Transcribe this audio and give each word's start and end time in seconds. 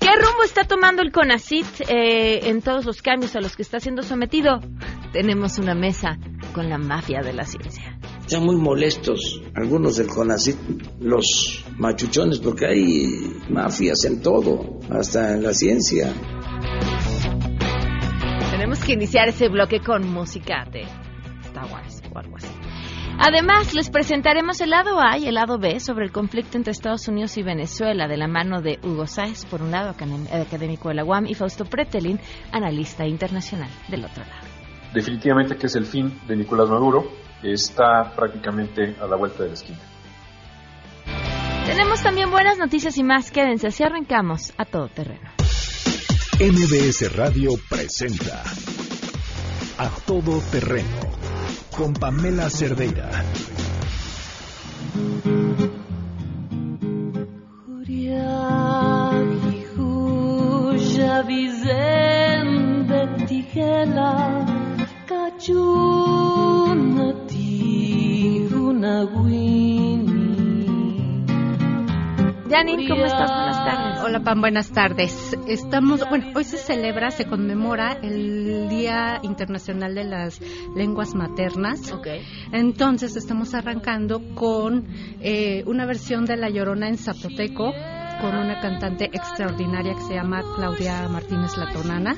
¿Qué 0.00 0.08
rumbo 0.16 0.42
está 0.42 0.64
tomando 0.64 1.02
el 1.02 1.12
CONACIT 1.12 1.66
eh, 1.90 2.48
en 2.48 2.62
todos 2.62 2.86
los 2.86 3.02
cambios 3.02 3.36
a 3.36 3.42
los 3.42 3.56
que 3.56 3.60
está 3.60 3.78
siendo 3.78 4.02
sometido? 4.02 4.60
Tenemos 5.12 5.58
una 5.58 5.74
mesa 5.74 6.16
con 6.54 6.70
la 6.70 6.78
mafia 6.78 7.20
de 7.20 7.34
la 7.34 7.44
ciencia. 7.44 7.85
Están 8.26 8.44
muy 8.44 8.56
molestos 8.56 9.40
algunos 9.54 9.96
del 9.96 10.08
CONACIT, 10.08 10.56
los 11.00 11.64
machuchones, 11.78 12.40
porque 12.40 12.66
hay 12.66 13.06
mafias 13.48 14.04
en 14.04 14.20
todo, 14.20 14.80
hasta 14.90 15.34
en 15.34 15.44
la 15.44 15.52
ciencia. 15.52 16.12
Tenemos 18.50 18.80
que 18.84 18.94
iniciar 18.94 19.28
ese 19.28 19.48
bloque 19.48 19.78
con 19.80 20.08
música 20.12 20.64
de 20.72 20.82
Star 21.44 21.66
Wars 21.72 22.02
o 22.12 22.18
algo 22.18 22.36
así. 22.36 22.48
Además, 23.18 23.72
les 23.74 23.88
presentaremos 23.90 24.60
el 24.60 24.70
lado 24.70 25.00
A 25.00 25.16
y 25.18 25.26
el 25.28 25.34
lado 25.36 25.58
B 25.58 25.78
sobre 25.78 26.04
el 26.04 26.12
conflicto 26.12 26.58
entre 26.58 26.72
Estados 26.72 27.06
Unidos 27.08 27.38
y 27.38 27.42
Venezuela 27.44 28.08
de 28.08 28.16
la 28.16 28.26
mano 28.26 28.60
de 28.60 28.78
Hugo 28.82 29.06
Sáez, 29.06 29.44
por 29.46 29.62
un 29.62 29.70
lado, 29.70 29.94
académ- 29.94 30.28
académico 30.32 30.88
de 30.88 30.96
la 30.96 31.04
UAM, 31.04 31.26
y 31.26 31.34
Fausto 31.34 31.64
Pretelin, 31.64 32.18
analista 32.52 33.06
internacional, 33.06 33.70
del 33.88 34.04
otro 34.04 34.24
lado. 34.24 34.46
definitivamente 34.92 35.56
que 35.56 35.66
es 35.66 35.76
el 35.76 35.84
fin 35.84 36.12
de 36.26 36.36
Nicolás 36.36 36.68
Maduro, 36.70 37.04
está 37.52 38.14
prácticamente 38.14 38.96
a 39.00 39.06
la 39.06 39.16
vuelta 39.16 39.42
de 39.42 39.48
la 39.48 39.54
esquina. 39.54 39.78
Tenemos 41.66 42.02
también 42.02 42.30
buenas 42.30 42.58
noticias 42.58 42.96
y 42.96 43.02
más. 43.02 43.30
Quédense, 43.30 43.66
así 43.66 43.82
arrancamos 43.82 44.52
a 44.56 44.64
todo 44.64 44.88
terreno. 44.88 45.30
MBS 46.38 47.16
Radio 47.16 47.52
presenta 47.68 48.42
A 49.78 49.88
Todo 50.06 50.40
Terreno 50.52 51.10
con 51.76 51.94
Pamela 51.94 52.50
Cerdeira. 52.50 53.10
Janine, 72.50 72.88
¿cómo 72.88 73.04
estás? 73.06 73.30
Buenas 73.30 73.64
tardes. 73.64 74.04
Hola 74.04 74.20
Pam, 74.20 74.40
buenas 74.40 74.70
tardes. 74.70 75.36
Estamos, 75.48 76.06
bueno, 76.10 76.26
hoy 76.34 76.44
se 76.44 76.58
celebra, 76.58 77.10
se 77.10 77.24
conmemora 77.24 77.98
el 78.02 78.68
Día 78.68 79.20
Internacional 79.22 79.94
de 79.94 80.04
las 80.04 80.40
Lenguas 80.76 81.14
Maternas. 81.14 81.90
Ok. 81.90 82.06
Entonces 82.52 83.16
estamos 83.16 83.54
arrancando 83.54 84.20
con 84.34 84.86
eh, 85.20 85.64
una 85.66 85.86
versión 85.86 86.26
de 86.26 86.36
La 86.36 86.50
Llorona 86.50 86.88
en 86.88 86.98
zapoteco 86.98 87.72
con 88.20 88.34
una 88.34 88.60
cantante 88.60 89.06
extraordinaria 89.06 89.94
que 89.94 90.02
se 90.02 90.14
llama 90.14 90.42
Claudia 90.54 91.08
Martínez 91.08 91.56
Latonana. 91.56 92.16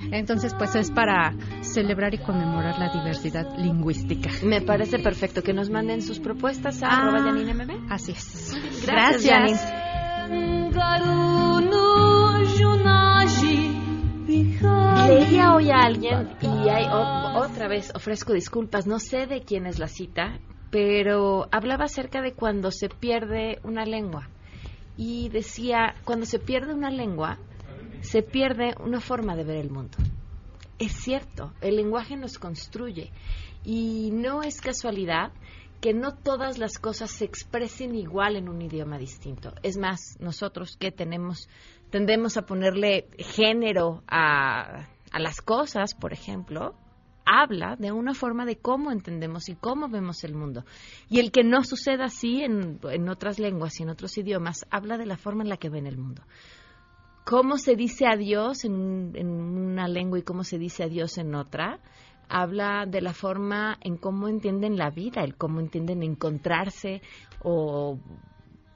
Entonces, 0.00 0.54
pues 0.54 0.74
es 0.76 0.90
para 0.90 1.34
celebrar 1.62 2.14
y 2.14 2.18
conmemorar 2.18 2.78
la 2.78 2.92
diversidad 2.92 3.56
lingüística. 3.58 4.30
Me 4.42 4.60
parece 4.60 4.98
perfecto 4.98 5.42
que 5.42 5.52
nos 5.52 5.70
manden 5.70 6.02
sus 6.02 6.20
propuestas 6.20 6.82
a 6.82 6.88
Ah. 6.88 6.96
arroba 7.02 7.22
Janine 7.22 7.54
MB. 7.54 7.86
Así 7.90 8.12
es. 8.12 8.54
Gracias, 8.86 9.32
Janine. 9.32 10.66
Leía 15.08 15.54
hoy 15.54 15.70
a 15.70 15.80
alguien 15.80 16.30
y 16.40 16.68
hay 16.68 16.86
o- 16.86 17.38
otra 17.38 17.68
vez 17.68 17.92
ofrezco 17.94 18.32
disculpas, 18.32 18.86
no 18.86 18.98
sé 18.98 19.26
de 19.26 19.42
quién 19.42 19.66
es 19.66 19.78
la 19.78 19.88
cita, 19.88 20.38
pero 20.70 21.46
hablaba 21.52 21.84
acerca 21.84 22.20
de 22.22 22.32
cuando 22.32 22.70
se 22.70 22.88
pierde 22.88 23.58
una 23.62 23.84
lengua 23.84 24.28
y 24.96 25.28
decía, 25.28 25.94
cuando 26.04 26.26
se 26.26 26.38
pierde 26.38 26.74
una 26.74 26.90
lengua, 26.90 27.38
se 28.06 28.22
pierde 28.22 28.74
una 28.80 29.00
forma 29.00 29.34
de 29.34 29.44
ver 29.44 29.56
el 29.56 29.70
mundo. 29.70 29.98
Es 30.78 30.92
cierto, 30.92 31.52
el 31.60 31.76
lenguaje 31.76 32.16
nos 32.16 32.38
construye 32.38 33.10
y 33.64 34.10
no 34.12 34.42
es 34.42 34.60
casualidad 34.60 35.32
que 35.80 35.92
no 35.92 36.12
todas 36.14 36.58
las 36.58 36.78
cosas 36.78 37.10
se 37.10 37.24
expresen 37.24 37.94
igual 37.94 38.36
en 38.36 38.48
un 38.48 38.62
idioma 38.62 38.98
distinto. 38.98 39.52
Es 39.62 39.76
más, 39.76 40.16
nosotros 40.20 40.76
que 40.76 40.92
tenemos 40.92 41.48
tendemos 41.90 42.36
a 42.36 42.42
ponerle 42.42 43.08
género 43.18 44.02
a, 44.08 44.88
las 45.18 45.40
cosas, 45.40 45.94
por 45.94 46.12
ejemplo, 46.12 46.74
habla 47.24 47.76
de 47.76 47.90
una 47.90 48.14
forma 48.14 48.44
de 48.44 48.56
cómo 48.56 48.92
entendemos 48.92 49.48
y 49.48 49.56
cómo 49.56 49.88
vemos 49.88 50.22
el 50.24 50.34
mundo. 50.34 50.64
Y 51.08 51.20
el 51.20 51.32
que 51.32 51.42
no 51.42 51.64
suceda 51.64 52.04
así 52.04 52.42
en, 52.42 52.78
en 52.82 53.08
otras 53.08 53.38
lenguas 53.38 53.80
y 53.80 53.82
en 53.82 53.90
otros 53.90 54.16
idiomas, 54.18 54.66
habla 54.70 54.98
de 54.98 55.06
la 55.06 55.16
forma 55.16 55.42
en 55.42 55.48
la 55.48 55.56
que 55.56 55.70
ven 55.70 55.86
el 55.86 55.96
mundo 55.96 56.22
cómo 57.26 57.58
se 57.58 57.74
dice 57.74 58.06
adiós 58.06 58.64
en, 58.64 59.10
en 59.16 59.28
una 59.28 59.88
lengua 59.88 60.20
y 60.20 60.22
cómo 60.22 60.44
se 60.44 60.58
dice 60.58 60.84
adiós 60.84 61.18
en 61.18 61.34
otra, 61.34 61.80
habla 62.28 62.86
de 62.86 63.00
la 63.00 63.12
forma 63.12 63.78
en 63.80 63.96
cómo 63.96 64.28
entienden 64.28 64.76
la 64.76 64.90
vida, 64.90 65.24
el 65.24 65.36
cómo 65.36 65.58
entienden 65.58 66.04
encontrarse 66.04 67.02
o, 67.42 67.98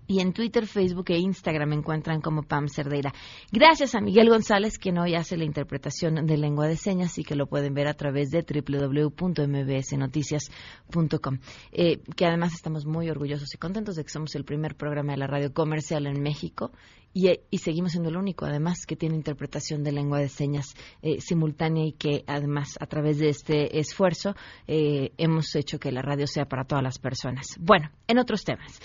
y 0.07 0.19
en 0.19 0.33
Twitter, 0.33 0.67
Facebook 0.67 1.05
e 1.09 1.17
Instagram 1.17 1.69
me 1.69 1.75
encuentran 1.75 2.19
como 2.21 2.43
Pam 2.43 2.67
Cerdeira. 2.67 3.13
Gracias 3.51 3.95
a 3.95 4.01
Miguel 4.01 4.29
González, 4.29 4.77
quien 4.77 4.97
hoy 4.97 5.15
hace 5.15 5.37
la 5.37 5.45
interpretación 5.45 6.25
de 6.25 6.37
lengua 6.37 6.67
de 6.67 6.75
señas 6.77 7.17
y 7.17 7.23
que 7.23 7.35
lo 7.35 7.47
pueden 7.47 7.73
ver 7.73 7.87
a 7.87 7.93
través 7.93 8.29
de 8.29 8.43
www.mbsnoticias.com. 8.43 11.39
Eh, 11.71 12.01
que 12.15 12.25
además 12.25 12.53
estamos 12.53 12.85
muy 12.85 13.09
orgullosos 13.09 13.53
y 13.53 13.57
contentos 13.57 13.95
de 13.95 14.03
que 14.03 14.09
somos 14.09 14.35
el 14.35 14.43
primer 14.45 14.75
programa 14.75 15.13
de 15.13 15.19
la 15.19 15.27
radio 15.27 15.53
comercial 15.53 16.07
en 16.07 16.21
México 16.21 16.71
y, 17.13 17.27
eh, 17.27 17.43
y 17.51 17.59
seguimos 17.59 17.91
siendo 17.91 18.09
el 18.09 18.17
único, 18.17 18.45
además, 18.45 18.85
que 18.85 18.95
tiene 18.95 19.15
interpretación 19.15 19.83
de 19.83 19.91
lengua 19.91 20.19
de 20.19 20.29
señas 20.29 20.73
eh, 21.01 21.21
simultánea 21.21 21.85
y 21.85 21.93
que, 21.93 22.23
además, 22.27 22.77
a 22.79 22.87
través 22.87 23.19
de 23.19 23.29
este 23.29 23.79
esfuerzo, 23.79 24.35
eh, 24.67 25.11
hemos 25.17 25.55
hecho 25.55 25.79
que 25.79 25.91
la 25.91 26.01
radio 26.01 26.25
sea 26.25 26.45
para 26.45 26.65
todas 26.65 26.83
las 26.83 26.97
personas. 26.97 27.45
Bueno, 27.59 27.89
en 28.07 28.17
otros 28.17 28.43
temas. 28.43 28.79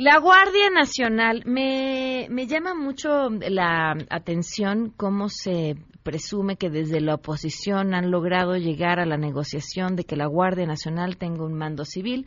La 0.00 0.18
Guardia 0.18 0.70
Nacional, 0.70 1.42
me, 1.44 2.26
me 2.30 2.46
llama 2.46 2.74
mucho 2.74 3.28
la 3.28 3.94
atención 4.08 4.94
cómo 4.96 5.28
se 5.28 5.76
presume 6.02 6.56
que 6.56 6.70
desde 6.70 7.02
la 7.02 7.16
oposición 7.16 7.92
han 7.92 8.10
logrado 8.10 8.56
llegar 8.56 8.98
a 8.98 9.04
la 9.04 9.18
negociación 9.18 9.96
de 9.96 10.04
que 10.04 10.16
la 10.16 10.24
Guardia 10.24 10.64
Nacional 10.64 11.18
tenga 11.18 11.44
un 11.44 11.52
mando 11.52 11.84
civil, 11.84 12.26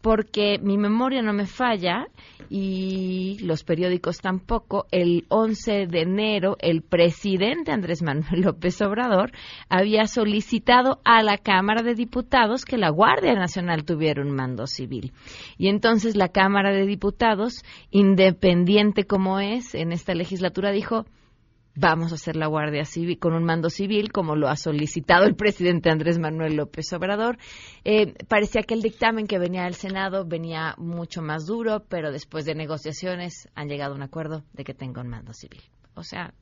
porque 0.00 0.58
mi 0.62 0.78
memoria 0.78 1.22
no 1.22 1.32
me 1.32 1.46
falla 1.46 2.06
y 2.50 3.38
los 3.42 3.64
periódicos 3.64 4.18
tampoco. 4.18 4.86
El 4.90 5.26
11 5.28 5.86
de 5.86 6.02
enero, 6.02 6.56
el 6.60 6.82
presidente 6.82 7.72
Andrés 7.72 8.02
Manuel 8.02 8.40
López 8.44 8.80
Obrador 8.80 9.32
había 9.68 10.06
solicitado 10.06 11.00
a 11.04 11.22
la 11.22 11.38
Cámara 11.38 11.82
de 11.82 11.94
Diputados 11.94 12.64
que 12.64 12.78
la 12.78 12.90
Guardia 12.90 13.34
Nacional 13.34 13.84
tuviera 13.84 14.22
un 14.22 14.30
mando 14.30 14.66
civil. 14.66 15.12
Y 15.56 15.68
entonces 15.68 16.16
la 16.16 16.28
Cámara 16.28 16.70
de 16.72 16.86
Diputados, 16.86 17.64
independiente 17.90 19.04
como 19.04 19.40
es 19.40 19.74
en 19.74 19.92
esta 19.92 20.14
legislatura, 20.14 20.70
dijo, 20.70 21.04
vamos 21.78 22.12
a 22.12 22.16
hacer 22.16 22.36
la 22.36 22.46
Guardia 22.46 22.84
Civil 22.84 23.18
con 23.18 23.34
un 23.34 23.44
mando 23.44 23.70
civil, 23.70 24.10
como 24.10 24.34
lo 24.34 24.48
ha 24.48 24.56
solicitado 24.56 25.24
el 25.26 25.36
presidente 25.36 25.90
Andrés 25.90 26.18
Manuel 26.18 26.56
López 26.56 26.92
Obrador. 26.92 27.38
Eh, 27.84 28.14
parecía 28.26 28.62
que 28.62 28.74
el 28.74 28.82
dictamen 28.82 29.26
que 29.26 29.38
venía 29.38 29.64
del 29.64 29.74
Senado 29.74 30.24
venía 30.26 30.74
mucho 30.76 31.22
más 31.22 31.46
duro, 31.46 31.84
pero 31.88 32.10
después 32.10 32.44
de 32.44 32.54
negociaciones 32.54 33.48
han 33.54 33.68
llegado 33.68 33.92
a 33.92 33.96
un 33.96 34.02
acuerdo 34.02 34.44
de 34.52 34.64
que 34.64 34.74
tenga 34.74 35.02
un 35.02 35.08
mando 35.08 35.32
civil. 35.32 35.62
O 35.94 36.02
sea, 36.02 36.34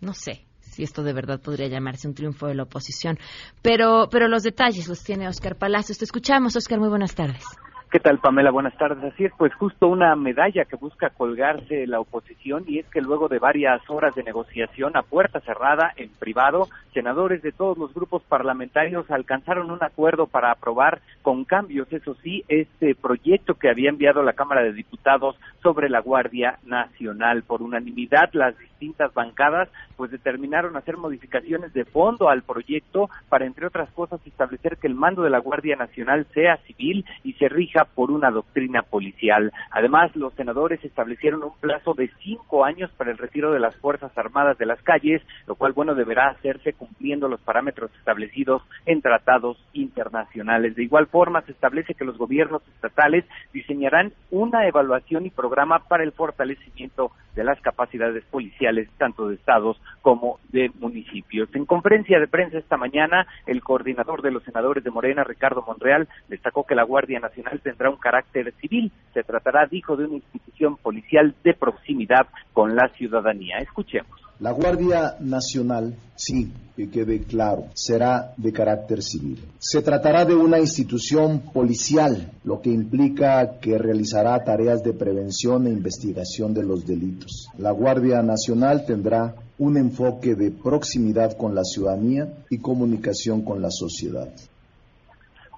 no 0.00 0.14
sé 0.14 0.46
si 0.60 0.84
esto 0.84 1.02
de 1.02 1.12
verdad 1.12 1.40
podría 1.40 1.66
llamarse 1.66 2.06
un 2.06 2.14
triunfo 2.14 2.46
de 2.46 2.54
la 2.54 2.62
oposición, 2.62 3.18
pero, 3.60 4.08
pero 4.10 4.28
los 4.28 4.42
detalles 4.42 4.88
los 4.88 5.02
tiene 5.02 5.28
Oscar 5.28 5.56
Palacios. 5.56 5.98
Te 5.98 6.04
escuchamos, 6.04 6.54
Oscar, 6.54 6.78
muy 6.78 6.88
buenas 6.88 7.14
tardes. 7.14 7.44
¿Qué 7.92 8.00
tal, 8.00 8.20
Pamela? 8.20 8.50
Buenas 8.50 8.74
tardes. 8.78 9.04
Así 9.04 9.26
es, 9.26 9.32
pues 9.36 9.52
justo 9.52 9.86
una 9.86 10.16
medalla 10.16 10.64
que 10.64 10.76
busca 10.76 11.10
colgarse 11.10 11.86
la 11.86 12.00
oposición 12.00 12.64
y 12.66 12.78
es 12.78 12.86
que 12.86 13.02
luego 13.02 13.28
de 13.28 13.38
varias 13.38 13.82
horas 13.90 14.14
de 14.14 14.22
negociación 14.22 14.96
a 14.96 15.02
puerta 15.02 15.40
cerrada, 15.40 15.92
en 15.96 16.08
privado, 16.08 16.68
senadores 16.94 17.42
de 17.42 17.52
todos 17.52 17.76
los 17.76 17.92
grupos 17.92 18.22
parlamentarios 18.22 19.10
alcanzaron 19.10 19.70
un 19.70 19.84
acuerdo 19.84 20.26
para 20.26 20.50
aprobar 20.50 21.02
con 21.20 21.44
cambios, 21.44 21.92
eso 21.92 22.16
sí, 22.22 22.44
este 22.48 22.94
proyecto 22.94 23.56
que 23.56 23.68
había 23.68 23.90
enviado 23.90 24.22
la 24.22 24.32
Cámara 24.32 24.62
de 24.62 24.72
Diputados 24.72 25.36
sobre 25.62 25.90
la 25.90 26.00
Guardia 26.00 26.58
Nacional. 26.64 27.42
Por 27.42 27.60
unanimidad, 27.60 28.30
las 28.32 28.58
distintas 28.58 29.12
bancadas 29.12 29.68
pues 29.98 30.10
determinaron 30.10 30.76
hacer 30.76 30.96
modificaciones 30.96 31.74
de 31.74 31.84
fondo 31.84 32.30
al 32.30 32.42
proyecto 32.42 33.10
para, 33.28 33.44
entre 33.44 33.66
otras 33.66 33.90
cosas, 33.92 34.20
establecer 34.26 34.78
que 34.78 34.86
el 34.86 34.94
mando 34.94 35.22
de 35.22 35.30
la 35.30 35.38
Guardia 35.38 35.76
Nacional 35.76 36.26
sea 36.32 36.56
civil 36.66 37.04
y 37.22 37.34
se 37.34 37.50
rija 37.50 37.81
por 37.84 38.10
una 38.10 38.30
doctrina 38.30 38.82
policial. 38.82 39.52
Además, 39.70 40.14
los 40.16 40.34
senadores 40.34 40.84
establecieron 40.84 41.42
un 41.42 41.52
plazo 41.60 41.94
de 41.94 42.10
cinco 42.22 42.64
años 42.64 42.90
para 42.96 43.10
el 43.10 43.18
retiro 43.18 43.52
de 43.52 43.60
las 43.60 43.76
Fuerzas 43.76 44.16
Armadas 44.16 44.58
de 44.58 44.66
las 44.66 44.82
calles, 44.82 45.22
lo 45.46 45.54
cual, 45.54 45.72
bueno, 45.72 45.94
deberá 45.94 46.28
hacerse 46.28 46.72
cumpliendo 46.72 47.28
los 47.28 47.40
parámetros 47.40 47.90
establecidos 47.98 48.62
en 48.86 49.02
tratados 49.02 49.56
internacionales. 49.72 50.74
De 50.76 50.84
igual 50.84 51.06
forma, 51.06 51.42
se 51.42 51.52
establece 51.52 51.94
que 51.94 52.04
los 52.04 52.18
gobiernos 52.18 52.62
estatales 52.74 53.24
diseñarán 53.52 54.12
una 54.30 54.66
evaluación 54.66 55.26
y 55.26 55.30
programa 55.30 55.80
para 55.88 56.04
el 56.04 56.12
fortalecimiento 56.12 57.12
de 57.34 57.44
las 57.44 57.60
capacidades 57.60 58.24
policiales 58.24 58.88
tanto 58.98 59.28
de 59.28 59.36
estados 59.36 59.80
como 60.02 60.38
de 60.50 60.70
municipios. 60.78 61.48
En 61.54 61.64
conferencia 61.64 62.20
de 62.20 62.28
prensa 62.28 62.58
esta 62.58 62.76
mañana, 62.76 63.26
el 63.46 63.62
coordinador 63.62 64.22
de 64.22 64.30
los 64.30 64.42
senadores 64.44 64.84
de 64.84 64.90
Morena, 64.90 65.24
Ricardo 65.24 65.64
Monreal, 65.66 66.08
destacó 66.28 66.64
que 66.64 66.74
la 66.74 66.82
Guardia 66.82 67.20
Nacional 67.20 67.60
tendrá 67.72 67.90
un 67.90 67.96
carácter 67.96 68.52
civil. 68.60 68.92
Se 69.14 69.22
tratará, 69.22 69.66
dijo, 69.66 69.96
de 69.96 70.04
una 70.04 70.16
institución 70.16 70.76
policial 70.76 71.34
de 71.42 71.54
proximidad 71.54 72.26
con 72.52 72.76
la 72.76 72.88
ciudadanía. 72.96 73.56
Escuchemos. 73.58 74.20
La 74.40 74.50
Guardia 74.50 75.16
Nacional, 75.20 75.94
sí, 76.16 76.52
que 76.76 76.90
quede 76.90 77.20
claro, 77.20 77.66
será 77.74 78.32
de 78.36 78.52
carácter 78.52 79.00
civil. 79.00 79.38
Se 79.58 79.82
tratará 79.82 80.24
de 80.24 80.34
una 80.34 80.58
institución 80.58 81.42
policial, 81.52 82.32
lo 82.42 82.60
que 82.60 82.70
implica 82.70 83.60
que 83.60 83.78
realizará 83.78 84.42
tareas 84.42 84.82
de 84.82 84.94
prevención 84.94 85.66
e 85.66 85.70
investigación 85.70 86.54
de 86.54 86.64
los 86.64 86.86
delitos. 86.86 87.48
La 87.56 87.70
Guardia 87.70 88.20
Nacional 88.22 88.84
tendrá 88.84 89.34
un 89.58 89.76
enfoque 89.76 90.34
de 90.34 90.50
proximidad 90.50 91.36
con 91.36 91.54
la 91.54 91.62
ciudadanía 91.62 92.32
y 92.50 92.58
comunicación 92.58 93.42
con 93.42 93.62
la 93.62 93.70
sociedad. 93.70 94.28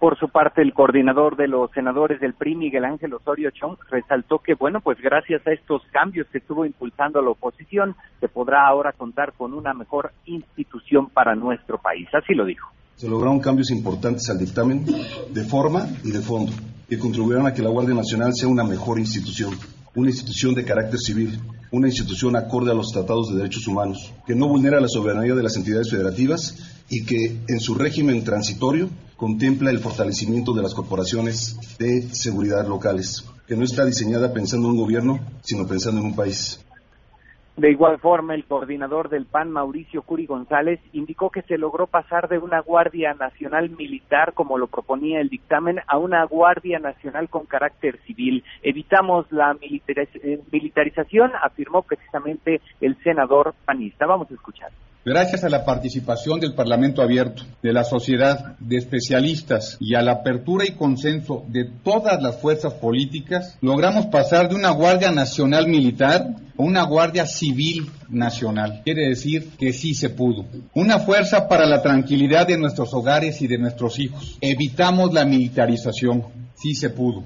Por 0.00 0.18
su 0.18 0.28
parte, 0.28 0.60
el 0.60 0.74
coordinador 0.74 1.36
de 1.36 1.48
los 1.48 1.70
senadores 1.70 2.20
del 2.20 2.34
PRI, 2.34 2.56
Miguel 2.56 2.84
Ángel 2.84 3.14
Osorio 3.14 3.50
Chong, 3.50 3.76
resaltó 3.90 4.38
que, 4.38 4.54
bueno, 4.54 4.80
pues 4.80 4.98
gracias 5.00 5.46
a 5.46 5.52
estos 5.52 5.82
cambios 5.92 6.26
que 6.28 6.38
estuvo 6.38 6.66
impulsando 6.66 7.22
la 7.22 7.30
oposición, 7.30 7.94
se 8.20 8.28
podrá 8.28 8.66
ahora 8.66 8.92
contar 8.92 9.32
con 9.32 9.54
una 9.54 9.72
mejor 9.72 10.12
institución 10.26 11.08
para 11.08 11.34
nuestro 11.34 11.78
país. 11.78 12.08
Así 12.12 12.34
lo 12.34 12.44
dijo. 12.44 12.68
Se 12.96 13.08
lograron 13.08 13.40
cambios 13.40 13.70
importantes 13.70 14.28
al 14.30 14.38
dictamen 14.38 14.84
de 14.84 15.44
forma 15.44 15.86
y 16.04 16.10
de 16.12 16.20
fondo, 16.20 16.52
que 16.88 16.98
contribuirán 16.98 17.46
a 17.46 17.54
que 17.54 17.62
la 17.62 17.70
Guardia 17.70 17.94
Nacional 17.94 18.32
sea 18.34 18.48
una 18.48 18.64
mejor 18.64 18.98
institución, 18.98 19.54
una 19.94 20.10
institución 20.10 20.54
de 20.54 20.64
carácter 20.64 20.98
civil, 20.98 21.38
una 21.70 21.88
institución 21.88 22.36
acorde 22.36 22.70
a 22.70 22.74
los 22.74 22.92
tratados 22.92 23.30
de 23.30 23.36
derechos 23.36 23.66
humanos, 23.66 24.12
que 24.26 24.34
no 24.34 24.48
vulnera 24.48 24.80
la 24.80 24.88
soberanía 24.88 25.34
de 25.34 25.42
las 25.42 25.56
entidades 25.56 25.90
federativas 25.90 26.56
y 26.88 27.04
que 27.04 27.40
en 27.48 27.60
su 27.60 27.74
régimen 27.74 28.24
transitorio 28.24 28.90
contempla 29.16 29.70
el 29.70 29.78
fortalecimiento 29.78 30.52
de 30.52 30.62
las 30.62 30.74
corporaciones 30.74 31.56
de 31.78 32.08
seguridad 32.12 32.66
locales, 32.66 33.24
que 33.46 33.56
no 33.56 33.64
está 33.64 33.84
diseñada 33.84 34.32
pensando 34.32 34.68
en 34.68 34.74
un 34.74 34.80
gobierno, 34.80 35.20
sino 35.42 35.66
pensando 35.66 36.00
en 36.00 36.08
un 36.08 36.16
país. 36.16 36.63
De 37.56 37.70
igual 37.70 37.98
forma, 38.00 38.34
el 38.34 38.46
coordinador 38.46 39.08
del 39.08 39.26
PAN, 39.26 39.52
Mauricio 39.52 40.02
Curi 40.02 40.26
González, 40.26 40.80
indicó 40.92 41.30
que 41.30 41.42
se 41.42 41.56
logró 41.56 41.86
pasar 41.86 42.28
de 42.28 42.38
una 42.38 42.58
Guardia 42.60 43.14
Nacional 43.14 43.70
militar, 43.70 44.32
como 44.32 44.58
lo 44.58 44.66
proponía 44.66 45.20
el 45.20 45.28
dictamen, 45.28 45.80
a 45.86 45.96
una 45.98 46.24
Guardia 46.24 46.80
Nacional 46.80 47.28
con 47.28 47.46
carácter 47.46 48.00
civil. 48.06 48.42
Evitamos 48.62 49.30
la 49.30 49.56
eh, 49.60 50.40
militarización, 50.50 51.30
afirmó 51.40 51.82
precisamente 51.82 52.60
el 52.80 52.96
senador 53.04 53.54
panista. 53.64 54.04
Vamos 54.04 54.28
a 54.32 54.34
escuchar. 54.34 54.72
Gracias 55.04 55.44
a 55.44 55.50
la 55.50 55.66
participación 55.66 56.40
del 56.40 56.54
Parlamento 56.54 57.02
abierto, 57.02 57.42
de 57.62 57.74
la 57.74 57.84
sociedad, 57.84 58.56
de 58.58 58.78
especialistas 58.78 59.76
y 59.78 59.94
a 59.94 60.00
la 60.00 60.12
apertura 60.12 60.64
y 60.66 60.72
consenso 60.72 61.44
de 61.48 61.66
todas 61.84 62.22
las 62.22 62.38
fuerzas 62.40 62.72
políticas, 62.72 63.58
logramos 63.60 64.06
pasar 64.06 64.48
de 64.48 64.54
una 64.54 64.70
Guardia 64.70 65.10
Nacional 65.10 65.68
Militar 65.68 66.36
a 66.56 66.62
una 66.62 66.84
Guardia 66.84 67.26
Civil 67.26 67.90
Nacional. 68.08 68.80
Quiere 68.82 69.08
decir 69.10 69.50
que 69.58 69.74
sí 69.74 69.92
se 69.92 70.08
pudo. 70.08 70.46
Una 70.72 70.98
fuerza 70.98 71.48
para 71.48 71.66
la 71.66 71.82
tranquilidad 71.82 72.46
de 72.46 72.56
nuestros 72.56 72.94
hogares 72.94 73.42
y 73.42 73.46
de 73.46 73.58
nuestros 73.58 73.98
hijos. 73.98 74.38
Evitamos 74.40 75.12
la 75.12 75.26
militarización. 75.26 76.24
Sí 76.54 76.74
se 76.74 76.88
pudo. 76.88 77.24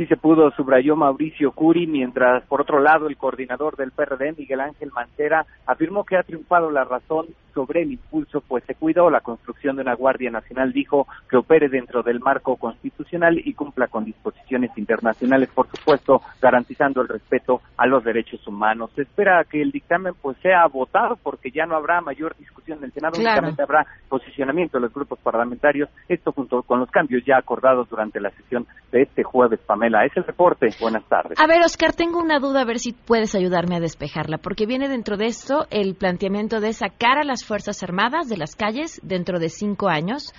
Sí 0.00 0.06
se 0.06 0.16
pudo, 0.16 0.50
subrayó 0.52 0.96
Mauricio 0.96 1.52
Curi, 1.52 1.86
mientras 1.86 2.42
por 2.44 2.62
otro 2.62 2.80
lado 2.80 3.06
el 3.06 3.18
coordinador 3.18 3.76
del 3.76 3.90
PRD, 3.90 4.32
Miguel 4.32 4.60
Ángel 4.60 4.90
Mancera, 4.92 5.44
afirmó 5.66 6.04
que 6.04 6.16
ha 6.16 6.22
triunfado 6.22 6.70
la 6.70 6.84
razón 6.84 7.26
sobre 7.52 7.82
el 7.82 7.92
impulso, 7.92 8.40
pues 8.40 8.64
se 8.64 8.74
cuidó 8.74 9.10
la 9.10 9.20
construcción 9.20 9.76
de 9.76 9.82
una 9.82 9.94
Guardia 9.94 10.30
Nacional, 10.30 10.72
dijo 10.72 11.06
que 11.28 11.36
opere 11.36 11.68
dentro 11.68 12.02
del 12.02 12.20
marco 12.20 12.56
constitucional 12.56 13.40
y 13.44 13.52
cumpla 13.52 13.88
con 13.88 14.04
disposiciones 14.04 14.70
internacionales, 14.76 15.50
por 15.54 15.66
supuesto, 15.68 16.22
garantizando 16.40 17.02
el 17.02 17.08
respeto 17.08 17.60
a 17.76 17.86
los 17.86 18.02
derechos 18.04 18.46
humanos. 18.46 18.90
Se 18.94 19.02
espera 19.02 19.44
que 19.44 19.60
el 19.60 19.70
dictamen 19.70 20.14
pues 20.22 20.36
sea 20.38 20.66
votado 20.66 21.16
porque 21.22 21.50
ya 21.50 21.66
no 21.66 21.76
habrá 21.76 22.00
mayor 22.00 22.36
discusión 22.38 22.78
en 22.78 22.84
el 22.84 22.92
Senado, 22.92 23.18
únicamente 23.18 23.62
habrá 23.62 23.86
posicionamiento 24.08 24.78
de 24.78 24.82
los 24.82 24.94
grupos 24.94 25.18
parlamentarios, 25.18 25.88
esto 26.08 26.32
junto 26.32 26.62
con 26.62 26.80
los 26.80 26.90
cambios 26.90 27.24
ya 27.24 27.36
acordados 27.36 27.88
durante 27.88 28.20
la 28.20 28.30
sesión 28.30 28.66
de 28.92 29.02
este 29.02 29.22
jueves, 29.22 29.60
Pamela. 29.66 29.89
Es 30.04 30.16
el 30.16 30.24
reporte. 30.24 30.68
Buenas 30.80 31.04
tardes. 31.08 31.38
A 31.38 31.46
ver, 31.46 31.62
Oscar, 31.64 31.92
tengo 31.92 32.20
una 32.20 32.38
duda, 32.38 32.62
a 32.62 32.64
ver 32.64 32.78
si 32.78 32.92
puedes 32.92 33.34
ayudarme 33.34 33.76
a 33.76 33.80
despejarla, 33.80 34.38
porque 34.38 34.66
viene 34.66 34.88
dentro 34.88 35.16
de 35.16 35.26
esto 35.26 35.66
el 35.70 35.94
planteamiento 35.94 36.60
de 36.60 36.72
sacar 36.72 37.18
a 37.18 37.24
las 37.24 37.44
Fuerzas 37.44 37.82
Armadas 37.82 38.28
de 38.28 38.36
las 38.36 38.54
calles 38.54 39.00
dentro 39.02 39.38
de 39.38 39.48
cinco 39.48 39.88
años, 39.88 40.32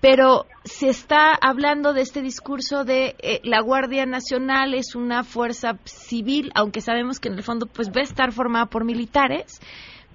pero 0.00 0.46
se 0.64 0.88
está 0.88 1.34
hablando 1.34 1.92
de 1.92 2.02
este 2.02 2.22
discurso 2.22 2.84
de 2.84 3.16
eh, 3.18 3.40
la 3.44 3.60
Guardia 3.60 4.06
Nacional 4.06 4.74
es 4.74 4.94
una 4.94 5.24
fuerza 5.24 5.78
civil, 5.84 6.50
aunque 6.54 6.80
sabemos 6.80 7.20
que 7.20 7.28
en 7.28 7.34
el 7.34 7.42
fondo 7.42 7.66
pues 7.66 7.88
va 7.88 8.00
a 8.00 8.04
estar 8.04 8.32
formada 8.32 8.66
por 8.66 8.84
militares, 8.84 9.60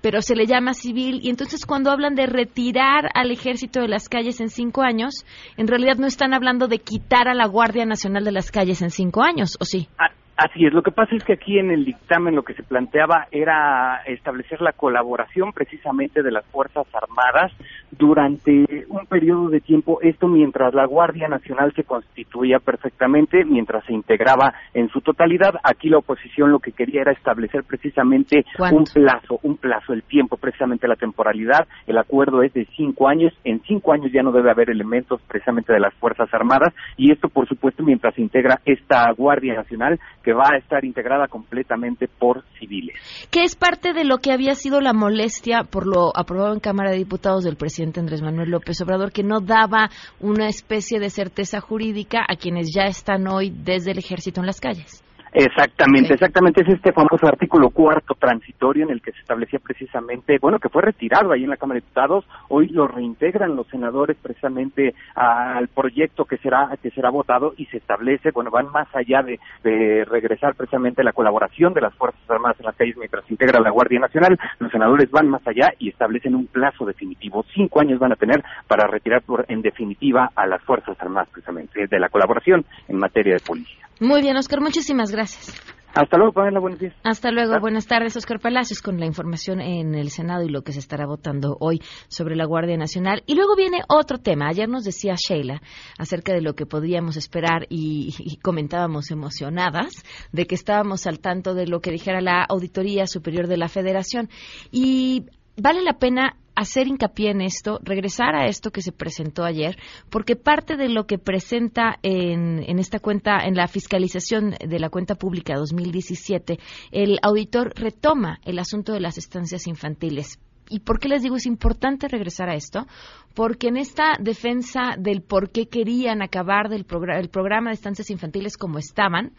pero 0.05 0.21
se 0.21 0.35
le 0.35 0.45
llama 0.45 0.75
civil 0.75 1.19
y 1.23 1.31
entonces 1.31 1.65
cuando 1.65 1.89
hablan 1.89 2.13
de 2.13 2.27
retirar 2.27 3.09
al 3.15 3.31
ejército 3.31 3.81
de 3.81 3.87
las 3.87 4.07
calles 4.07 4.39
en 4.39 4.49
cinco 4.51 4.83
años, 4.83 5.25
en 5.57 5.67
realidad 5.67 5.95
no 5.97 6.05
están 6.05 6.31
hablando 6.31 6.67
de 6.67 6.77
quitar 6.77 7.27
a 7.27 7.33
la 7.33 7.47
Guardia 7.47 7.87
Nacional 7.87 8.23
de 8.23 8.31
las 8.31 8.51
calles 8.51 8.83
en 8.83 8.91
cinco 8.91 9.23
años, 9.23 9.57
¿o 9.59 9.65
sí? 9.65 9.89
Así 10.37 10.65
es, 10.65 10.73
lo 10.73 10.83
que 10.83 10.91
pasa 10.91 11.15
es 11.15 11.23
que 11.23 11.33
aquí 11.33 11.59
en 11.59 11.71
el 11.71 11.85
dictamen 11.85 12.35
lo 12.35 12.43
que 12.43 12.55
se 12.55 12.63
planteaba 12.63 13.27
era 13.31 14.01
establecer 14.05 14.61
la 14.61 14.73
colaboración 14.73 15.53
precisamente 15.53 16.23
de 16.23 16.31
las 16.31 16.45
Fuerzas 16.47 16.85
Armadas 16.93 17.53
durante 17.91 18.85
un 18.89 19.05
periodo 19.05 19.47
de 19.49 19.61
tiempo, 19.61 19.99
esto 20.01 20.27
mientras 20.27 20.73
la 20.73 20.85
Guardia 20.85 21.29
Nacional 21.29 21.71
se 21.73 21.85
constituía 21.85 22.59
perfectamente, 22.59 23.45
mientras 23.45 23.85
se 23.85 23.93
integraba 23.93 24.53
en 24.73 24.89
su 24.89 24.99
totalidad. 24.99 25.55
Aquí 25.63 25.87
la 25.87 25.99
oposición 25.99 26.51
lo 26.51 26.59
que 26.59 26.73
quería 26.73 27.01
era 27.01 27.13
establecer 27.13 27.63
precisamente 27.63 28.45
un 28.71 28.83
plazo, 28.83 29.39
un 29.43 29.55
plazo, 29.55 29.93
el 29.93 30.03
tiempo, 30.03 30.35
precisamente 30.35 30.87
la 30.87 30.97
temporalidad. 30.97 31.65
El 31.87 31.97
acuerdo 31.97 32.43
es 32.43 32.53
de 32.53 32.67
cinco 32.75 33.07
años. 33.07 33.33
En 33.45 33.61
cinco 33.61 33.93
años 33.93 34.11
ya 34.11 34.23
no 34.23 34.33
debe 34.33 34.51
haber 34.51 34.69
elementos 34.69 35.21
precisamente 35.27 35.71
de 35.71 35.79
las 35.79 35.93
Fuerzas 35.93 36.27
Armadas 36.33 36.73
y 36.97 37.11
esto, 37.11 37.29
por 37.29 37.47
supuesto, 37.47 37.83
mientras 37.83 38.15
se 38.15 38.21
integra 38.21 38.59
esta 38.65 39.09
Guardia 39.13 39.55
Nacional 39.55 39.99
que 40.25 40.33
va 40.33 40.49
a 40.53 40.57
estar 40.57 40.83
integrada 40.83 41.27
completamente 41.27 42.07
por 42.07 42.43
civiles. 42.57 42.95
¿Qué 43.29 43.43
es 43.43 43.55
parte 43.55 43.93
de 43.93 44.05
lo 44.05 44.17
que 44.17 44.31
había 44.31 44.55
sido 44.55 44.81
la 44.81 44.91
molestia 44.91 45.63
por 45.63 45.85
lo 45.85 46.11
aprobado 46.17 46.51
en 46.51 46.59
Cámara 46.59 46.89
de 46.89 46.97
Diputados 46.97 47.43
del 47.43 47.57
presidente 47.57 47.99
Andrés 47.99 48.23
Manuel 48.23 48.49
López 48.49 48.81
Obrador, 48.81 49.11
que 49.11 49.21
no 49.21 49.39
daba 49.39 49.91
una 50.19 50.47
especie 50.47 50.99
de 50.99 51.11
certeza 51.11 51.61
jurídica 51.61 52.25
a 52.27 52.37
quienes 52.37 52.73
ya 52.73 52.85
están 52.85 53.27
hoy 53.27 53.53
desde 53.55 53.91
el 53.91 53.99
ejército 53.99 54.41
en 54.41 54.47
las 54.47 54.59
calles? 54.59 55.04
Exactamente, 55.37 56.13
exactamente. 56.13 56.61
Es 56.61 56.69
este 56.69 56.93
famoso 56.93 57.27
artículo 57.27 57.69
cuarto 57.69 58.15
transitorio 58.15 58.85
en 58.85 58.91
el 58.91 59.01
que 59.01 59.11
se 59.11 59.19
establecía 59.19 59.59
precisamente, 59.59 60.37
bueno, 60.39 60.59
que 60.59 60.69
fue 60.69 60.81
retirado 60.81 61.33
ahí 61.33 61.43
en 61.43 61.49
la 61.49 61.57
Cámara 61.57 61.75
de 61.75 61.81
Diputados. 61.81 62.25
Hoy 62.47 62.69
lo 62.69 62.87
reintegran 62.87 63.53
los 63.53 63.67
senadores 63.67 64.15
precisamente 64.21 64.95
al 65.13 65.67
proyecto 65.67 66.23
que 66.23 66.37
será 66.37 66.69
que 66.81 66.89
será 66.91 67.09
votado 67.09 67.53
y 67.57 67.65
se 67.65 67.77
establece, 67.77 68.31
bueno, 68.31 68.49
van 68.49 68.71
más 68.71 68.87
allá 68.95 69.23
de, 69.23 69.41
de 69.61 70.05
regresar 70.05 70.55
precisamente 70.55 71.03
la 71.03 71.11
colaboración 71.11 71.73
de 71.73 71.81
las 71.81 71.93
Fuerzas 71.95 72.21
Armadas 72.29 72.57
en 72.61 72.67
las 72.67 72.75
calles 72.77 72.95
mientras 72.95 73.25
se 73.25 73.33
integra 73.33 73.59
la 73.59 73.71
Guardia 73.71 73.99
Nacional. 73.99 74.39
Los 74.59 74.71
senadores 74.71 75.11
van 75.11 75.27
más 75.27 75.45
allá 75.45 75.73
y 75.79 75.89
establecen 75.89 76.35
un 76.35 76.47
plazo 76.47 76.85
definitivo. 76.85 77.43
Cinco 77.53 77.81
años 77.81 77.99
van 77.99 78.13
a 78.13 78.15
tener 78.15 78.41
para 78.69 78.87
retirar 78.87 79.21
por, 79.21 79.43
en 79.49 79.61
definitiva 79.61 80.31
a 80.33 80.47
las 80.47 80.61
Fuerzas 80.63 80.95
Armadas 81.01 81.27
precisamente 81.29 81.87
de 81.87 81.99
la 81.99 82.07
colaboración 82.07 82.63
en 82.87 82.99
materia 82.99 83.33
de 83.33 83.41
policía. 83.41 83.85
Muy 83.99 84.21
bien, 84.21 84.35
Oscar, 84.37 84.61
muchísimas 84.61 85.11
gracias. 85.11 85.55
Hasta 85.95 86.17
luego, 86.17 86.33
Pamela, 86.33 86.59
buenos 86.59 86.77
días. 86.77 86.93
Hasta 87.03 87.31
luego, 87.31 87.57
buenas 87.61 87.87
tardes, 87.87 88.17
Oscar 88.17 88.41
Palacios, 88.41 88.81
con 88.81 88.99
la 88.99 89.05
información 89.05 89.61
en 89.61 89.95
el 89.95 90.09
Senado 90.09 90.43
y 90.43 90.49
lo 90.49 90.61
que 90.61 90.73
se 90.73 90.79
estará 90.79 91.05
votando 91.05 91.55
hoy 91.61 91.81
sobre 92.09 92.35
la 92.35 92.43
Guardia 92.43 92.75
Nacional. 92.75 93.23
Y 93.27 93.35
luego 93.35 93.55
viene 93.55 93.79
otro 93.87 94.17
tema. 94.17 94.49
Ayer 94.49 94.67
nos 94.67 94.83
decía 94.83 95.15
Sheila 95.15 95.61
acerca 95.97 96.33
de 96.33 96.41
lo 96.41 96.53
que 96.53 96.65
podíamos 96.65 97.15
esperar 97.15 97.65
y, 97.69 98.13
y 98.19 98.35
comentábamos 98.37 99.09
emocionadas 99.09 100.03
de 100.33 100.45
que 100.45 100.55
estábamos 100.55 101.07
al 101.07 101.19
tanto 101.19 101.53
de 101.53 101.65
lo 101.65 101.79
que 101.79 101.91
dijera 101.91 102.19
la 102.19 102.43
Auditoría 102.43 103.07
Superior 103.07 103.47
de 103.47 103.55
la 103.55 103.69
Federación. 103.69 104.27
Y 104.73 105.27
vale 105.57 105.81
la 105.81 105.93
pena 105.93 106.37
hacer 106.55 106.87
hincapié 106.87 107.31
en 107.31 107.41
esto, 107.41 107.79
regresar 107.83 108.35
a 108.35 108.47
esto 108.47 108.71
que 108.71 108.81
se 108.81 108.91
presentó 108.91 109.43
ayer, 109.43 109.77
porque 110.09 110.35
parte 110.35 110.77
de 110.77 110.89
lo 110.89 111.05
que 111.05 111.17
presenta 111.17 111.99
en, 112.01 112.63
en, 112.65 112.79
esta 112.79 112.99
cuenta, 112.99 113.39
en 113.43 113.55
la 113.55 113.67
fiscalización 113.67 114.55
de 114.65 114.79
la 114.79 114.89
cuenta 114.89 115.15
pública 115.15 115.55
2017, 115.55 116.59
el 116.91 117.19
auditor 117.21 117.73
retoma 117.75 118.39
el 118.45 118.59
asunto 118.59 118.93
de 118.93 119.01
las 119.01 119.17
estancias 119.17 119.67
infantiles. 119.67 120.39
¿Y 120.67 120.79
por 120.79 120.99
qué 120.99 121.09
les 121.09 121.21
digo 121.21 121.35
es 121.35 121.45
importante 121.45 122.07
regresar 122.07 122.49
a 122.49 122.55
esto? 122.55 122.87
Porque 123.35 123.67
en 123.67 123.77
esta 123.77 124.17
defensa 124.19 124.95
del 124.97 125.21
por 125.21 125.51
qué 125.51 125.67
querían 125.67 126.23
acabar 126.23 126.69
del 126.69 126.85
el 127.09 127.29
programa 127.29 127.69
de 127.69 127.75
estancias 127.75 128.09
infantiles 128.09 128.57
como 128.57 128.79
estaban, 128.79 129.33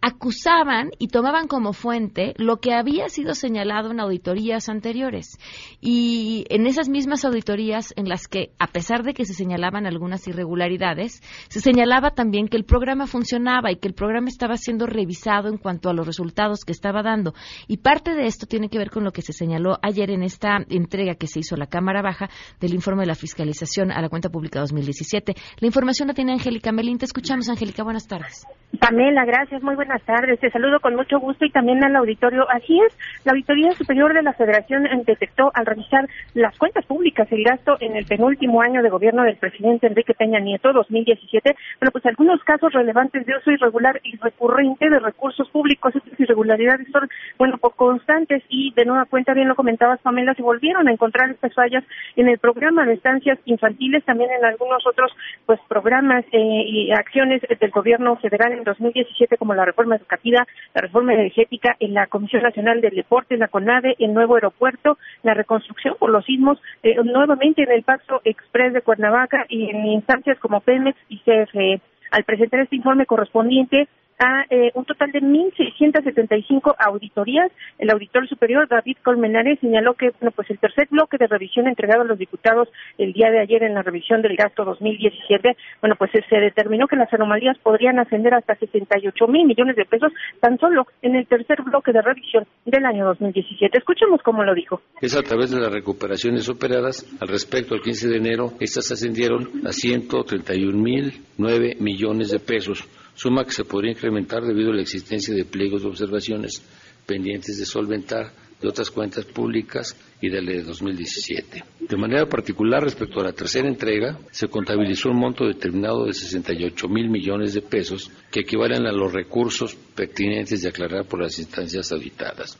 acusaban 0.00 0.90
y 0.98 1.08
tomaban 1.08 1.48
como 1.48 1.72
fuente 1.72 2.34
lo 2.36 2.58
que 2.58 2.74
había 2.74 3.08
sido 3.08 3.34
señalado 3.34 3.90
en 3.90 4.00
auditorías 4.00 4.68
anteriores. 4.68 5.38
Y 5.80 6.44
en 6.50 6.66
esas 6.66 6.88
mismas 6.88 7.24
auditorías 7.24 7.94
en 7.96 8.08
las 8.08 8.28
que, 8.28 8.50
a 8.58 8.66
pesar 8.66 9.02
de 9.02 9.14
que 9.14 9.24
se 9.24 9.32
señalaban 9.32 9.86
algunas 9.86 10.28
irregularidades, 10.28 11.22
se 11.48 11.60
señalaba 11.60 12.10
también 12.10 12.48
que 12.48 12.56
el 12.56 12.64
programa 12.64 13.06
funcionaba 13.06 13.72
y 13.72 13.76
que 13.76 13.88
el 13.88 13.94
programa 13.94 14.28
estaba 14.28 14.56
siendo 14.56 14.86
revisado 14.86 15.48
en 15.48 15.56
cuanto 15.56 15.88
a 15.88 15.94
los 15.94 16.06
resultados 16.06 16.64
que 16.66 16.72
estaba 16.72 17.02
dando. 17.02 17.32
Y 17.66 17.78
parte 17.78 18.14
de 18.14 18.26
esto 18.26 18.46
tiene 18.46 18.68
que 18.68 18.78
ver 18.78 18.90
con 18.90 19.04
lo 19.04 19.12
que 19.12 19.22
se 19.22 19.32
señaló 19.32 19.78
ayer 19.80 20.10
en 20.10 20.22
esta 20.22 20.58
entrega 20.68 21.14
que 21.14 21.28
se 21.28 21.40
hizo 21.40 21.54
a 21.54 21.58
la 21.58 21.66
Cámara 21.66 22.02
Baja 22.02 22.28
del 22.60 22.74
informe 22.74 23.02
de 23.02 23.06
la 23.06 23.14
fiscalización 23.14 23.90
a 23.90 24.02
la 24.02 24.08
cuenta 24.08 24.28
pública 24.28 24.60
2017. 24.60 25.34
La 25.60 25.66
información 25.66 26.08
la 26.08 26.14
tiene 26.14 26.32
Angélica 26.32 26.72
Melín. 26.72 26.98
Te 26.98 27.06
escuchamos, 27.06 27.48
Angélica. 27.48 27.82
Buenas 27.82 28.06
tardes. 28.06 28.46
Pamela, 28.80 29.24
gracias. 29.24 29.62
Muy 29.62 29.76
buenas 29.76 29.83
tardes. 30.04 30.40
Te 30.40 30.50
saludo 30.50 30.80
con 30.80 30.94
mucho 30.94 31.18
gusto 31.18 31.44
y 31.44 31.50
también 31.50 31.82
al 31.84 31.96
auditorio. 31.96 32.46
Así 32.50 32.80
es, 32.80 32.96
la 33.24 33.32
Auditoría 33.32 33.72
Superior 33.72 34.12
de 34.14 34.22
la 34.22 34.32
Federación 34.32 34.88
detectó 35.04 35.50
al 35.54 35.66
revisar 35.66 36.08
las 36.34 36.56
cuentas 36.58 36.84
públicas 36.86 37.26
el 37.30 37.44
gasto 37.44 37.76
en 37.80 37.96
el 37.96 38.06
penúltimo 38.06 38.60
año 38.60 38.82
de 38.82 38.90
gobierno 38.90 39.22
del 39.22 39.36
presidente 39.36 39.86
Enrique 39.86 40.14
Peña 40.14 40.40
Nieto, 40.40 40.72
2017, 40.72 41.56
bueno, 41.80 41.90
pues 41.92 42.06
algunos 42.06 42.42
casos 42.44 42.72
relevantes 42.72 43.26
de 43.26 43.36
uso 43.36 43.50
irregular 43.50 44.00
y 44.02 44.16
recurrente 44.16 44.88
de 44.88 44.98
recursos 44.98 45.48
públicos. 45.50 45.94
Estas 45.94 46.18
irregularidades 46.18 46.88
son, 46.90 47.08
bueno, 47.38 47.58
poco 47.58 47.86
constantes 47.86 48.42
y 48.48 48.72
de 48.74 48.84
nueva 48.84 49.06
cuenta, 49.06 49.34
bien 49.34 49.48
lo 49.48 49.54
comentabas, 49.54 50.00
Pamela, 50.00 50.34
se 50.34 50.42
volvieron 50.42 50.88
a 50.88 50.92
encontrar 50.92 51.30
estas 51.30 51.54
fallas 51.54 51.84
en 52.16 52.28
el 52.28 52.38
programa 52.38 52.86
de 52.86 52.94
estancias 52.94 53.38
infantiles, 53.44 54.04
también 54.04 54.30
en 54.30 54.44
algunos 54.44 54.86
otros, 54.86 55.12
pues, 55.46 55.60
programas 55.68 56.24
eh, 56.32 56.64
y 56.66 56.92
acciones 56.92 57.42
del 57.60 57.70
gobierno 57.70 58.16
federal 58.16 58.52
en 58.52 58.64
2017, 58.64 59.36
como 59.36 59.54
la 59.54 59.64
reforma 59.74 59.96
educativa, 59.96 60.46
la 60.72 60.80
reforma 60.80 61.14
energética, 61.14 61.76
en 61.80 61.94
la 61.94 62.06
Comisión 62.06 62.42
Nacional 62.42 62.80
del 62.80 62.94
Deporte, 62.94 63.34
en 63.34 63.40
la 63.40 63.48
CONADE, 63.48 63.96
el 63.98 64.14
nuevo 64.14 64.36
aeropuerto, 64.36 64.98
la 65.22 65.34
reconstrucción 65.34 65.96
por 65.98 66.10
los 66.10 66.24
sismos, 66.24 66.58
eh, 66.82 66.94
nuevamente 67.02 67.64
en 67.64 67.72
el 67.72 67.82
Pacto 67.82 68.20
Express 68.24 68.72
de 68.72 68.82
Cuernavaca 68.82 69.46
y 69.48 69.70
en 69.70 69.84
instancias 69.86 70.38
como 70.38 70.60
Pemex 70.60 70.96
y 71.08 71.18
CFE. 71.18 71.80
Al 72.12 72.24
presentar 72.24 72.60
este 72.60 72.76
informe 72.76 73.06
correspondiente, 73.06 73.88
a 74.18 74.44
eh, 74.50 74.70
un 74.74 74.84
total 74.84 75.10
de 75.12 75.20
1.675 75.20 76.74
auditorías. 76.78 77.50
El 77.78 77.90
auditor 77.90 78.28
superior, 78.28 78.68
David 78.68 78.96
Colmenares, 79.02 79.58
señaló 79.60 79.94
que 79.94 80.10
bueno, 80.20 80.32
pues 80.34 80.50
el 80.50 80.58
tercer 80.58 80.88
bloque 80.90 81.18
de 81.18 81.26
revisión 81.26 81.66
entregado 81.66 82.02
a 82.02 82.04
los 82.04 82.18
diputados 82.18 82.68
el 82.98 83.12
día 83.12 83.30
de 83.30 83.40
ayer 83.40 83.62
en 83.62 83.74
la 83.74 83.82
revisión 83.82 84.22
del 84.22 84.36
gasto 84.36 84.64
2017, 84.64 85.56
bueno, 85.80 85.96
pues 85.96 86.10
se 86.12 86.36
determinó 86.36 86.86
que 86.86 86.96
las 86.96 87.12
anomalías 87.12 87.58
podrían 87.58 87.98
ascender 87.98 88.34
hasta 88.34 88.54
68 88.54 89.26
mil 89.28 89.46
millones 89.46 89.76
de 89.76 89.84
pesos 89.84 90.12
tan 90.40 90.58
solo 90.58 90.86
en 91.02 91.16
el 91.16 91.26
tercer 91.26 91.62
bloque 91.62 91.92
de 91.92 92.02
revisión 92.02 92.46
del 92.64 92.84
año 92.84 93.04
2017. 93.06 93.78
Escuchemos 93.78 94.20
cómo 94.22 94.44
lo 94.44 94.54
dijo. 94.54 94.80
Es 95.00 95.16
a 95.16 95.22
través 95.22 95.50
de 95.50 95.60
las 95.60 95.72
recuperaciones 95.72 96.48
operadas. 96.48 97.06
Al 97.20 97.28
respecto, 97.28 97.74
el 97.74 97.82
15 97.82 98.08
de 98.08 98.16
enero, 98.16 98.52
estas 98.60 98.90
ascendieron 98.92 99.66
a 99.66 99.72
131 99.72 100.78
mil 100.78 101.12
9 101.36 101.76
millones 101.80 102.30
de 102.30 102.38
pesos 102.38 102.88
suma 103.14 103.44
que 103.44 103.52
se 103.52 103.64
podría 103.64 103.92
incrementar 103.92 104.42
debido 104.42 104.70
a 104.70 104.74
la 104.74 104.82
existencia 104.82 105.34
de 105.34 105.44
pliegos 105.44 105.82
de 105.82 105.88
observaciones 105.88 106.62
pendientes 107.06 107.58
de 107.58 107.66
solventar 107.66 108.32
de 108.60 108.68
otras 108.68 108.90
cuentas 108.90 109.26
públicas 109.26 109.96
y 110.20 110.30
de 110.30 110.40
la 110.40 110.52
de 110.52 110.62
2017. 110.62 111.64
De 111.80 111.96
manera 111.96 112.26
particular, 112.26 112.82
respecto 112.82 113.20
a 113.20 113.24
la 113.24 113.32
tercera 113.32 113.68
entrega, 113.68 114.18
se 114.30 114.48
contabilizó 114.48 115.10
un 115.10 115.18
monto 115.18 115.44
determinado 115.46 116.06
de 116.06 116.14
68 116.14 116.88
mil 116.88 117.10
millones 117.10 117.52
de 117.52 117.60
pesos 117.60 118.10
que 118.30 118.40
equivalen 118.40 118.86
a 118.86 118.92
los 118.92 119.12
recursos 119.12 119.76
pertinentes 119.94 120.62
de 120.62 120.68
aclarar 120.70 121.06
por 121.06 121.20
las 121.20 121.38
instancias 121.38 121.92
auditadas. 121.92 122.58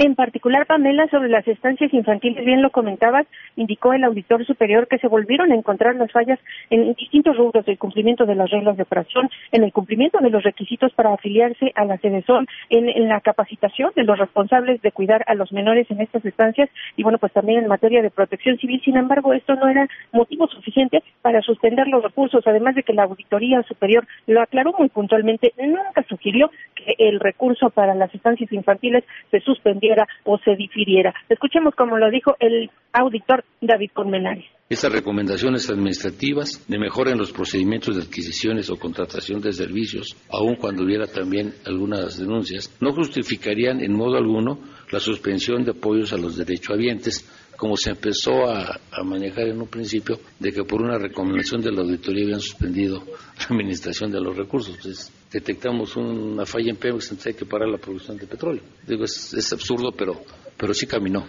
En 0.00 0.14
particular, 0.14 0.64
Pamela, 0.66 1.08
sobre 1.08 1.28
las 1.28 1.46
estancias 1.48 1.92
infantiles, 1.92 2.44
bien 2.44 2.62
lo 2.62 2.70
comentabas, 2.70 3.26
indicó 3.56 3.92
el 3.92 4.04
auditor 4.04 4.46
superior 4.46 4.86
que 4.86 4.98
se 4.98 5.08
volvieron 5.08 5.50
a 5.50 5.56
encontrar 5.56 5.96
las 5.96 6.12
fallas 6.12 6.38
en 6.70 6.94
distintos 6.94 7.36
rubros 7.36 7.66
del 7.66 7.78
cumplimiento 7.78 8.24
de 8.24 8.36
las 8.36 8.48
reglas 8.48 8.76
de 8.76 8.84
operación, 8.84 9.28
en 9.50 9.64
el 9.64 9.72
cumplimiento 9.72 10.18
de 10.20 10.30
los 10.30 10.44
requisitos 10.44 10.92
para 10.92 11.12
afiliarse 11.12 11.72
a 11.74 11.84
la 11.84 11.98
CEDESOL, 11.98 12.46
en, 12.70 12.88
en 12.88 13.08
la 13.08 13.20
capacitación 13.20 13.90
de 13.96 14.04
los 14.04 14.16
responsables 14.16 14.80
de 14.82 14.92
cuidar 14.92 15.24
a 15.26 15.34
los 15.34 15.52
menores 15.52 15.90
en 15.90 16.00
estas 16.00 16.24
estancias 16.24 16.70
y, 16.96 17.02
bueno, 17.02 17.18
pues 17.18 17.32
también 17.32 17.58
en 17.58 17.66
materia 17.66 18.00
de 18.00 18.10
protección 18.10 18.56
civil. 18.58 18.80
Sin 18.84 18.96
embargo, 18.96 19.32
esto 19.32 19.56
no 19.56 19.66
era 19.66 19.88
motivo 20.12 20.46
suficiente 20.46 21.02
para 21.22 21.42
suspender 21.42 21.88
los 21.88 22.04
recursos, 22.04 22.46
además 22.46 22.76
de 22.76 22.84
que 22.84 22.92
la 22.92 23.02
auditoría 23.02 23.64
superior 23.64 24.06
lo 24.28 24.42
aclaró 24.42 24.72
muy 24.78 24.90
puntualmente, 24.90 25.54
nunca 25.58 26.04
sugirió 26.08 26.52
que 26.76 26.94
el 26.98 27.18
recurso 27.18 27.70
para 27.70 27.96
las 27.96 28.14
estancias 28.14 28.52
infantiles 28.52 29.02
se 29.32 29.40
suspendiera 29.40 29.87
o 30.24 30.38
se 30.38 30.56
difiriera. 30.56 31.14
Escuchemos 31.28 31.74
como 31.74 31.98
lo 31.98 32.10
dijo 32.10 32.34
el 32.40 32.70
auditor 32.92 33.44
David 33.60 33.90
Colmenares. 33.92 34.44
Estas 34.70 34.92
recomendaciones 34.92 35.70
administrativas 35.70 36.62
de 36.68 36.78
mejora 36.78 37.12
en 37.12 37.18
los 37.18 37.32
procedimientos 37.32 37.96
de 37.96 38.02
adquisiciones 38.02 38.68
o 38.68 38.76
contratación 38.76 39.40
de 39.40 39.52
servicios, 39.52 40.14
aun 40.30 40.56
cuando 40.56 40.84
hubiera 40.84 41.06
también 41.06 41.54
algunas 41.64 42.18
denuncias, 42.18 42.76
no 42.78 42.92
justificarían 42.92 43.80
en 43.80 43.94
modo 43.94 44.18
alguno 44.18 44.58
la 44.90 45.00
suspensión 45.00 45.64
de 45.64 45.70
apoyos 45.70 46.12
a 46.12 46.18
los 46.18 46.36
derechohabientes, 46.36 47.26
como 47.56 47.78
se 47.78 47.90
empezó 47.90 48.46
a, 48.46 48.78
manejar 49.04 49.48
en 49.48 49.62
un 49.62 49.68
principio, 49.68 50.18
de 50.38 50.52
que 50.52 50.62
por 50.64 50.82
una 50.82 50.98
recomendación 50.98 51.62
de 51.62 51.72
la 51.72 51.80
auditoría 51.80 52.24
habían 52.24 52.40
suspendido 52.40 53.02
la 53.06 53.46
administración 53.48 54.12
de 54.12 54.20
los 54.20 54.36
recursos. 54.36 55.10
Detectamos 55.30 55.96
una 55.96 56.46
falla 56.46 56.70
en 56.70 56.76
Pemex, 56.76 57.10
entonces 57.10 57.34
hay 57.34 57.38
que 57.38 57.46
parar 57.46 57.68
la 57.68 57.78
producción 57.78 58.16
de 58.16 58.26
petróleo. 58.26 58.62
Digo, 58.86 59.04
es, 59.04 59.34
es 59.34 59.52
absurdo, 59.52 59.92
pero, 59.92 60.14
pero 60.56 60.72
sí 60.74 60.86
caminó 60.86 61.24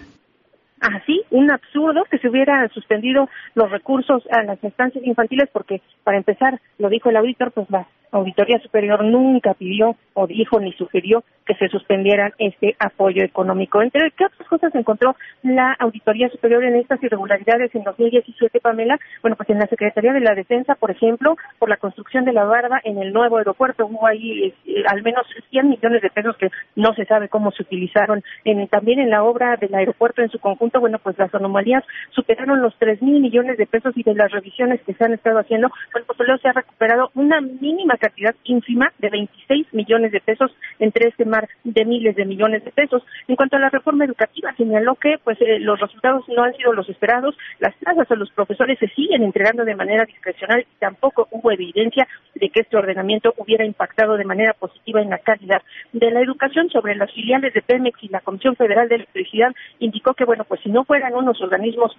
así 0.82 1.22
un 1.32 1.51
absurdo 1.51 2.03
que 2.10 2.20
se 2.20 2.29
hubiera 2.29 2.68
suspendido 2.70 3.27
los 3.56 3.70
recursos 3.70 4.24
a 4.32 4.44
las 4.44 4.63
instancias 4.63 5.03
infantiles 5.06 5.50
porque 5.51 5.82
para 6.03 6.18
empezar 6.18 6.60
lo 6.77 6.89
dijo 6.89 7.10
el 7.10 7.18
auditor 7.18 7.51
pues 7.51 7.70
la 7.70 7.88
auditoría 8.12 8.60
superior 8.60 9.03
nunca 9.03 9.53
pidió 9.53 9.96
o 10.13 10.27
dijo 10.27 10.60
ni 10.60 10.74
sugirió 10.74 11.24
que 11.50 11.56
se 11.56 11.68
suspendieran 11.68 12.32
este 12.38 12.75
apoyo 12.77 13.24
económico. 13.24 13.82
Entre 13.82 14.12
qué 14.12 14.25
otras 14.25 14.48
cosas 14.48 14.75
encontró 14.75 15.15
la 15.41 15.74
auditoría 15.79 16.29
superior 16.29 16.63
en 16.63 16.75
estas 16.75 17.01
irregularidades 17.01 17.74
en 17.74 17.84
2017, 17.84 18.60
Pamela, 18.60 19.00
bueno, 19.24 19.36
pues 19.36 19.50
en 19.50 19.58
la 19.58 19.65
Secretaría 19.65 20.13
de 20.13 20.20
la 20.20 20.36
Defensa, 20.36 20.75
por 20.75 20.91
ejemplo, 20.91 21.38
por 21.58 21.68
la 21.68 21.77
construcción 21.77 22.24
de 22.24 22.34
la 22.34 22.44
barba 22.44 22.79
en 22.84 23.00
el 23.00 23.12
nuevo 23.12 23.38
aeropuerto, 23.38 23.88
hubo 23.88 24.06
ahí 24.06 24.53
eh, 24.68 24.84
al 24.88 25.01
menos 25.01 25.25
100 25.50 25.70
millones 25.70 26.03
de 26.03 26.12
pesos 26.12 26.38
que 26.38 26.51
no 26.75 26.94
se 26.94 27.06
sabe 27.06 27.29
cómo 27.29 27.50
se 27.50 27.63
utilizaron. 27.63 28.24
En, 28.46 28.68
también 28.68 29.00
en 29.00 29.10
la 29.10 29.24
obra 29.24 29.58
del 29.58 29.74
aeropuerto 29.74 30.22
en 30.22 30.29
su 30.29 30.38
conjunto, 30.38 30.79
bueno, 30.79 31.00
pues 31.00 31.18
las 31.18 31.34
anomalías 31.34 31.84
superaron 32.12 32.62
los 32.62 32.77
3 32.77 33.01
mil 33.01 33.22
millones 33.22 33.58
de 33.58 33.65
pesos 33.65 33.98
y 33.98 34.03
de 34.03 34.13
las 34.13 34.32
revisiones 34.32 34.82
que 34.84 34.94
se 34.94 35.03
han 35.03 35.13
estado 35.13 35.39
haciendo, 35.39 35.72
bueno, 35.94 36.06
pues 36.06 36.18
solo 36.18 36.38
se 36.38 36.48
ha 36.48 36.53
recuperado 36.53 37.10
una 37.15 37.41
mínima 37.41 37.98
cantidad 37.98 38.36
ínfima 38.44 38.94
de 39.00 39.10
26 39.10 39.74
millones 39.74 40.12
de 40.12 40.22
pesos 40.22 40.56
entre 40.77 41.08
este 41.08 41.25
de 41.63 41.86
miles 41.86 42.15
de 42.15 42.25
millones 42.25 42.63
de 42.65 42.72
pesos. 42.72 43.03
En 43.27 43.36
cuanto 43.36 43.58
a 43.58 43.60
la 43.60 43.69
reforma 43.69 44.05
educativa, 44.05 44.53
señaló 44.55 44.96
que 44.96 45.17
pues 45.24 45.38
eh, 45.41 45.60
los 45.60 45.79
resultados 45.79 46.27
no 46.29 46.43
han 46.43 46.53
sido 46.55 46.74
los 46.74 46.89
esperados, 46.89 47.36
las 47.60 47.75
plazas 47.75 48.10
a 48.10 48.15
los 48.15 48.31
profesores 48.31 48.79
se 48.79 48.88
siguen 48.89 49.24
entregando 49.24 49.65
de 49.65 49.75
manera 49.75 50.05
discrecional 50.05 50.62
y 50.62 50.79
tampoco 50.79 51.27
hubo 51.31 51.51
evidencia 51.51 52.08
de 52.36 52.50
que 52.50 52.62
este 52.62 52.77
ordenamiento 52.77 53.34
hubiera 53.38 53.65
impactado 53.65 54.17
de 54.17 54.25
manera 54.25 54.53
positiva 54.53 55.01
en 55.01 55.10
la 55.10 55.19
calidad 55.19 55.62
de 55.93 56.12
la 56.12 56.22
educación 56.22 56.69
sobre 56.69 56.96
las 56.96 57.12
filiales 57.12 57.53
de 57.53 57.62
Pemex 57.62 58.03
y 58.03 58.10
la 58.10 58.22
Comisión 58.22 58.55
Federal 58.55 58.89
de 58.89 58.96
Electricidad 58.96 59.53
indicó 59.79 60.13
que 60.13 60.25
bueno 60.25 60.43
pues 60.46 60.62
si 60.62 60.69
no 60.69 60.84
fueran 60.84 61.15
unos 61.15 61.41
organismos 61.41 61.96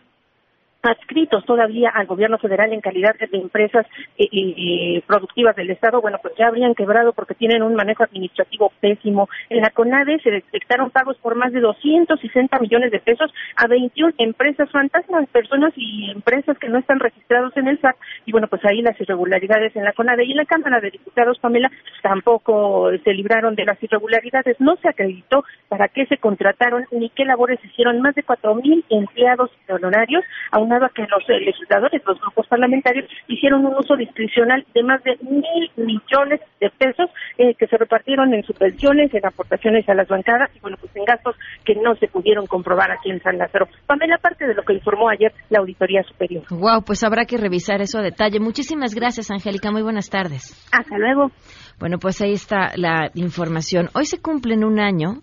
adscritos 0.82 1.44
todavía 1.44 1.90
al 1.90 2.06
gobierno 2.06 2.38
federal 2.38 2.72
en 2.72 2.80
calidad 2.80 3.14
de 3.16 3.38
empresas 3.38 3.86
eh, 4.18 5.02
productivas 5.06 5.54
del 5.56 5.70
Estado, 5.70 6.00
bueno, 6.00 6.18
pues 6.22 6.34
ya 6.38 6.48
habrían 6.48 6.74
quebrado 6.74 7.12
porque 7.12 7.34
tienen 7.34 7.62
un 7.62 7.74
manejo 7.74 8.04
administrativo 8.04 8.72
pésimo. 8.80 9.28
En 9.48 9.60
la 9.60 9.70
CONADE 9.70 10.20
se 10.20 10.30
detectaron 10.30 10.90
pagos 10.90 11.16
por 11.18 11.34
más 11.34 11.52
de 11.52 11.60
260 11.60 12.58
millones 12.58 12.90
de 12.90 13.00
pesos 13.00 13.32
a 13.56 13.66
21 13.66 14.14
empresas 14.18 14.70
fantasmas, 14.70 15.28
personas 15.28 15.72
y 15.76 16.10
empresas 16.10 16.58
que 16.58 16.68
no 16.68 16.78
están 16.78 17.00
registrados 17.00 17.56
en 17.56 17.68
el 17.68 17.80
SAT. 17.80 17.96
Y 18.26 18.32
bueno, 18.32 18.48
pues 18.48 18.64
ahí 18.64 18.82
las 18.82 18.98
irregularidades 19.00 19.74
en 19.76 19.84
la 19.84 19.92
CONADE 19.92 20.24
y 20.24 20.32
en 20.32 20.38
la 20.38 20.44
Cámara 20.44 20.80
de 20.80 20.90
Diputados, 20.90 21.38
Pamela, 21.38 21.70
tampoco 22.02 22.90
se 23.04 23.14
libraron 23.14 23.54
de 23.54 23.64
las 23.64 23.82
irregularidades. 23.82 24.60
No 24.60 24.76
se 24.76 24.88
acreditó 24.88 25.44
para 25.68 25.88
qué 25.88 26.06
se 26.06 26.16
contrataron 26.18 26.86
ni 26.90 27.10
qué 27.10 27.24
labores 27.24 27.62
hicieron 27.64 28.00
más 28.00 28.14
de 28.14 28.24
4.000 28.24 28.84
empleados 28.90 29.50
y 29.68 29.72
honorarios 29.72 30.24
a 30.50 30.58
un 30.58 30.69
que 30.94 31.02
los 31.02 31.28
eh, 31.28 31.40
legisladores, 31.40 32.02
los 32.06 32.20
grupos 32.20 32.46
parlamentarios, 32.46 33.08
hicieron 33.26 33.66
un 33.66 33.74
uso 33.74 33.96
discrecional 33.96 34.64
de 34.74 34.82
más 34.82 35.02
de 35.02 35.16
mil 35.22 35.70
millones 35.76 36.40
de 36.60 36.70
pesos 36.70 37.10
eh, 37.38 37.54
que 37.54 37.66
se 37.66 37.76
repartieron 37.76 38.32
en 38.32 38.44
subvenciones, 38.44 39.12
en 39.12 39.26
aportaciones 39.26 39.88
a 39.88 39.94
las 39.94 40.08
bancadas 40.08 40.50
y, 40.54 40.60
bueno, 40.60 40.76
pues 40.80 40.94
en 40.94 41.04
gastos 41.04 41.36
que 41.64 41.74
no 41.74 41.94
se 41.96 42.06
pudieron 42.06 42.46
comprobar 42.46 42.90
aquí 42.92 43.10
en 43.10 43.20
San 43.20 43.38
Lázaro. 43.38 43.66
Pamela, 43.86 44.18
parte 44.18 44.46
de 44.46 44.54
lo 44.54 44.62
que 44.62 44.74
informó 44.74 45.08
ayer 45.08 45.32
la 45.48 45.60
Auditoría 45.60 46.02
Superior. 46.04 46.44
Wow, 46.50 46.82
pues 46.84 47.02
habrá 47.02 47.24
que 47.24 47.36
revisar 47.36 47.80
eso 47.80 47.98
a 47.98 48.02
detalle. 48.02 48.38
Muchísimas 48.38 48.94
gracias, 48.94 49.30
Angélica. 49.30 49.70
Muy 49.70 49.82
buenas 49.82 50.08
tardes. 50.08 50.68
Hasta 50.72 50.98
luego. 50.98 51.30
Bueno, 51.78 51.98
pues 51.98 52.20
ahí 52.20 52.32
está 52.32 52.72
la 52.76 53.10
información. 53.14 53.88
Hoy 53.94 54.04
se 54.04 54.20
cumplen 54.20 54.64
un 54.64 54.78
año 54.78 55.22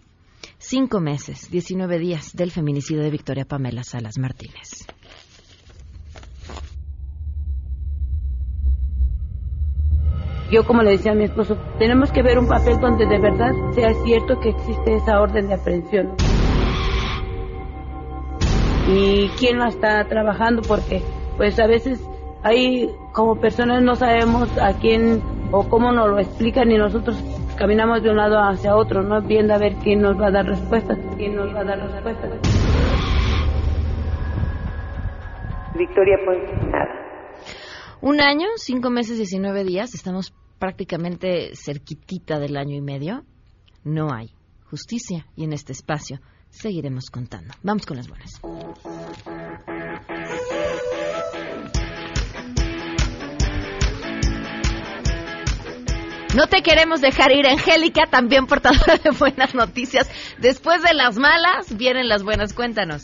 cinco 0.57 0.99
meses, 0.99 1.49
19 1.51 1.99
días 1.99 2.33
del 2.33 2.51
feminicidio 2.51 3.03
de 3.03 3.11
Victoria 3.11 3.45
Pamela 3.45 3.83
Salas 3.83 4.17
Martínez. 4.17 4.87
Yo, 10.49 10.63
como 10.65 10.81
le 10.81 10.91
decía 10.91 11.11
a 11.11 11.15
mi 11.15 11.25
esposo, 11.25 11.57
tenemos 11.77 12.11
que 12.11 12.23
ver 12.23 12.39
un 12.39 12.47
papel 12.47 12.79
donde 12.79 13.05
de 13.05 13.19
verdad 13.19 13.51
sea 13.73 13.93
cierto 14.05 14.39
que 14.39 14.49
existe 14.49 14.95
esa 14.95 15.19
orden 15.19 15.47
de 15.49 15.55
aprehensión. 15.55 16.13
Y 18.87 19.27
quién 19.37 19.59
la 19.59 19.67
está 19.67 20.05
trabajando, 20.05 20.61
porque 20.61 21.01
pues 21.35 21.59
a 21.59 21.67
veces 21.67 22.01
hay 22.43 22.89
como 23.11 23.35
personas 23.35 23.81
no 23.81 23.95
sabemos 23.95 24.49
a 24.57 24.71
quién 24.73 25.21
o 25.51 25.67
cómo 25.67 25.91
nos 25.91 26.09
lo 26.09 26.19
explican 26.19 26.71
y 26.71 26.77
nosotros 26.77 27.21
caminamos 27.57 28.01
de 28.03 28.11
un 28.11 28.17
lado 28.17 28.39
hacia 28.39 28.75
otro, 28.75 29.01
¿no? 29.01 29.21
Viendo 29.21 29.53
a 29.53 29.57
ver 29.57 29.73
quién 29.83 30.01
nos 30.01 30.19
va 30.19 30.27
a 30.27 30.31
dar 30.31 30.45
respuestas, 30.45 30.97
quién 31.17 31.35
nos 31.35 31.53
va 31.53 31.59
a 31.59 31.63
dar 31.65 31.79
respuestas. 31.79 32.31
Victoria, 35.75 36.17
pues 36.25 36.39
nada. 36.71 37.06
Un 38.01 38.21
año, 38.21 38.47
cinco 38.57 38.89
meses, 38.91 39.17
diecinueve 39.17 39.63
días, 39.63 39.95
estamos 39.95 40.33
prácticamente 40.59 41.51
cerquitita 41.55 42.39
del 42.39 42.55
año 42.55 42.75
y 42.75 42.81
medio. 42.81 43.25
No 43.83 44.13
hay 44.13 44.29
justicia 44.69 45.25
y 45.35 45.45
en 45.45 45.53
este 45.53 45.71
espacio 45.71 46.19
seguiremos 46.49 47.09
contando. 47.09 47.53
Vamos 47.63 47.85
con 47.85 47.97
las 47.97 48.07
buenas. 48.07 48.39
No 56.35 56.47
te 56.47 56.61
queremos 56.61 56.99
dejar 56.99 57.31
ir, 57.31 57.47
Angélica, 57.47 58.05
también 58.05 58.47
portadora 58.47 58.97
de 59.03 59.11
buenas 59.11 59.55
noticias. 59.55 60.09
Después 60.39 60.81
de 60.83 60.93
las 60.93 61.17
malas, 61.17 61.75
vienen 61.77 62.09
las 62.09 62.23
buenas. 62.23 62.53
Cuéntanos. 62.53 63.03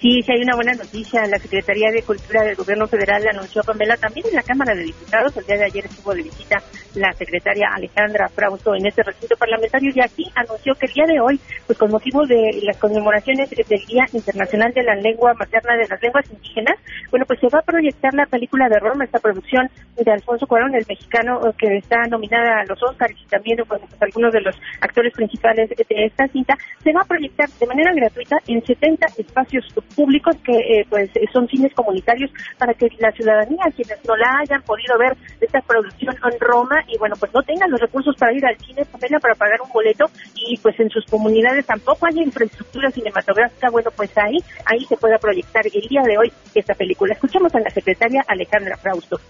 Sí, 0.00 0.22
sí 0.22 0.32
hay 0.32 0.42
una 0.42 0.56
buena 0.56 0.74
noticia. 0.74 1.26
La 1.26 1.38
Secretaría 1.38 1.90
de 1.90 2.02
Cultura 2.02 2.42
del 2.42 2.56
Gobierno 2.56 2.86
Federal 2.86 3.26
anunció 3.28 3.62
Pamela 3.62 3.96
también 3.96 4.26
en 4.28 4.36
la 4.36 4.42
Cámara 4.42 4.74
de 4.74 4.84
Diputados. 4.84 5.36
El 5.36 5.46
día 5.46 5.56
de 5.56 5.64
ayer 5.64 5.84
estuvo 5.84 6.14
de 6.14 6.22
visita 6.22 6.62
la 6.94 7.12
secretaria 7.12 7.68
Alejandra 7.74 8.28
Frausto 8.28 8.74
en 8.74 8.86
este 8.86 9.02
recinto 9.02 9.36
parlamentario 9.36 9.92
y 9.94 10.00
aquí 10.00 10.30
anunció 10.34 10.74
que 10.74 10.86
el 10.86 10.92
día 10.92 11.04
de 11.06 11.20
hoy, 11.20 11.40
pues 11.66 11.78
con 11.78 11.90
motivo 11.90 12.24
de 12.26 12.60
las 12.62 12.76
conmemoraciones 12.78 13.50
del 13.50 13.84
Día 13.86 14.04
Internacional 14.12 14.72
de 14.72 14.82
la 14.82 14.94
Lengua 14.94 15.34
Materna 15.34 15.76
de 15.76 15.88
las 15.88 16.00
Lenguas 16.00 16.24
Indígenas, 16.30 16.76
bueno, 17.10 17.26
pues 17.26 17.40
se 17.40 17.48
va 17.48 17.58
a 17.58 17.62
proyectar 17.62 18.14
la 18.14 18.26
película 18.26 18.68
de 18.68 18.78
Roma, 18.78 19.04
esta 19.04 19.18
producción 19.18 19.68
de 19.96 20.10
Alfonso 20.10 20.46
Cuarón, 20.46 20.74
el 20.74 20.86
mexicano 20.88 21.40
que 21.58 21.78
está 21.78 22.06
nominada 22.08 22.63
los 22.66 22.82
Oscars 22.82 23.14
y 23.20 23.26
también 23.26 23.58
pues, 23.66 23.80
algunos 24.00 24.32
de 24.32 24.40
los 24.40 24.56
actores 24.80 25.12
principales 25.12 25.68
de 25.70 25.84
esta 25.88 26.26
cinta, 26.28 26.56
se 26.82 26.92
va 26.92 27.00
a 27.00 27.04
proyectar 27.04 27.48
de 27.48 27.66
manera 27.66 27.92
gratuita 27.94 28.36
en 28.46 28.64
70 28.64 29.06
espacios 29.18 29.64
públicos 29.94 30.36
que 30.44 30.52
eh, 30.52 30.86
pues 30.88 31.10
son 31.32 31.48
cines 31.48 31.72
comunitarios 31.74 32.30
para 32.58 32.74
que 32.74 32.88
la 32.98 33.10
ciudadanía, 33.12 33.64
quienes 33.74 33.98
no 34.06 34.16
la 34.16 34.38
hayan 34.40 34.62
podido 34.62 34.98
ver 34.98 35.16
esta 35.40 35.60
producción 35.60 36.14
en 36.14 36.40
Roma 36.40 36.76
y 36.88 36.98
bueno 36.98 37.14
pues 37.18 37.32
no 37.34 37.42
tengan 37.42 37.70
los 37.70 37.80
recursos 37.80 38.16
para 38.16 38.32
ir 38.32 38.44
al 38.44 38.56
cine, 38.58 38.84
para 38.84 39.34
pagar 39.34 39.60
un 39.60 39.70
boleto 39.72 40.06
y 40.34 40.56
pues 40.58 40.78
en 40.80 40.90
sus 40.90 41.04
comunidades 41.06 41.66
tampoco 41.66 42.06
hay 42.06 42.20
infraestructura 42.20 42.90
cinematográfica, 42.90 43.70
bueno 43.70 43.90
pues 43.96 44.16
ahí 44.18 44.38
ahí 44.66 44.84
se 44.84 44.96
pueda 44.96 45.18
proyectar 45.18 45.64
el 45.66 45.88
día 45.88 46.02
de 46.02 46.18
hoy 46.18 46.32
esta 46.54 46.74
película. 46.74 47.14
Escuchamos 47.14 47.54
a 47.54 47.60
la 47.60 47.70
secretaria 47.70 48.24
Alejandra 48.26 48.76
Frausto 48.76 49.20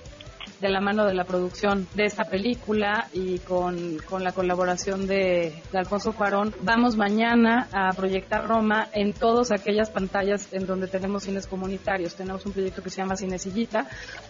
de 0.65 0.71
la 0.71 0.81
mano 0.81 1.05
de 1.05 1.13
la 1.13 1.25
producción 1.25 1.87
de 1.95 2.07
esta 2.07 2.25
película 2.25 3.09
y 3.13 3.39
con, 3.41 3.99
la 4.21 4.33
colaboración 4.33 5.07
de, 5.07 5.53
Alfonso 5.75 6.15
Cuarón, 6.15 6.55
vamos 6.63 6.97
mañana 6.97 7.69
a 7.71 7.93
proyectar 7.93 8.49
Roma 8.49 8.89
en 8.95 9.13
todas 9.13 9.53
aquellas 9.53 9.91
pantallas 9.91 10.51
en 10.55 10.65
donde 10.65 10.87
tenemos 10.87 11.25
cines 11.25 11.47
comunitarios. 11.47 12.15
Tenemos 12.15 12.47
un 12.47 12.53
proyecto 12.53 12.83
que 12.83 12.89
se 12.89 13.03
llama 13.03 13.15
Cinecillita, 13.15 13.87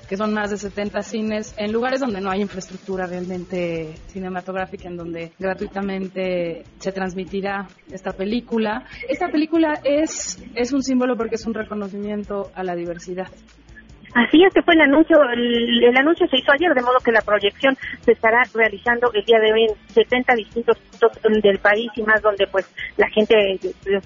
que 0.09 0.17
son 0.17 0.35
más 0.35 0.51
de 0.51 0.57
70 0.57 1.03
cines 1.03 1.55
en 1.57 1.71
lugares 1.71 2.01
donde 2.01 2.21
no 2.21 2.33
hay 2.33 2.41
infraestructura 2.41 3.07
realmente 3.07 3.95
cinematográfica, 4.09 4.89
en 4.89 4.97
donde 4.97 5.31
gratuitamente 5.39 6.65
se 6.81 6.91
transmitirá 6.91 7.69
esta 7.93 8.11
película. 8.11 8.89
Esta 9.09 9.29
película 9.29 9.75
es, 9.85 10.43
es 10.57 10.73
un 10.73 10.83
símbolo 10.83 11.17
porque 11.17 11.37
es 11.37 11.47
un 11.47 11.55
reconocimiento 11.55 12.51
a 12.57 12.65
la 12.65 12.75
diversidad. 12.75 13.29
Así 14.15 14.45
es 14.45 14.55
que 14.55 14.63
fue 14.63 14.75
el 14.75 14.81
anuncio, 14.81 15.17
el, 15.33 15.97
anuncio 15.97 16.29
se 16.29 16.37
hizo 16.37 16.53
ayer, 16.53 16.73
de 16.73 16.83
modo 16.83 16.99
que 17.05 17.11
la 17.11 17.21
proyección 17.21 17.77
se 18.01 18.13
estará 18.13 18.43
realizando 18.55 19.11
el 19.13 19.25
día 19.25 19.41
de 19.41 19.53
hoy 19.53 19.65
en 19.65 19.93
70 19.93 20.35
distintos 20.37 20.79
puntos 20.79 21.43
del 21.43 21.59
país 21.59 21.91
y 21.97 22.03
más 22.03 22.23
donde 22.23 22.47
pues 22.47 22.73
la 22.97 23.09
gente 23.11 23.35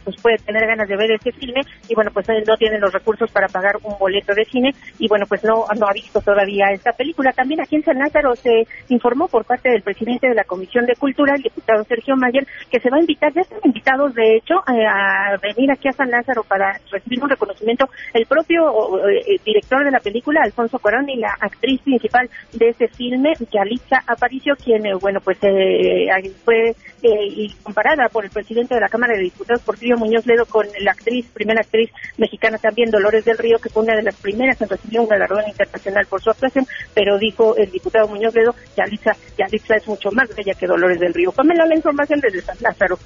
pues, 0.04 0.16
puede 0.22 0.38
tener 0.38 0.66
ganas 0.66 0.88
de 0.88 0.96
ver 0.96 1.10
ese 1.12 1.30
filme 1.32 1.60
y 1.88 1.94
bueno 1.94 2.10
pues 2.10 2.26
no 2.46 2.56
tiene 2.56 2.78
los 2.78 2.90
recursos 2.90 3.30
para 3.30 3.48
pagar 3.48 3.76
un 3.82 3.98
boleto 3.98 4.32
de 4.34 4.46
cine 4.46 4.74
y 4.98 5.08
bueno 5.08 5.26
pues 5.28 5.44
no, 5.44 5.66
no 5.78 5.86
ha 5.86 5.92
visto 5.92 6.22
todavía 6.22 6.72
esta 6.72 6.92
película. 6.92 7.32
También 7.32 7.60
aquí 7.60 7.76
en 7.76 7.84
San 7.84 7.98
Lázaro 7.98 8.34
se 8.34 8.66
informó 8.88 9.28
por 9.28 9.44
parte 9.44 9.68
del 9.68 9.82
presidente 9.82 10.28
de 10.28 10.34
la 10.34 10.44
Comisión 10.44 10.86
de 10.86 10.96
Cultura, 10.96 11.34
el 11.34 11.42
diputado 11.42 11.84
Sergio 11.84 12.16
Mayer, 12.16 12.46
que 12.70 12.80
se 12.80 12.88
va 12.88 12.96
a 12.96 13.00
invitar, 13.00 13.32
ya 13.34 13.42
están 13.42 13.60
invitados 13.62 14.14
de 14.14 14.36
hecho 14.36 14.54
eh, 14.72 14.86
a 14.86 15.36
venir 15.42 15.70
aquí 15.70 15.88
a 15.88 15.92
San 15.92 16.10
Lázaro 16.10 16.44
para 16.44 16.80
recibir 16.90 17.22
un 17.22 17.28
reconocimiento 17.28 17.90
el 18.14 18.24
propio 18.24 19.06
eh, 19.06 19.38
director 19.44 19.84
de 19.84 19.90
la 19.90 19.97
película, 20.00 20.40
Alfonso 20.42 20.78
Cuarón, 20.78 21.08
y 21.08 21.16
la 21.16 21.34
actriz 21.40 21.80
principal 21.82 22.28
de 22.52 22.70
ese 22.70 22.88
filme, 22.88 23.32
Yalitza 23.52 24.02
Aparicio, 24.06 24.54
quien, 24.56 24.86
eh, 24.86 24.94
bueno, 25.00 25.20
pues 25.22 25.38
eh, 25.42 26.08
fue 26.44 26.74
eh, 27.02 27.48
comparada 27.62 28.08
por 28.08 28.24
el 28.24 28.30
presidente 28.30 28.74
de 28.74 28.80
la 28.80 28.88
Cámara 28.88 29.14
de 29.16 29.22
Diputados, 29.22 29.62
Porfirio 29.62 29.96
Muñoz 29.96 30.26
Ledo, 30.26 30.46
con 30.46 30.66
la 30.80 30.92
actriz, 30.92 31.26
primera 31.32 31.60
actriz 31.60 31.90
mexicana 32.16 32.58
también, 32.58 32.90
Dolores 32.90 33.24
del 33.24 33.38
Río, 33.38 33.58
que 33.58 33.68
fue 33.68 33.82
una 33.82 33.96
de 33.96 34.02
las 34.02 34.16
primeras 34.16 34.60
en 34.60 34.68
recibir 34.68 35.00
un 35.00 35.08
galardón 35.08 35.48
internacional 35.48 36.06
por 36.06 36.22
su 36.22 36.30
actuación, 36.30 36.66
pero 36.94 37.18
dijo 37.18 37.56
el 37.56 37.70
diputado 37.70 38.08
Muñoz 38.08 38.34
Ledo, 38.34 38.54
Yalitza, 38.76 39.12
Yalitza 39.36 39.76
es 39.76 39.88
mucho 39.88 40.10
más 40.12 40.34
bella 40.34 40.54
que 40.54 40.66
Dolores 40.66 40.98
del 41.00 41.14
Río. 41.14 41.32
Pamela, 41.32 41.66
la 41.66 41.76
información 41.76 42.20
desde 42.20 42.40
San 42.42 42.56
Lázaro. 42.60 42.98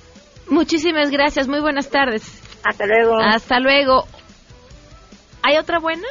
Muchísimas 0.49 1.11
gracias, 1.11 1.49
muy 1.49 1.61
buenas 1.61 1.89
tardes. 1.91 2.43
Hasta 2.65 2.87
luego. 2.87 3.17
Hasta 3.19 3.59
luego. 3.59 4.05
¿Hay 5.43 5.57
otra 5.57 5.79
buena? 5.79 6.07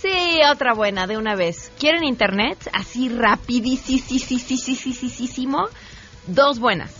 Sí, 0.00 0.40
otra 0.50 0.74
buena, 0.74 1.06
de 1.06 1.16
una 1.16 1.34
vez. 1.34 1.72
¿Quieren 1.78 2.04
internet? 2.04 2.58
Así 2.72 3.08
rapidísimo. 3.08 3.78
Dos 6.26 6.58
buenas. 6.58 6.94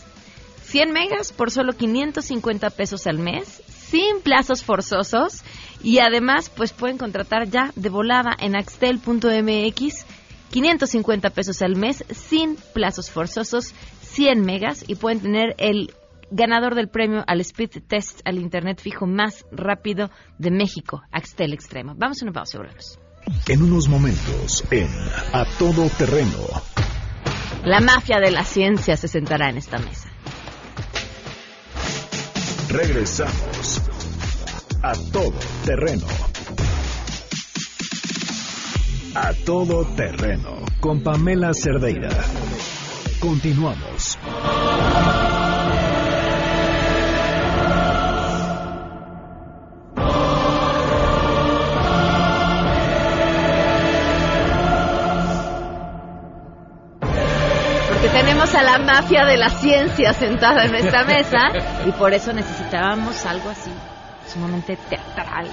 100 0.64 0.92
megas 0.92 1.32
por 1.32 1.50
solo 1.50 1.74
550 1.74 2.70
pesos 2.70 3.06
al 3.06 3.18
mes, 3.18 3.62
sin 3.68 4.20
plazos 4.22 4.64
forzosos. 4.64 5.42
Y 5.82 5.98
además, 5.98 6.50
pues 6.50 6.72
pueden 6.72 6.96
contratar 6.98 7.48
ya 7.48 7.70
de 7.76 7.88
volada 7.88 8.35
en 8.38 8.56
axtel.mx 8.56 10.06
550 10.50 11.30
pesos 11.30 11.61
al 11.62 11.76
mes 11.76 12.04
sin 12.12 12.56
plazos 12.72 13.11
forzosos, 13.11 13.74
100 14.02 14.40
megas 14.40 14.85
y 14.87 14.94
pueden 14.94 15.20
tener 15.20 15.54
el 15.59 15.92
ganador 16.30 16.74
del 16.74 16.88
premio 16.88 17.24
al 17.26 17.40
Speed 17.40 17.82
Test 17.86 18.20
al 18.24 18.38
Internet 18.38 18.80
fijo 18.80 19.06
más 19.06 19.44
rápido 19.50 20.10
de 20.38 20.50
México, 20.50 21.02
Axtel 21.12 21.52
Extremo. 21.52 21.94
Vamos 21.96 22.20
a 22.22 22.24
una 22.24 22.32
pausa, 22.32 22.58
volvemos. 22.58 22.98
En 23.48 23.62
unos 23.62 23.88
momentos, 23.88 24.64
en 24.70 24.88
A 25.32 25.44
Todo 25.58 25.88
Terreno. 25.98 26.38
La 27.64 27.80
mafia 27.80 28.18
de 28.20 28.30
la 28.30 28.44
ciencia 28.44 28.96
se 28.96 29.08
sentará 29.08 29.50
en 29.50 29.56
esta 29.56 29.78
mesa. 29.78 30.08
Regresamos 32.68 33.82
a 34.82 34.92
Todo 35.12 35.38
Terreno. 35.64 36.06
A 39.14 39.32
Todo 39.44 39.84
Terreno 39.96 40.64
con 40.80 41.02
Pamela 41.02 41.52
Cerdeira. 41.54 42.10
Continuamos. 43.18 44.18
Tenemos 58.26 58.54
a 58.56 58.62
la 58.64 58.78
mafia 58.78 59.24
de 59.24 59.36
la 59.36 59.48
ciencia 59.50 60.12
sentada 60.12 60.64
en 60.64 60.74
esta 60.74 61.04
mesa 61.04 61.38
y 61.86 61.92
por 61.92 62.12
eso 62.12 62.32
necesitábamos 62.32 63.24
algo 63.24 63.50
así, 63.50 63.70
sumamente 64.26 64.76
teatral, 64.90 65.46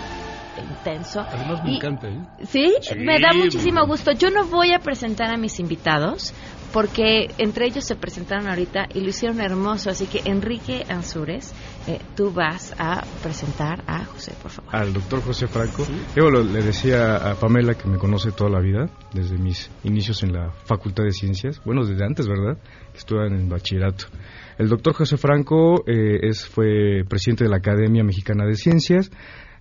intenso. 0.58 1.22
Además 1.22 1.64
me 1.64 1.72
Y- 1.74 1.76
encanta, 1.76 2.08
¿eh? 2.08 2.18
¿Sí? 2.46 2.74
Sí, 2.82 2.96
me 2.96 3.20
da 3.20 3.32
muchísimo 3.34 3.86
gusto. 3.86 4.12
Yo 4.14 4.32
no 4.32 4.46
voy 4.46 4.74
a 4.74 4.80
presentar 4.80 5.32
a 5.32 5.38
mis 5.38 5.60
invitados 5.60 6.34
porque 6.74 7.30
entre 7.38 7.68
ellos 7.68 7.86
se 7.86 7.96
presentaron 7.96 8.48
ahorita 8.48 8.88
y 8.94 9.02
lo 9.02 9.10
hicieron 9.10 9.40
hermoso. 9.40 9.90
Así 9.92 10.08
que 10.08 10.22
Enrique 10.26 10.84
Ansures, 10.90 11.54
eh, 11.88 12.00
tú 12.16 12.32
vas 12.32 12.74
a 12.80 13.04
presentar 13.22 13.84
a 13.88 14.04
José, 14.06 14.34
por 14.42 14.52
favor. 14.52 14.76
al 14.76 14.92
doctor 14.92 15.22
José 15.22 15.48
Franco. 15.48 15.86
Yo 16.16 16.30
lo- 16.30 16.44
le 16.44 16.62
decía 16.64 17.16
a 17.18 17.36
Pamela 17.36 17.76
que 17.76 17.88
me 17.88 17.98
conoce 17.98 18.32
toda 18.32 18.50
la 18.50 18.60
vida, 18.60 18.90
desde 19.14 19.38
mis 19.38 19.70
inicios 19.84 20.24
en 20.24 20.34
la 20.34 20.52
Facultad 20.66 21.04
de 21.04 21.12
Ciencias, 21.12 21.62
bueno, 21.64 21.86
desde 21.86 22.04
antes, 22.04 22.28
¿verdad? 22.28 22.58
Que 22.92 22.98
estuve 22.98 23.28
en 23.28 23.34
el 23.36 23.48
bachillerato. 23.48 24.06
El 24.58 24.70
doctor 24.70 24.94
José 24.94 25.18
Franco 25.18 25.84
eh, 25.88 26.20
es, 26.24 26.46
fue 26.48 27.04
presidente 27.08 27.44
de 27.44 27.50
la 27.52 27.58
Academia 27.58 28.04
Mexicana 28.04 28.46
de 28.46 28.56
Ciencias, 28.56 29.12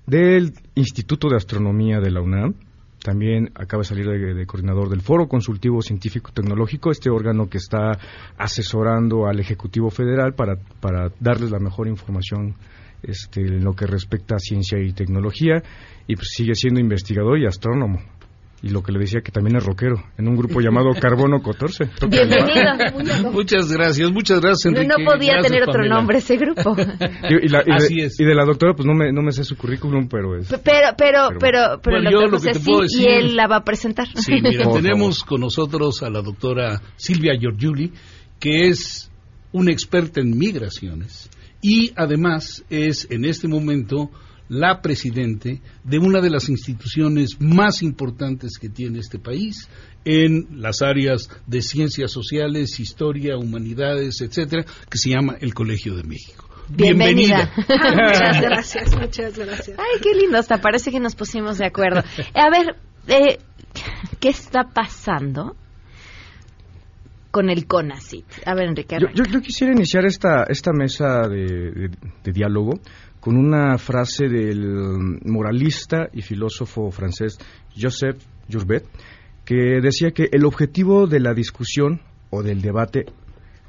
del 0.07 0.53
Instituto 0.75 1.29
de 1.29 1.37
Astronomía 1.37 2.01
de 2.01 2.11
la 2.11 2.21
UNAM. 2.23 2.55
También 3.03 3.51
acaba 3.55 3.81
de 3.81 3.89
salir 3.89 4.07
de, 4.07 4.47
coordinador 4.47 4.89
del 4.89 5.01
Foro 5.01 5.27
Consultivo 5.27 5.83
Científico 5.83 6.31
Tecnológico, 6.33 6.91
este 6.91 7.11
órgano 7.11 7.49
que 7.49 7.59
está 7.59 7.99
asesorando 8.39 9.27
al 9.27 9.41
Ejecutivo 9.41 9.91
Federal 9.91 10.35
para, 10.35 10.57
para 10.81 11.11
darles 11.19 11.51
la 11.51 11.59
mejor 11.59 11.89
información 11.89 12.55
este, 13.03 13.41
en 13.41 13.65
lo 13.65 13.73
que 13.73 13.87
respecta 13.87 14.37
a 14.37 14.39
ciencia 14.39 14.79
y 14.79 14.93
tecnología, 14.93 15.63
y 16.07 16.15
pues 16.15 16.29
sigue 16.31 16.55
siendo 16.55 16.79
investigador 16.79 17.39
y 17.39 17.47
astrónomo. 17.47 17.99
Y 18.65 18.69
lo 18.69 18.81
que 18.85 18.93
le 18.93 19.01
decía 19.01 19.23
que 19.23 19.33
también 19.33 19.57
es 19.57 19.65
rockero, 19.65 19.97
en 20.17 20.29
un 20.29 20.37
grupo 20.37 20.61
llamado 20.61 20.91
Carbono 21.01 21.43
14. 21.43 21.87
Toca 21.99 22.17
el 22.23 22.29
bajo. 22.31 22.47
Bienvenido. 22.97 23.33
Muchas 23.33 23.73
gracias, 23.73 24.13
muchas 24.13 24.41
gracias, 24.41 24.73
No, 24.73 24.79
Enrique. 24.81 25.03
no 25.03 25.05
podía 25.11 25.33
Gracias, 25.33 25.47
tener 25.51 25.63
otro 25.65 25.73
Pamela. 25.81 25.95
nombre 25.97 26.19
ese 26.19 26.37
grupo. 26.37 26.77
Y, 27.29 27.47
y 27.47 27.49
la, 27.49 27.63
y 27.63 27.65
de- 27.67 27.73
Así 27.73 28.01
es. 28.01 28.21
y 28.21 28.25
de 28.25 28.35
la 28.37 28.45
doctora, 28.45 28.75
pues 28.75 28.87
no 28.87 28.95
me, 28.95 29.13
no 29.13 29.21
me 29.23 29.33
sé 29.33 29.43
su 29.43 29.57
currículum, 29.57 30.07
pero 30.09 30.37
es... 30.37 30.49
Pero, 30.49 30.89
pero, 30.97 31.29
pero, 31.41 31.81
pero, 31.83 31.97
Bueno, 31.97 32.09
el 32.09 32.13
doctor 32.15 32.31
José 32.31 32.53
te 32.53 32.59
sí, 32.61 32.65
puedo 32.65 32.81
y 32.81 32.83
decir- 32.85 33.09
él 33.09 33.37
la 33.37 33.47
va 33.49 33.57
a 33.57 33.65
presentar. 33.65 34.07
Sí, 34.15 34.35
mira, 34.41 34.63
Por 34.71 34.81
tenemos 34.81 35.25
con 35.25 35.41
nosotros 35.41 36.03
a 36.05 36.11
la 36.11 36.23
doctora 36.23 36.81
Silvia 36.97 37.33
Giorgiuli, 37.37 37.93
que 38.39 38.69
es 38.69 39.11
una 39.51 39.73
experta 39.73 40.21
en 40.21 40.39
migraciones 40.39 41.29
y 41.61 41.93
además 41.97 42.65
es 42.71 43.09
en 43.11 43.25
este 43.25 43.49
momento 43.49 44.11
la 44.53 44.83
presidente 44.83 45.63
de 45.83 45.99
una 45.99 46.21
de 46.21 46.29
las 46.29 46.51
instituciones 46.51 47.41
más 47.41 47.83
importantes 47.83 48.59
que 48.61 48.69
tiene 48.69 48.99
este 48.99 49.19
país 49.19 49.67
en 50.05 50.61
las 50.61 50.83
áreas 50.83 51.31
de 51.47 51.63
ciencias 51.63 52.11
sociales, 52.13 52.79
historia, 52.79 53.39
humanidades, 53.39 54.21
etcétera, 54.21 54.65
que 54.91 54.99
se 54.99 55.09
llama 55.09 55.37
el 55.41 55.55
Colegio 55.55 55.97
de 55.97 56.03
México. 56.03 56.49
Bienvenida. 56.69 57.51
muchas 57.57 58.41
gracias, 58.43 58.95
muchas 58.95 59.39
gracias. 59.39 59.79
Ay, 59.79 60.01
qué 60.03 60.15
lindo, 60.15 60.37
hasta 60.39 60.59
parece 60.59 60.91
que 60.91 61.01
nos 61.01 61.15
pusimos 61.15 61.57
de 61.57 61.67
acuerdo. 61.67 62.03
A 62.35 62.51
ver, 62.51 62.77
eh, 63.09 63.39
¿qué 64.21 64.29
está 64.29 64.65
pasando 64.65 65.57
con 67.31 67.49
el 67.49 67.67
CONACIT? 67.67 68.27
A 68.45 68.55
ver, 68.55 68.69
Enrique. 68.69 68.97
Yo, 69.01 69.07
arranca. 69.07 69.23
yo- 69.25 69.33
yo 69.33 69.41
quisiera 69.41 69.73
iniciar 69.73 70.05
esta, 70.05 70.45
esta 70.49 70.73
mesa 70.73 71.23
de, 71.29 71.71
de- 71.73 71.91
de 72.23 72.33
diálogo 72.33 72.79
con 73.23 73.37
una 73.37 73.79
frase 73.79 74.29
del 74.29 75.21
moralista 75.25 76.09
y 76.13 76.23
filósofo 76.23 76.91
francés 76.91 77.39
Joseph 77.81 78.21
Jourbet, 78.51 78.85
que 79.45 79.81
decía 79.81 80.11
que 80.11 80.29
el 80.33 80.45
objetivo 80.45 81.07
de 81.07 81.21
la 81.21 81.33
discusión 81.33 82.01
o 82.31 82.43
del 82.43 82.61
debate 82.61 83.07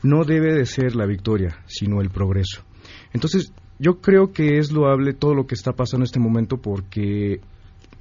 no 0.02 0.24
debe 0.24 0.56
de 0.56 0.66
ser 0.66 0.96
la 0.96 1.06
victoria, 1.06 1.60
sino 1.68 2.02
el 2.02 2.10
progreso. 2.10 2.64
Entonces, 3.14 3.54
yo 3.78 4.02
creo 4.02 4.34
que 4.34 4.58
es 4.58 4.72
loable 4.72 5.14
todo 5.14 5.36
lo 5.36 5.46
que 5.46 5.54
está 5.54 5.74
pasando 5.74 6.02
en 6.02 6.08
este 6.08 6.20
momento 6.20 6.58
porque 6.58 7.40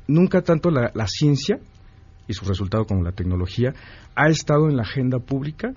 nunca 0.09 0.41
tanto 0.41 0.71
la, 0.71 0.91
la 0.95 1.07
ciencia 1.07 1.61
y 2.29 2.33
su 2.33 2.47
resultado 2.47 2.87
como 2.87 3.03
la 3.03 3.13
tecnología 3.13 3.75
ha 4.15 4.31
estado 4.31 4.71
en 4.71 4.77
la 4.77 4.85
agenda 4.85 5.19
pública 5.19 5.75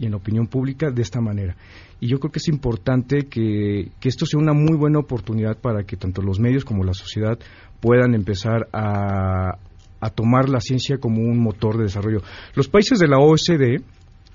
y 0.00 0.06
en 0.06 0.12
la 0.12 0.16
opinión 0.16 0.46
pública 0.46 0.90
de 0.90 1.02
esta 1.02 1.20
manera. 1.20 1.54
Y 2.00 2.08
yo 2.08 2.18
creo 2.18 2.32
que 2.32 2.38
es 2.38 2.48
importante 2.48 3.26
que, 3.28 3.90
que 4.00 4.08
esto 4.08 4.24
sea 4.24 4.40
una 4.40 4.54
muy 4.54 4.76
buena 4.76 4.98
oportunidad 4.98 5.58
para 5.58 5.84
que 5.84 5.96
tanto 5.96 6.22
los 6.22 6.40
medios 6.40 6.64
como 6.64 6.82
la 6.82 6.94
sociedad 6.94 7.38
puedan 7.80 8.14
empezar 8.14 8.66
a, 8.72 9.58
a 10.00 10.10
tomar 10.10 10.48
la 10.48 10.60
ciencia 10.60 10.96
como 10.96 11.20
un 11.20 11.38
motor 11.38 11.76
de 11.76 11.84
desarrollo. 11.84 12.22
Los 12.54 12.68
países 12.68 12.98
de 12.98 13.08
la 13.08 13.18
OSD 13.18 13.84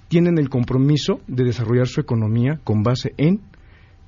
tienen 0.08 0.38
el 0.38 0.50
compromiso 0.50 1.20
de 1.28 1.46
desarrollar 1.46 1.88
su 1.88 2.00
economía 2.00 2.60
con 2.64 2.84
base 2.84 3.16
en 3.18 3.42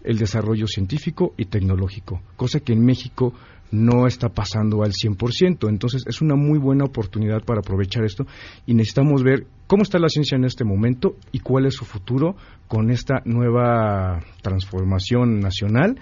el 0.04 0.20
desarrollo 0.20 0.68
científico 0.68 1.34
y 1.38 1.46
tecnológico, 1.46 2.22
cosa 2.36 2.60
que 2.60 2.74
en 2.74 2.86
México 2.86 3.34
no 3.72 4.08
está 4.08 4.30
pasando 4.30 4.84
al 4.84 4.92
100%. 4.92 5.70
Entonces 5.70 6.04
es 6.08 6.22
una 6.22 6.36
muy 6.36 6.60
buena 6.60 6.86
oportunidad 6.86 7.44
para 7.44 7.60
aprovechar 7.60 8.04
esto 8.04 8.26
y 8.66 8.74
necesitamos 8.74 9.24
ver 9.24 9.48
cómo 9.68 9.84
está 9.84 10.00
la 10.00 10.10
ciencia 10.10 10.36
en 10.36 10.46
este 10.46 10.64
momento 10.64 11.16
y 11.32 11.40
cuál 11.40 11.66
es 11.66 11.76
su 11.76 11.86
futuro 11.86 12.36
con 12.68 12.90
esta 12.90 13.22
nueva 13.26 14.20
transformación 14.42 15.40
nacional. 15.40 16.00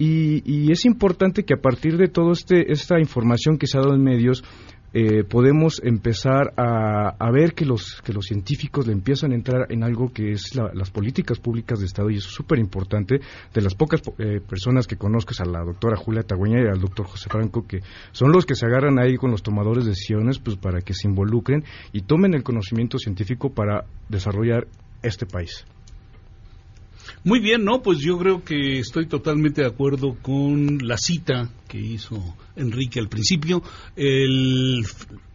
Y, 0.00 0.42
y 0.44 0.70
es 0.70 0.84
importante 0.84 1.44
que 1.44 1.54
a 1.54 1.60
partir 1.60 1.96
de 1.96 2.06
toda 2.06 2.32
este, 2.32 2.70
esta 2.70 3.00
información 3.00 3.58
que 3.58 3.66
se 3.66 3.78
ha 3.78 3.80
dado 3.80 3.94
en 3.94 4.02
medios, 4.04 4.44
eh, 4.94 5.22
podemos 5.24 5.80
empezar 5.84 6.54
a, 6.56 7.10
a 7.18 7.30
ver 7.30 7.54
que 7.54 7.64
los, 7.66 8.00
que 8.02 8.12
los 8.12 8.24
científicos 8.26 8.86
le 8.86 8.92
empiezan 8.92 9.32
a 9.32 9.34
entrar 9.34 9.66
en 9.70 9.82
algo 9.84 10.12
que 10.12 10.32
es 10.32 10.54
la- 10.54 10.70
las 10.72 10.90
políticas 10.90 11.38
públicas 11.38 11.78
de 11.80 11.86
Estado 11.86 12.10
y 12.10 12.16
eso 12.16 12.28
es 12.28 12.34
súper 12.34 12.58
importante. 12.58 13.20
De 13.52 13.60
las 13.60 13.74
pocas 13.74 14.00
eh, 14.18 14.40
personas 14.40 14.86
que 14.86 14.96
conozco 14.96 15.32
es 15.32 15.40
a 15.40 15.44
la 15.44 15.62
doctora 15.64 15.96
Julia 15.96 16.22
Tagüeña 16.22 16.62
y 16.62 16.68
al 16.68 16.80
doctor 16.80 17.06
José 17.06 17.28
Franco, 17.30 17.66
que 17.66 17.80
son 18.12 18.32
los 18.32 18.46
que 18.46 18.54
se 18.54 18.66
agarran 18.66 18.98
ahí 18.98 19.16
con 19.16 19.30
los 19.30 19.42
tomadores 19.42 19.84
de 19.84 19.90
decisiones 19.90 20.38
pues, 20.38 20.56
para 20.56 20.80
que 20.80 20.94
se 20.94 21.06
involucren 21.08 21.64
y 21.92 22.02
tomen 22.02 22.34
el 22.34 22.42
conocimiento 22.42 22.98
científico 22.98 23.50
para 23.50 23.84
desarrollar 24.08 24.66
este 25.02 25.26
país. 25.26 25.64
Muy 27.24 27.40
bien, 27.40 27.64
no, 27.64 27.82
pues 27.82 27.98
yo 27.98 28.16
creo 28.18 28.44
que 28.44 28.78
estoy 28.78 29.06
totalmente 29.06 29.60
de 29.62 29.66
acuerdo 29.66 30.16
con 30.22 30.78
la 30.78 30.96
cita 30.96 31.50
que 31.68 31.78
hizo 31.78 32.36
Enrique 32.56 33.00
al 33.00 33.08
principio. 33.08 33.62
El- 33.96 34.84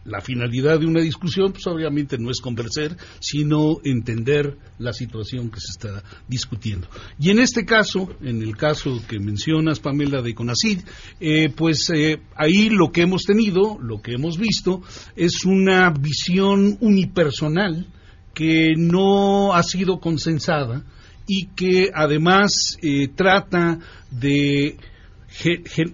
la 0.04 0.20
finalidad 0.20 0.80
de 0.80 0.86
una 0.86 1.00
discusión, 1.00 1.52
pues 1.52 1.66
obviamente 1.66 2.18
no 2.18 2.30
es 2.30 2.40
conversar, 2.40 2.96
sino 3.20 3.78
entender 3.84 4.56
la 4.78 4.92
situación 4.92 5.50
que 5.50 5.60
se 5.60 5.70
está 5.72 6.02
discutiendo. 6.28 6.88
Y 7.18 7.30
en 7.30 7.38
este 7.38 7.64
caso, 7.64 8.08
en 8.22 8.42
el 8.42 8.56
caso 8.56 9.00
que 9.08 9.18
mencionas, 9.18 9.80
Pamela, 9.80 10.20
de 10.20 10.34
CONACID, 10.34 10.80
eh, 11.20 11.48
pues 11.54 11.90
eh, 11.94 12.20
ahí 12.36 12.68
lo 12.70 12.92
que 12.92 13.02
hemos 13.02 13.22
tenido, 13.24 13.78
lo 13.80 14.02
que 14.02 14.12
hemos 14.12 14.36
visto, 14.38 14.82
es 15.16 15.44
una 15.44 15.90
visión 15.90 16.76
unipersonal 16.80 17.86
que 18.34 18.74
no 18.76 19.54
ha 19.54 19.62
sido 19.62 20.00
consensada 20.00 20.84
y 21.26 21.46
que 21.56 21.90
además 21.94 22.76
eh, 22.82 23.08
trata 23.08 23.78
de, 24.10 24.76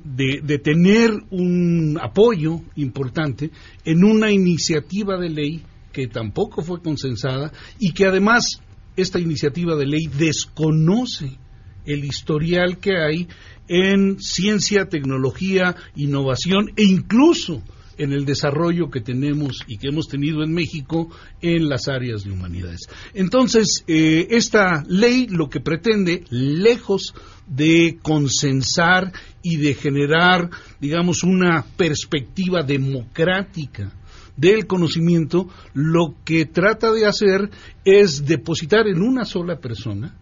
de, 0.04 0.40
de 0.42 0.58
tener 0.58 1.10
un 1.30 1.98
apoyo 2.00 2.60
importante 2.76 3.50
en 3.84 4.04
una 4.04 4.30
iniciativa 4.30 5.18
de 5.18 5.28
ley 5.30 5.62
que 5.92 6.06
tampoco 6.06 6.62
fue 6.62 6.82
consensada 6.82 7.52
y 7.78 7.92
que 7.92 8.06
además 8.06 8.60
esta 8.96 9.18
iniciativa 9.18 9.76
de 9.76 9.86
ley 9.86 10.06
desconoce 10.06 11.38
el 11.86 12.04
historial 12.04 12.78
que 12.78 12.96
hay 12.96 13.28
en 13.68 14.20
ciencia, 14.20 14.88
tecnología, 14.88 15.76
innovación 15.94 16.70
e 16.76 16.82
incluso 16.82 17.62
en 18.00 18.12
el 18.12 18.24
desarrollo 18.24 18.90
que 18.90 19.02
tenemos 19.02 19.60
y 19.66 19.76
que 19.76 19.88
hemos 19.88 20.08
tenido 20.08 20.42
en 20.42 20.52
México 20.52 21.10
en 21.42 21.68
las 21.68 21.86
áreas 21.86 22.24
de 22.24 22.30
humanidades. 22.30 22.88
Entonces, 23.12 23.84
eh, 23.86 24.26
esta 24.30 24.82
ley 24.88 25.26
lo 25.28 25.50
que 25.50 25.60
pretende, 25.60 26.24
lejos 26.30 27.14
de 27.46 27.98
consensar 28.00 29.12
y 29.42 29.58
de 29.58 29.74
generar, 29.74 30.48
digamos, 30.80 31.22
una 31.24 31.62
perspectiva 31.76 32.62
democrática 32.62 33.92
del 34.34 34.66
conocimiento, 34.66 35.48
lo 35.74 36.14
que 36.24 36.46
trata 36.46 36.92
de 36.92 37.04
hacer 37.04 37.50
es 37.84 38.24
depositar 38.24 38.86
en 38.86 39.02
una 39.02 39.26
sola 39.26 39.58
persona 39.58 40.16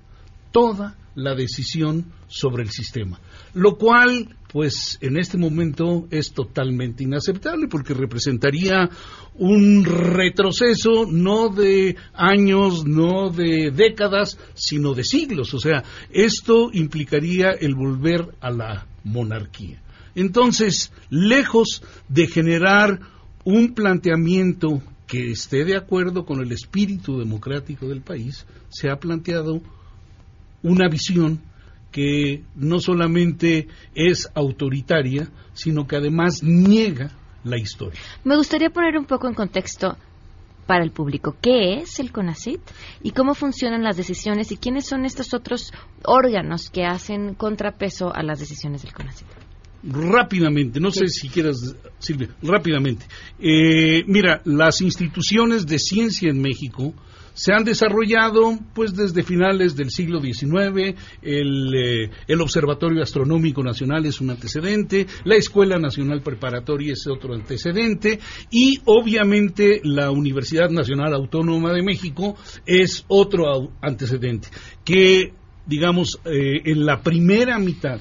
toda 0.50 0.96
la 1.14 1.36
decisión 1.36 2.06
sobre 2.26 2.64
el 2.64 2.70
sistema, 2.70 3.20
lo 3.58 3.76
cual 3.76 4.36
pues 4.52 4.98
en 5.02 5.18
este 5.18 5.36
momento 5.36 6.06
es 6.10 6.32
totalmente 6.32 7.04
inaceptable 7.04 7.66
porque 7.68 7.92
representaría 7.92 8.88
un 9.34 9.84
retroceso 9.84 11.06
no 11.10 11.48
de 11.48 11.96
años, 12.14 12.86
no 12.86 13.30
de 13.30 13.70
décadas, 13.70 14.38
sino 14.54 14.94
de 14.94 15.04
siglos. 15.04 15.52
O 15.54 15.58
sea, 15.58 15.84
esto 16.10 16.70
implicaría 16.72 17.50
el 17.50 17.74
volver 17.74 18.34
a 18.40 18.50
la 18.50 18.86
monarquía. 19.04 19.82
Entonces, 20.14 20.92
lejos 21.10 21.82
de 22.08 22.26
generar 22.26 23.00
un 23.44 23.74
planteamiento 23.74 24.82
que 25.06 25.30
esté 25.30 25.64
de 25.64 25.76
acuerdo 25.76 26.24
con 26.24 26.40
el 26.40 26.52
espíritu 26.52 27.18
democrático 27.18 27.86
del 27.88 28.02
país, 28.02 28.46
se 28.68 28.88
ha 28.88 28.96
planteado 28.96 29.60
una 30.62 30.88
visión 30.88 31.40
que 31.90 32.42
no 32.54 32.80
solamente 32.80 33.68
es 33.94 34.30
autoritaria, 34.34 35.30
sino 35.54 35.86
que 35.86 35.96
además 35.96 36.42
niega 36.42 37.10
la 37.44 37.58
historia. 37.58 38.00
Me 38.24 38.36
gustaría 38.36 38.70
poner 38.70 38.96
un 38.98 39.06
poco 39.06 39.28
en 39.28 39.34
contexto 39.34 39.96
para 40.66 40.84
el 40.84 40.90
público 40.90 41.34
qué 41.40 41.80
es 41.80 41.98
el 41.98 42.12
CONACIT 42.12 42.60
y 43.02 43.12
cómo 43.12 43.34
funcionan 43.34 43.82
las 43.82 43.96
decisiones 43.96 44.52
y 44.52 44.58
quiénes 44.58 44.86
son 44.86 45.06
estos 45.06 45.32
otros 45.32 45.72
órganos 46.04 46.68
que 46.68 46.84
hacen 46.84 47.34
contrapeso 47.34 48.14
a 48.14 48.22
las 48.22 48.38
decisiones 48.38 48.82
del 48.82 48.92
CONACIT. 48.92 49.26
Rápidamente, 49.82 50.80
no 50.80 50.90
sé 50.90 51.06
si 51.06 51.28
quieras, 51.28 51.56
Silvia, 51.98 52.28
rápidamente. 52.42 53.06
Eh, 53.38 54.04
mira, 54.06 54.42
las 54.44 54.82
instituciones 54.82 55.66
de 55.66 55.78
ciencia 55.78 56.28
en 56.28 56.42
México 56.42 56.92
se 57.38 57.52
han 57.52 57.62
desarrollado 57.62 58.58
pues 58.74 58.94
desde 58.96 59.22
finales 59.22 59.76
del 59.76 59.90
siglo 59.90 60.20
XIX, 60.20 60.98
el, 61.22 61.72
eh, 61.72 62.10
el, 62.26 62.40
Observatorio 62.40 63.00
Astronómico 63.00 63.62
Nacional 63.62 64.04
es 64.06 64.20
un 64.20 64.30
antecedente, 64.30 65.06
la 65.24 65.36
Escuela 65.36 65.78
Nacional 65.78 66.20
Preparatoria 66.20 66.94
es 66.94 67.06
otro 67.06 67.34
antecedente 67.34 68.18
y 68.50 68.80
obviamente 68.86 69.80
la 69.84 70.10
Universidad 70.10 70.68
Nacional 70.68 71.14
Autónoma 71.14 71.72
de 71.72 71.84
México 71.84 72.36
es 72.66 73.04
otro 73.06 73.70
antecedente 73.82 74.48
que 74.84 75.32
digamos 75.64 76.18
eh, 76.24 76.62
en 76.64 76.84
la 76.84 77.02
primera 77.02 77.56
mitad 77.60 78.00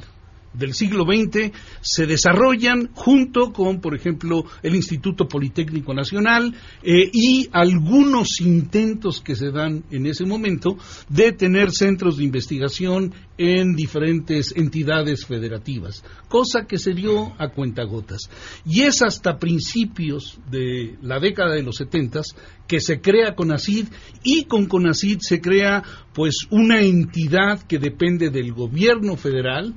del 0.57 0.73
siglo 0.73 1.05
XX 1.05 1.51
se 1.81 2.05
desarrollan 2.07 2.89
junto 2.93 3.51
con, 3.53 3.79
por 3.79 3.95
ejemplo, 3.95 4.43
el 4.63 4.75
Instituto 4.75 5.27
Politécnico 5.27 5.93
Nacional 5.93 6.53
eh, 6.83 7.09
y 7.13 7.47
algunos 7.51 8.41
intentos 8.41 9.21
que 9.21 9.35
se 9.35 9.51
dan 9.51 9.83
en 9.91 10.05
ese 10.05 10.25
momento 10.25 10.77
de 11.09 11.31
tener 11.31 11.71
centros 11.71 12.17
de 12.17 12.23
investigación 12.23 13.13
en 13.37 13.75
diferentes 13.75 14.53
entidades 14.55 15.25
federativas, 15.25 16.03
cosa 16.27 16.65
que 16.67 16.79
se 16.79 16.93
dio 16.93 17.33
a 17.37 17.49
cuentagotas. 17.49 18.29
Y 18.65 18.81
es 18.81 19.01
hasta 19.01 19.37
principios 19.37 20.39
de 20.49 20.97
la 21.01 21.19
década 21.19 21.53
de 21.53 21.63
los 21.63 21.75
setentas 21.77 22.35
que 22.67 22.79
se 22.79 22.99
crea 22.99 23.35
CONACID 23.35 23.87
y 24.23 24.45
con 24.45 24.65
CONACID 24.65 25.19
se 25.21 25.39
crea 25.39 25.83
pues 26.13 26.47
una 26.49 26.81
entidad 26.81 27.61
que 27.61 27.79
depende 27.79 28.29
del 28.29 28.53
gobierno 28.53 29.15
federal 29.15 29.75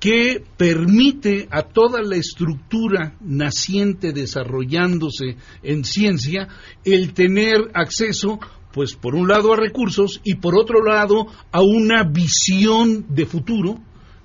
que 0.00 0.42
permite 0.56 1.46
a 1.50 1.62
toda 1.62 2.02
la 2.02 2.16
estructura 2.16 3.14
naciente 3.20 4.12
desarrollándose 4.12 5.36
en 5.62 5.84
ciencia 5.84 6.48
el 6.84 7.12
tener 7.12 7.70
acceso 7.74 8.40
pues 8.72 8.94
por 8.94 9.14
un 9.14 9.28
lado 9.28 9.52
a 9.52 9.56
recursos 9.56 10.20
y 10.24 10.36
por 10.36 10.56
otro 10.56 10.82
lado 10.82 11.26
a 11.52 11.60
una 11.60 12.04
visión 12.04 13.04
de 13.10 13.26
futuro 13.26 13.78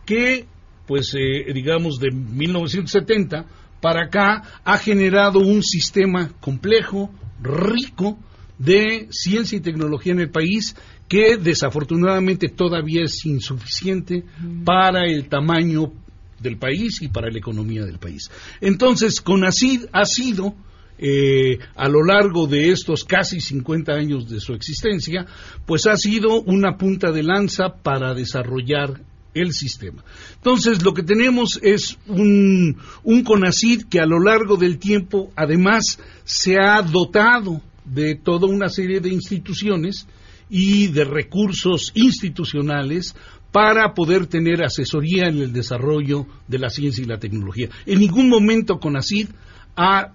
que 0.06 0.48
pues 0.88 1.14
eh, 1.14 1.52
digamos 1.54 2.00
de 2.00 2.12
1970 2.12 3.46
para 3.82 4.06
acá 4.06 4.62
ha 4.64 4.78
generado 4.78 5.40
un 5.40 5.62
sistema 5.62 6.32
complejo, 6.40 7.12
rico 7.42 8.18
de 8.58 9.08
ciencia 9.12 9.58
y 9.58 9.62
tecnología 9.62 10.14
en 10.14 10.22
el 10.22 10.30
país 10.30 10.76
que 11.08 11.38
desafortunadamente 11.38 12.50
todavía 12.50 13.04
es 13.04 13.26
insuficiente 13.26 14.24
para 14.64 15.06
el 15.06 15.28
tamaño 15.28 15.92
del 16.40 16.58
país 16.58 17.02
y 17.02 17.10
para 17.10 17.30
la 17.30 17.38
economía 17.38 17.86
del 17.86 18.00
país. 18.00 18.30
Entonces, 18.62 19.22
CONACID 19.22 19.86
ha 19.92 20.06
sido, 20.06 20.56
eh, 20.98 21.60
a 21.76 21.88
lo 21.88 22.04
largo 22.04 22.48
de 22.48 22.70
estos 22.70 23.04
casi 23.04 23.40
50 23.40 23.94
años 23.94 24.30
de 24.30 24.40
su 24.40 24.54
existencia, 24.54 25.26
pues 25.66 25.86
ha 25.86 25.98
sido 25.98 26.42
una 26.42 26.78
punta 26.78 27.12
de 27.12 27.24
lanza 27.24 27.70
para 27.82 28.14
desarrollar 28.14 29.02
el 29.34 29.52
sistema. 29.52 30.04
Entonces, 30.36 30.84
lo 30.84 30.94
que 30.94 31.04
tenemos 31.04 31.60
es 31.62 31.98
un, 32.08 32.78
un 33.04 33.24
CONACID 33.24 33.84
que 33.90 34.00
a 34.00 34.06
lo 34.06 34.20
largo 34.20 34.56
del 34.56 34.80
tiempo, 34.80 35.32
además, 35.36 36.00
se 36.24 36.58
ha 36.58 36.82
dotado 36.82 37.62
de 37.84 38.16
toda 38.16 38.48
una 38.48 38.70
serie 38.70 39.00
de 39.00 39.10
instituciones 39.10 40.08
y 40.50 40.88
de 40.88 41.04
recursos 41.04 41.92
institucionales 41.96 43.16
para 43.52 43.94
poder 43.94 44.28
tener 44.28 44.64
asesoría 44.64 45.28
en 45.28 45.38
el 45.38 45.54
desarrollo 45.54 46.28
de 46.48 46.60
la 46.60 46.70
ciencia 46.70 47.04
y 47.04 47.08
la 47.08 47.20
tecnología. 47.20 47.70
En 47.86 48.00
ningún 48.00 48.28
momento 48.28 48.80
CONACID 48.80 49.30
ha 49.78 50.12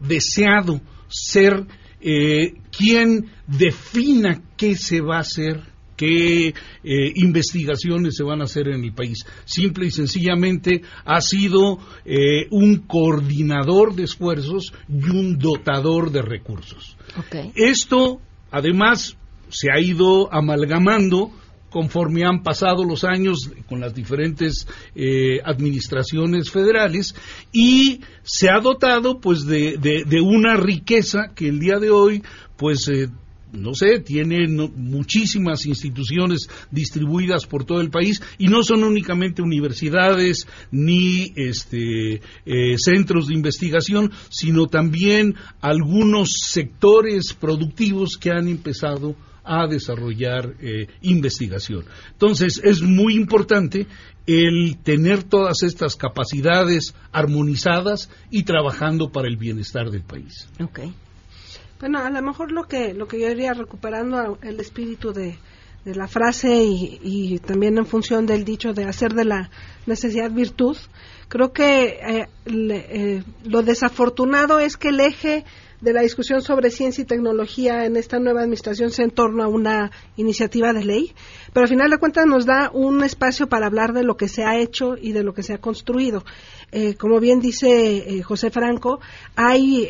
deseado 0.00 0.80
ser 1.08 1.66
eh, 2.00 2.54
quien 2.76 3.26
defina 3.46 4.42
qué 4.56 4.74
se 4.74 5.00
va 5.00 5.18
a 5.18 5.20
hacer, 5.20 5.62
qué 5.96 6.48
eh, 6.48 6.52
investigaciones 7.14 8.16
se 8.16 8.24
van 8.24 8.40
a 8.40 8.44
hacer 8.44 8.68
en 8.68 8.82
el 8.82 8.92
país. 8.92 9.24
Simple 9.44 9.86
y 9.86 9.90
sencillamente 9.90 10.82
ha 11.04 11.20
sido 11.20 11.78
eh, 12.04 12.46
un 12.50 12.78
coordinador 12.88 13.94
de 13.94 14.04
esfuerzos 14.04 14.72
y 14.88 15.10
un 15.10 15.38
dotador 15.38 16.10
de 16.10 16.22
recursos. 16.22 16.96
Esto, 17.54 18.20
además, 18.50 19.16
se 19.50 19.70
ha 19.70 19.80
ido 19.80 20.32
amalgamando 20.32 21.30
conforme 21.70 22.24
han 22.24 22.42
pasado 22.42 22.84
los 22.84 23.04
años 23.04 23.50
con 23.68 23.80
las 23.80 23.94
diferentes 23.94 24.66
eh, 24.94 25.40
administraciones 25.44 26.50
federales 26.50 27.14
y 27.52 28.00
se 28.22 28.50
ha 28.50 28.60
dotado 28.60 29.20
pues 29.20 29.46
de, 29.46 29.76
de, 29.78 30.20
una 30.20 30.56
riqueza 30.56 31.32
que 31.34 31.48
el 31.48 31.60
día 31.60 31.78
de 31.78 31.90
hoy 31.90 32.22
pues 32.56 32.88
eh, 32.88 33.08
no 33.52 33.74
sé, 33.74 33.98
tiene 34.00 34.46
muchísimas 34.46 35.66
instituciones 35.66 36.48
distribuidas 36.70 37.46
por 37.46 37.64
todo 37.64 37.80
el 37.80 37.90
país 37.90 38.22
y 38.38 38.46
no 38.46 38.62
son 38.62 38.84
únicamente 38.84 39.42
universidades 39.42 40.46
ni 40.70 41.32
este, 41.34 42.20
eh, 42.46 42.76
centros 42.76 43.26
de 43.26 43.34
investigación, 43.34 44.12
sino 44.28 44.66
también 44.66 45.34
algunos 45.60 46.30
sectores 46.32 47.34
productivos 47.34 48.16
que 48.16 48.30
han 48.30 48.46
empezado 48.46 49.10
a 49.10 49.29
desarrollar 49.68 50.54
eh, 50.60 50.86
investigación. 51.02 51.84
Entonces, 52.12 52.60
es 52.62 52.82
muy 52.82 53.14
importante 53.14 53.86
el 54.26 54.78
tener 54.82 55.24
todas 55.24 55.62
estas 55.62 55.96
capacidades 55.96 56.94
armonizadas 57.12 58.10
y 58.30 58.44
trabajando 58.44 59.10
para 59.10 59.28
el 59.28 59.36
bienestar 59.36 59.90
del 59.90 60.02
país. 60.02 60.48
Bueno, 61.80 61.98
a 61.98 62.10
lo 62.10 62.22
mejor 62.22 62.52
lo 62.52 62.64
que, 62.64 62.94
lo 62.94 63.08
que 63.08 63.20
yo 63.20 63.28
iría 63.28 63.54
recuperando 63.54 64.38
el 64.42 64.60
espíritu 64.60 65.12
de, 65.12 65.38
de 65.84 65.94
la 65.94 66.06
frase 66.06 66.62
y, 66.62 67.38
también 67.38 67.78
en 67.78 67.86
función 67.86 68.26
del 68.26 68.44
dicho 68.44 68.72
de 68.72 68.84
hacer 68.84 69.14
de 69.14 69.24
la 69.24 69.50
necesidad 69.86 70.30
virtud, 70.30 70.76
creo 71.28 71.52
que 71.52 71.98
eh, 72.00 72.28
eh, 72.46 73.22
lo 73.44 73.62
desafortunado 73.62 74.58
es 74.60 74.76
que 74.76 74.88
el 74.88 75.00
eje 75.00 75.44
de 75.80 75.92
la 75.92 76.02
discusión 76.02 76.42
sobre 76.42 76.70
ciencia 76.70 77.02
y 77.02 77.06
tecnología 77.06 77.84
en 77.84 77.96
esta 77.96 78.18
nueva 78.18 78.40
administración 78.40 78.90
sea 78.90 79.04
en 79.04 79.10
torno 79.10 79.42
a 79.42 79.48
una 79.48 79.90
iniciativa 80.16 80.72
de 80.72 80.84
ley, 80.84 81.14
pero 81.52 81.64
al 81.64 81.70
final 81.70 81.90
de 81.90 81.98
cuentas 81.98 82.26
nos 82.26 82.46
da 82.46 82.70
un 82.72 83.02
espacio 83.04 83.48
para 83.48 83.66
hablar 83.66 83.92
de 83.92 84.04
lo 84.04 84.16
que 84.16 84.28
se 84.28 84.44
ha 84.44 84.58
hecho 84.58 84.96
y 85.00 85.12
de 85.12 85.22
lo 85.22 85.34
que 85.34 85.42
se 85.42 85.54
ha 85.54 85.58
construido. 85.58 86.24
Eh, 86.72 86.94
como 86.94 87.18
bien 87.20 87.40
dice 87.40 88.22
José 88.22 88.50
Franco, 88.50 89.00
hay 89.34 89.88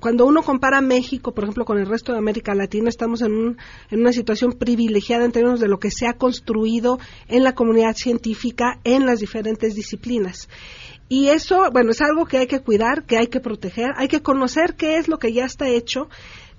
cuando 0.00 0.26
uno 0.26 0.42
compara 0.42 0.80
México, 0.80 1.32
por 1.32 1.44
ejemplo, 1.44 1.64
con 1.64 1.78
el 1.78 1.86
resto 1.86 2.12
de 2.12 2.18
América 2.18 2.54
Latina, 2.54 2.88
estamos 2.88 3.20
en, 3.20 3.32
un, 3.32 3.58
en 3.90 4.00
una 4.00 4.12
situación 4.12 4.52
privilegiada 4.52 5.24
en 5.24 5.32
términos 5.32 5.58
de 5.58 5.66
lo 5.66 5.80
que 5.80 5.90
se 5.90 6.06
ha 6.06 6.12
construido 6.12 7.00
en 7.26 7.42
la 7.42 7.56
comunidad 7.56 7.96
científica 7.96 8.78
en 8.84 9.06
las 9.06 9.18
diferentes 9.18 9.74
disciplinas. 9.74 10.48
Y 11.08 11.28
eso, 11.28 11.70
bueno, 11.72 11.90
es 11.90 12.00
algo 12.02 12.26
que 12.26 12.38
hay 12.38 12.46
que 12.46 12.60
cuidar, 12.60 13.04
que 13.04 13.16
hay 13.16 13.28
que 13.28 13.40
proteger, 13.40 13.92
hay 13.96 14.08
que 14.08 14.22
conocer 14.22 14.74
qué 14.74 14.98
es 14.98 15.08
lo 15.08 15.18
que 15.18 15.32
ya 15.32 15.46
está 15.46 15.68
hecho 15.68 16.08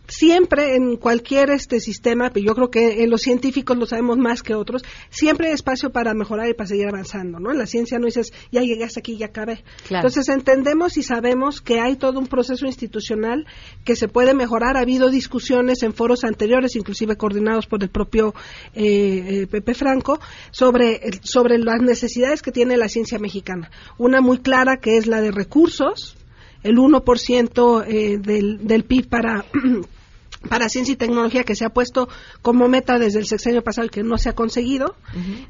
siempre 0.10 0.76
en 0.76 0.98
cualquier 0.98 1.52
este 1.52 1.80
sistema, 1.80 2.32
yo 2.34 2.54
creo 2.56 2.70
que 2.70 3.04
en 3.04 3.10
los 3.10 3.22
científicos 3.22 3.78
lo 3.78 3.86
sabemos 3.86 4.18
más 4.18 4.44
que 4.44 4.56
otros, 4.56 4.84
siempre 5.10 5.48
hay 5.48 5.54
espacio 5.54 5.92
para 5.92 6.14
mejorar 6.14 6.50
y 6.50 6.54
para 6.54 6.68
seguir 6.68 6.88
avanzando, 6.88 7.40
¿no? 7.40 7.52
En 7.52 7.58
la 7.58 7.66
ciencia 7.66 8.00
no 8.00 8.06
dices, 8.06 8.34
ya 8.52 8.62
llegué 8.62 8.84
hasta 8.84 9.00
aquí, 9.00 9.18
ya 9.18 9.28
acabé. 9.28 9.64
Entonces 9.90 10.28
entendemos 10.30 10.98
y 10.98 11.04
sabemos 11.04 11.62
que 11.62 11.80
hay 11.80 11.96
todo 11.96 12.20
un 12.20 12.28
proceso 12.28 12.66
institucional 12.66 13.46
que 13.86 13.96
se 13.96 14.08
puede 14.08 14.34
mejorar. 14.34 14.78
Ha 14.78 14.82
habido 14.82 15.10
discusiones 15.10 15.84
en 15.84 15.94
foros 15.94 16.24
anteriores, 16.24 16.76
inclusive 16.76 17.16
coordinados 17.16 17.68
por 17.68 17.84
el 17.84 17.90
propio 17.90 18.34
eh, 18.74 19.44
eh, 19.44 19.48
Pepe 19.48 19.74
Franco, 19.74 20.20
sobre, 20.52 21.00
sobre 21.22 21.58
las 21.60 21.82
necesidades 21.82 22.42
que 22.42 22.52
tiene 22.52 22.78
la 22.78 22.90
ciencia 22.90 23.20
mexicana. 23.20 23.70
Una 23.98 24.22
muy 24.22 24.40
clara 24.40 24.78
que 24.78 24.98
es 24.98 25.08
la 25.08 25.22
de 25.22 25.32
recursos, 25.32 26.18
el 26.64 26.78
1% 26.78 27.86
eh, 27.88 28.18
del, 28.18 28.68
del 28.68 28.84
PIB 28.84 29.08
para 29.08 29.46
para 30.48 30.70
ciencia 30.70 30.94
y 30.94 30.96
tecnología 30.96 31.44
que 31.44 31.56
se 31.56 31.66
ha 31.66 31.70
puesto 31.70 32.08
como 32.42 32.70
meta 32.70 32.98
desde 32.98 33.20
el 33.20 33.26
sexenio 33.26 33.62
pasado 33.62 33.88
y 33.88 33.90
que 33.90 34.04
no 34.04 34.18
se 34.18 34.30
ha 34.30 34.34
conseguido. 34.34 34.96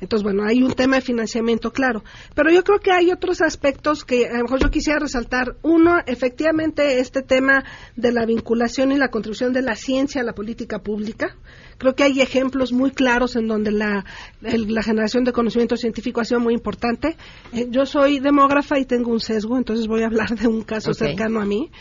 Entonces, 0.02 0.23
bueno, 0.23 0.43
hay 0.43 0.63
un 0.63 0.73
tema 0.73 0.95
de 0.95 1.02
financiamiento 1.02 1.71
claro. 1.71 2.04
Pero 2.34 2.52
yo 2.52 2.63
creo 2.63 2.80
que 2.80 2.91
hay 2.91 3.12
otros 3.12 3.41
aspectos 3.41 4.04
que 4.04 4.28
a 4.28 4.38
lo 4.38 4.43
mejor 4.43 4.60
yo 4.60 4.71
quisiera 4.71 4.99
resaltar. 4.99 5.58
Uno, 5.62 5.97
efectivamente, 6.06 6.99
este 6.99 7.21
tema 7.21 7.63
de 7.95 8.12
la 8.12 8.25
vinculación 8.25 8.91
y 8.91 8.97
la 8.97 9.10
contribución 9.10 9.54
de 9.54 9.62
la 9.62 9.75
ciencia 9.75 10.21
a 10.21 10.23
la 10.23 10.34
política 10.34 10.80
pública. 10.80 11.36
Creo 11.79 11.95
que 11.95 12.03
hay 12.03 12.19
ejemplos 12.19 12.73
muy 12.73 12.91
claros 12.91 13.37
en 13.37 13.47
donde 13.47 13.71
la, 13.71 14.05
la 14.41 14.83
generación 14.83 15.23
de 15.23 15.31
conocimiento 15.31 15.77
científico 15.77 16.19
ha 16.19 16.25
sido 16.25 16.41
muy 16.41 16.53
importante. 16.53 17.15
Eh, 17.53 17.67
yo 17.69 17.85
soy 17.85 18.19
demógrafa 18.19 18.77
y 18.77 18.85
tengo 18.85 19.11
un 19.11 19.21
sesgo, 19.21 19.57
entonces 19.57 19.87
voy 19.87 20.03
a 20.03 20.07
hablar 20.07 20.35
de 20.35 20.47
un 20.47 20.63
caso 20.63 20.93
cercano 20.93 21.39
a 21.39 21.45
mí. 21.45 21.71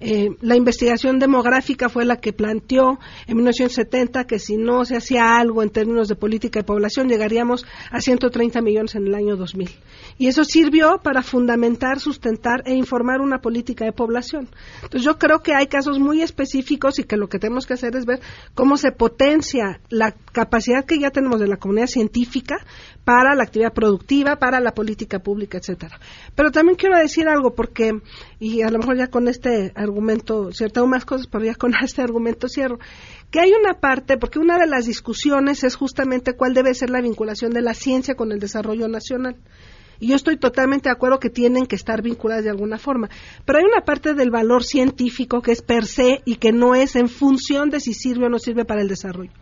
Eh, 0.00 0.30
la 0.42 0.54
investigación 0.54 1.18
demográfica 1.18 1.88
fue 1.88 2.04
la 2.04 2.18
que 2.18 2.32
planteó 2.32 3.00
en 3.26 3.36
1970 3.36 4.28
que 4.28 4.38
si 4.38 4.56
no 4.56 4.84
se 4.84 4.96
hacía 4.96 5.36
algo 5.38 5.60
en 5.64 5.70
términos 5.70 6.06
de 6.06 6.14
política 6.14 6.60
de 6.60 6.64
población 6.64 7.08
llegaríamos 7.08 7.66
a 7.90 8.00
130 8.00 8.60
millones 8.60 8.94
en 8.94 9.08
el 9.08 9.14
año 9.16 9.34
2000. 9.34 9.70
Y 10.18 10.28
eso 10.28 10.44
sirvió 10.44 11.00
para 11.02 11.22
fundamentar, 11.22 11.98
sustentar 11.98 12.62
e 12.64 12.74
informar 12.74 13.20
una 13.20 13.40
política 13.40 13.84
de 13.84 13.92
población. 13.92 14.48
Entonces 14.76 15.02
yo 15.02 15.18
creo 15.18 15.40
que 15.40 15.54
hay 15.54 15.66
casos 15.66 15.98
muy 15.98 16.22
específicos 16.22 17.00
y 17.00 17.02
que 17.02 17.16
lo 17.16 17.28
que 17.28 17.40
tenemos 17.40 17.66
que 17.66 17.74
hacer 17.74 17.96
es 17.96 18.06
ver 18.06 18.20
cómo 18.54 18.76
se 18.76 18.92
potencia 18.92 19.47
la 19.88 20.12
capacidad 20.32 20.84
que 20.84 20.98
ya 20.98 21.10
tenemos 21.10 21.40
de 21.40 21.48
la 21.48 21.56
comunidad 21.56 21.86
científica 21.86 22.56
para 23.04 23.34
la 23.34 23.44
actividad 23.44 23.72
productiva, 23.72 24.36
para 24.36 24.60
la 24.60 24.72
política 24.72 25.20
pública, 25.20 25.58
etcétera. 25.58 25.98
Pero 26.34 26.50
también 26.50 26.76
quiero 26.76 26.98
decir 26.98 27.28
algo 27.28 27.54
porque 27.54 27.92
y 28.38 28.62
a 28.62 28.70
lo 28.70 28.78
mejor 28.78 28.96
ya 28.96 29.08
con 29.08 29.28
este 29.28 29.72
argumento, 29.74 30.52
cierto, 30.52 30.86
más 30.86 31.04
cosas, 31.04 31.26
pero 31.26 31.44
ya 31.44 31.54
con 31.54 31.72
este 31.82 32.02
argumento 32.02 32.48
cierro, 32.48 32.78
que 33.30 33.40
hay 33.40 33.52
una 33.52 33.80
parte, 33.80 34.16
porque 34.16 34.38
una 34.38 34.58
de 34.58 34.66
las 34.66 34.86
discusiones 34.86 35.64
es 35.64 35.76
justamente 35.76 36.34
cuál 36.34 36.54
debe 36.54 36.74
ser 36.74 36.90
la 36.90 37.00
vinculación 37.00 37.52
de 37.52 37.62
la 37.62 37.74
ciencia 37.74 38.14
con 38.14 38.32
el 38.32 38.38
desarrollo 38.38 38.88
nacional. 38.88 39.36
Y 40.00 40.08
yo 40.08 40.16
estoy 40.16 40.36
totalmente 40.36 40.88
de 40.88 40.92
acuerdo 40.92 41.18
que 41.18 41.30
tienen 41.30 41.66
que 41.66 41.76
estar 41.76 42.02
vinculadas 42.02 42.44
de 42.44 42.50
alguna 42.50 42.78
forma. 42.78 43.08
Pero 43.44 43.58
hay 43.58 43.64
una 43.64 43.84
parte 43.84 44.14
del 44.14 44.30
valor 44.30 44.64
científico 44.64 45.42
que 45.42 45.52
es 45.52 45.62
per 45.62 45.86
se 45.86 46.22
y 46.24 46.36
que 46.36 46.52
no 46.52 46.74
es 46.74 46.94
en 46.96 47.08
función 47.08 47.70
de 47.70 47.80
si 47.80 47.94
sirve 47.94 48.26
o 48.26 48.28
no 48.28 48.38
sirve 48.38 48.64
para 48.64 48.80
el 48.80 48.88
desarrollo. 48.88 49.32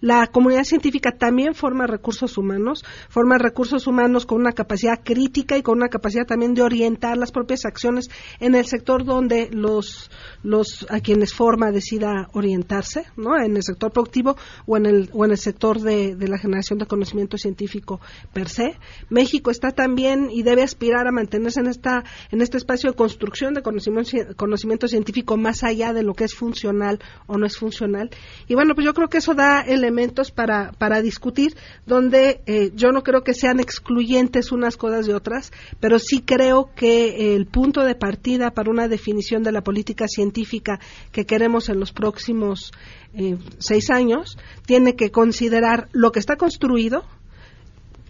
La 0.00 0.26
comunidad 0.26 0.64
científica 0.64 1.12
también 1.12 1.54
forma 1.54 1.86
recursos 1.86 2.36
humanos, 2.38 2.84
forma 3.08 3.38
recursos 3.38 3.86
humanos 3.86 4.26
con 4.26 4.40
una 4.40 4.52
capacidad 4.52 5.00
crítica 5.02 5.56
y 5.56 5.62
con 5.62 5.78
una 5.78 5.88
capacidad 5.88 6.26
también 6.26 6.54
de 6.54 6.62
orientar 6.62 7.16
las 7.16 7.32
propias 7.32 7.64
acciones 7.64 8.08
en 8.40 8.54
el 8.54 8.66
sector 8.66 9.04
donde 9.04 9.48
los, 9.50 10.10
los 10.42 10.86
a 10.90 11.00
quienes 11.00 11.34
forma 11.34 11.70
decida 11.70 12.28
orientarse, 12.32 13.06
¿no? 13.16 13.36
En 13.38 13.56
el 13.56 13.62
sector 13.62 13.92
productivo 13.92 14.36
o 14.66 14.76
en 14.76 14.86
el, 14.86 15.10
o 15.12 15.24
en 15.24 15.30
el 15.30 15.38
sector 15.38 15.80
de, 15.80 16.14
de 16.16 16.28
la 16.28 16.38
generación 16.38 16.78
de 16.78 16.86
conocimiento 16.86 17.38
científico 17.38 18.00
per 18.32 18.48
se. 18.48 18.78
México 19.08 19.50
está 19.50 19.70
también 19.70 20.28
y 20.30 20.42
debe 20.42 20.62
aspirar 20.62 21.06
a 21.06 21.12
mantenerse 21.12 21.60
en 21.60 21.66
esta, 21.66 22.04
en 22.30 22.42
este 22.42 22.56
espacio 22.56 22.90
de 22.90 22.96
construcción 22.96 23.54
de 23.54 23.62
conocimiento, 23.62 24.36
conocimiento 24.36 24.88
científico 24.88 25.36
más 25.36 25.64
allá 25.64 25.92
de 25.92 26.02
lo 26.02 26.14
que 26.14 26.24
es 26.24 26.34
funcional 26.34 26.98
o 27.26 27.38
no 27.38 27.46
es 27.46 27.56
funcional. 27.56 28.10
Y 28.46 28.54
bueno, 28.54 28.74
pues 28.74 28.84
yo 28.84 28.94
creo 28.94 29.08
que 29.08 29.18
eso 29.18 29.34
da 29.34 29.60
el 29.60 29.84
elementos 29.86 30.30
para, 30.32 30.72
para 30.72 31.00
discutir, 31.00 31.56
donde 31.86 32.40
eh, 32.46 32.72
yo 32.74 32.90
no 32.90 33.02
creo 33.02 33.22
que 33.22 33.34
sean 33.34 33.60
excluyentes 33.60 34.50
unas 34.50 34.76
cosas 34.76 35.06
de 35.06 35.14
otras, 35.14 35.52
pero 35.78 35.98
sí 35.98 36.22
creo 36.22 36.70
que 36.74 37.36
el 37.36 37.46
punto 37.46 37.84
de 37.84 37.94
partida 37.94 38.50
para 38.50 38.70
una 38.70 38.88
definición 38.88 39.42
de 39.44 39.52
la 39.52 39.62
política 39.62 40.08
científica 40.08 40.80
que 41.12 41.24
queremos 41.24 41.68
en 41.68 41.78
los 41.78 41.92
próximos 41.92 42.72
eh, 43.14 43.38
seis 43.58 43.90
años 43.90 44.36
tiene 44.66 44.96
que 44.96 45.10
considerar 45.10 45.88
lo 45.92 46.10
que 46.10 46.18
está 46.18 46.36
construido, 46.36 47.04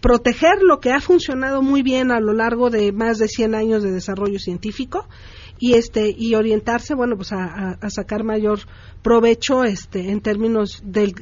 proteger 0.00 0.62
lo 0.62 0.80
que 0.80 0.92
ha 0.92 1.00
funcionado 1.00 1.60
muy 1.62 1.82
bien 1.82 2.10
a 2.10 2.20
lo 2.20 2.32
largo 2.32 2.70
de 2.70 2.92
más 2.92 3.18
de 3.18 3.28
100 3.28 3.54
años 3.54 3.82
de 3.82 3.92
desarrollo 3.92 4.38
científico 4.38 5.06
y 5.58 5.74
este 5.74 6.14
y 6.16 6.34
orientarse 6.34 6.94
bueno 6.94 7.16
pues 7.16 7.32
a, 7.32 7.78
sacar 7.88 8.24
mayor 8.24 8.60
provecho 9.02 9.64
este 9.64 10.10
en 10.10 10.20
términos 10.20 10.82
del, 10.84 11.14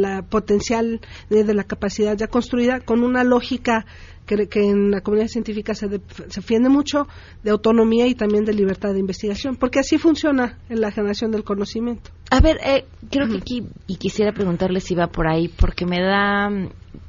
la 0.00 0.22
potencial 0.22 1.00
de, 1.28 1.54
la 1.54 1.64
capacidad 1.64 2.16
ya 2.16 2.26
construida 2.26 2.80
con 2.80 3.02
una 3.02 3.24
lógica 3.24 3.86
que, 4.26 4.48
que 4.48 4.68
en 4.68 4.90
la 4.90 5.00
comunidad 5.00 5.28
científica 5.28 5.74
se, 5.74 5.88
se 5.88 6.40
defiende 6.40 6.68
mucho 6.68 7.08
de 7.42 7.50
autonomía 7.50 8.06
y 8.06 8.14
también 8.14 8.44
de 8.44 8.52
libertad 8.52 8.92
de 8.92 9.00
investigación 9.00 9.56
porque 9.56 9.80
así 9.80 9.98
funciona 9.98 10.58
en 10.68 10.80
la 10.80 10.90
generación 10.90 11.30
del 11.30 11.44
conocimiento. 11.44 12.10
A 12.30 12.40
ver 12.40 12.58
eh, 12.64 12.84
creo 13.10 13.28
que 13.28 13.38
aquí 13.38 13.66
y 13.86 13.96
quisiera 13.96 14.32
preguntarle 14.32 14.80
si 14.80 14.94
va 14.94 15.06
por 15.06 15.26
ahí 15.26 15.48
porque 15.48 15.86
me 15.86 16.00
da 16.00 16.48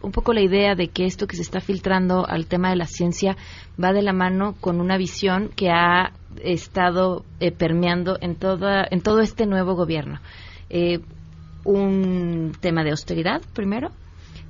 un 0.02 0.12
poco 0.12 0.34
la 0.34 0.42
idea 0.42 0.76
de 0.76 0.88
que 0.88 1.06
esto 1.06 1.28
que 1.28 1.36
se 1.36 1.42
está 1.42 1.60
filtrando 1.60 2.26
al 2.28 2.48
tema 2.48 2.70
de 2.70 2.76
la 2.76 2.88
ciencia 2.88 3.36
va 3.82 3.94
de 3.94 4.02
la 4.02 4.14
mano 4.14 4.56
con 4.60 4.80
una 4.80 4.98
visión 4.98 5.50
que 5.56 5.70
ha 5.70 6.14
estado 6.44 7.26
eh, 7.40 7.52
permeando 7.52 8.18
en, 8.22 8.36
toda, 8.36 8.88
en 8.90 9.02
todo 9.02 9.22
este 9.22 9.46
nuevo 9.46 9.76
gobierno. 9.76 10.20
Eh, 10.70 11.00
un 11.64 12.54
tema 12.60 12.84
de 12.84 12.92
austeridad, 12.92 13.42
primero, 13.54 13.92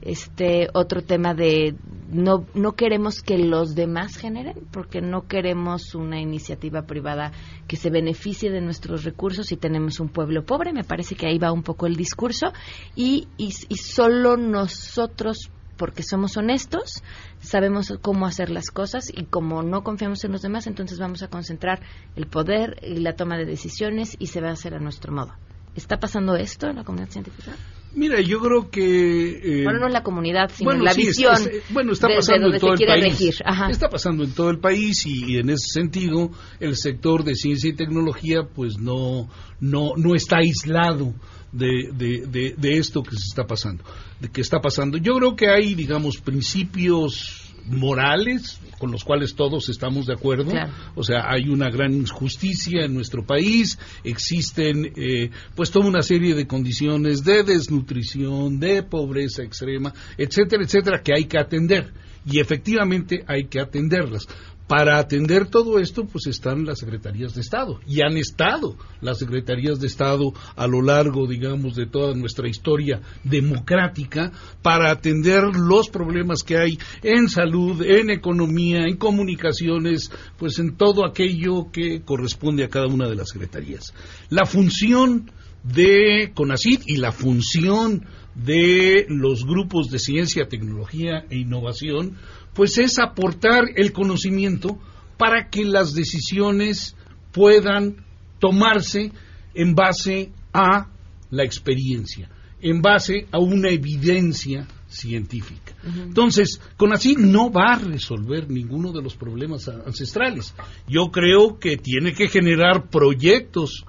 este 0.01 0.67
otro 0.73 1.03
tema 1.03 1.33
de 1.33 1.75
no 2.11 2.45
no 2.55 2.73
queremos 2.73 3.21
que 3.21 3.37
los 3.37 3.75
demás 3.75 4.17
generen 4.17 4.55
porque 4.71 4.99
no 4.99 5.27
queremos 5.27 5.93
una 5.93 6.19
iniciativa 6.19 6.83
privada 6.83 7.31
que 7.67 7.75
se 7.75 7.89
beneficie 7.89 8.49
de 8.49 8.61
nuestros 8.61 9.03
recursos 9.03 9.51
y 9.51 9.57
tenemos 9.57 9.99
un 9.99 10.09
pueblo 10.09 10.43
pobre. 10.43 10.73
Me 10.73 10.83
parece 10.83 11.15
que 11.15 11.27
ahí 11.27 11.37
va 11.37 11.51
un 11.51 11.63
poco 11.63 11.85
el 11.85 11.95
discurso. 11.95 12.51
Y, 12.95 13.27
y, 13.37 13.53
y 13.69 13.75
solo 13.75 14.37
nosotros 14.37 15.51
porque 15.77 16.03
somos 16.03 16.37
honestos, 16.37 17.03
sabemos 17.39 17.93
cómo 18.01 18.25
hacer 18.25 18.49
las 18.49 18.71
cosas 18.71 19.11
y 19.13 19.25
como 19.25 19.63
no 19.63 19.83
confiamos 19.83 20.23
en 20.23 20.31
los 20.31 20.41
demás, 20.41 20.67
entonces 20.67 20.99
vamos 20.99 21.23
a 21.23 21.27
concentrar 21.27 21.81
el 22.15 22.27
poder 22.27 22.79
y 22.83 22.99
la 22.99 23.15
toma 23.15 23.37
de 23.37 23.45
decisiones 23.45 24.15
y 24.19 24.27
se 24.27 24.41
va 24.41 24.49
a 24.49 24.53
hacer 24.53 24.73
a 24.73 24.79
nuestro 24.79 25.11
modo. 25.11 25.33
¿Está 25.75 25.99
pasando 25.99 26.35
esto 26.35 26.67
en 26.67 26.75
la 26.77 26.83
comunidad 26.83 27.09
científica? 27.09 27.53
Mira, 27.93 28.21
yo 28.21 28.39
creo 28.39 28.69
que... 28.69 29.61
Eh, 29.61 29.63
bueno, 29.63 29.79
no 29.79 29.87
en 29.87 29.93
la 29.93 30.03
comunidad, 30.03 30.49
sino 30.53 30.71
en 30.71 30.83
la 30.83 30.93
visión. 30.93 31.35
bueno, 31.71 31.91
está 31.91 32.07
pasando 32.07 32.53
en 32.53 32.59
todo 32.59 32.73
el 32.73 32.85
país. 32.85 33.41
Está 33.69 33.89
pasando 33.89 34.23
en 34.23 34.31
todo 34.31 34.49
el 34.49 34.59
país 34.59 35.05
y, 35.05 35.37
en 35.37 35.49
ese 35.49 35.73
sentido 35.73 36.31
el 36.59 36.77
sector 36.77 37.23
de 37.23 37.35
ciencia 37.35 37.69
y 37.69 37.73
tecnología 37.73 38.43
pues 38.43 38.77
no, 38.79 39.29
no, 39.59 39.91
no 39.97 40.15
está 40.15 40.37
aislado 40.37 41.13
de, 41.51 41.89
de, 41.93 42.55
de, 42.57 42.77
esto 42.77 43.03
que 43.03 43.15
se 43.15 43.27
está 43.27 43.45
pasando. 43.45 43.83
De 44.19 44.29
que 44.29 44.41
está 44.41 44.59
pasando. 44.59 44.97
Yo 44.97 45.15
creo 45.15 45.35
que 45.35 45.49
hay, 45.49 45.75
digamos, 45.75 46.17
principios 46.17 47.51
morales 47.65 48.59
con 48.79 48.91
los 48.91 49.03
cuales 49.03 49.35
todos 49.35 49.69
estamos 49.69 50.07
de 50.07 50.13
acuerdo. 50.13 50.51
O 50.95 51.03
sea, 51.03 51.29
hay 51.29 51.49
una 51.49 51.69
gran 51.69 51.93
injusticia 51.93 52.85
en 52.85 52.93
nuestro 52.93 53.23
país, 53.23 53.77
existen 54.03 54.91
eh, 54.95 55.29
pues 55.55 55.69
toda 55.69 55.85
una 55.85 56.01
serie 56.01 56.33
de 56.33 56.47
condiciones 56.47 57.23
de 57.23 57.43
desnutrición, 57.43 58.59
de 58.59 58.81
pobreza 58.81 59.43
extrema, 59.43 59.93
etcétera, 60.17 60.63
etcétera, 60.63 61.01
que 61.03 61.13
hay 61.15 61.25
que 61.25 61.37
atender. 61.37 61.93
Y 62.25 62.39
efectivamente 62.39 63.23
hay 63.27 63.45
que 63.45 63.59
atenderlas 63.59 64.27
Para 64.71 64.99
atender 64.99 65.47
todo 65.47 65.79
esto, 65.79 66.05
pues 66.05 66.27
están 66.27 66.63
las 66.63 66.79
secretarías 66.79 67.35
de 67.35 67.41
Estado 67.41 67.81
y 67.85 68.03
han 68.03 68.15
estado 68.15 68.77
las 69.01 69.19
secretarías 69.19 69.81
de 69.81 69.87
Estado 69.87 70.31
a 70.55 70.65
lo 70.65 70.81
largo, 70.81 71.27
digamos, 71.27 71.75
de 71.75 71.87
toda 71.87 72.15
nuestra 72.15 72.47
historia 72.47 73.01
democrática 73.25 74.31
para 74.61 74.89
atender 74.89 75.43
los 75.57 75.89
problemas 75.89 76.41
que 76.43 76.57
hay 76.57 76.79
en 77.03 77.27
salud, 77.27 77.81
en 77.81 78.11
economía, 78.11 78.85
en 78.87 78.95
comunicaciones, 78.95 80.09
pues 80.37 80.57
en 80.57 80.77
todo 80.77 81.05
aquello 81.05 81.69
que 81.69 82.03
corresponde 82.03 82.63
a 82.63 82.69
cada 82.69 82.87
una 82.87 83.09
de 83.09 83.15
las 83.15 83.27
secretarías. 83.27 83.93
La 84.29 84.45
función 84.45 85.29
de 85.65 86.31
CONACID 86.33 86.83
y 86.85 86.95
la 86.95 87.11
función 87.11 88.05
de 88.35 89.05
los 89.09 89.45
grupos 89.45 89.89
de 89.89 89.99
ciencia, 89.99 90.47
tecnología 90.47 91.25
e 91.29 91.37
innovación, 91.37 92.17
pues 92.53 92.77
es 92.77 92.99
aportar 92.99 93.65
el 93.75 93.91
conocimiento 93.91 94.79
para 95.17 95.49
que 95.49 95.63
las 95.63 95.93
decisiones 95.93 96.95
puedan 97.31 98.05
tomarse 98.39 99.11
en 99.53 99.75
base 99.75 100.31
a 100.53 100.87
la 101.29 101.43
experiencia, 101.43 102.29
en 102.61 102.81
base 102.81 103.27
a 103.31 103.39
una 103.39 103.69
evidencia 103.69 104.67
científica. 104.87 105.73
Entonces, 105.83 106.59
CONACYT 106.77 107.17
no 107.17 107.49
va 107.51 107.73
a 107.73 107.79
resolver 107.79 108.49
ninguno 108.49 108.91
de 108.91 109.01
los 109.01 109.15
problemas 109.15 109.67
ancestrales. 109.67 110.53
Yo 110.87 111.11
creo 111.11 111.59
que 111.59 111.77
tiene 111.77 112.13
que 112.13 112.27
generar 112.27 112.89
proyectos 112.89 113.85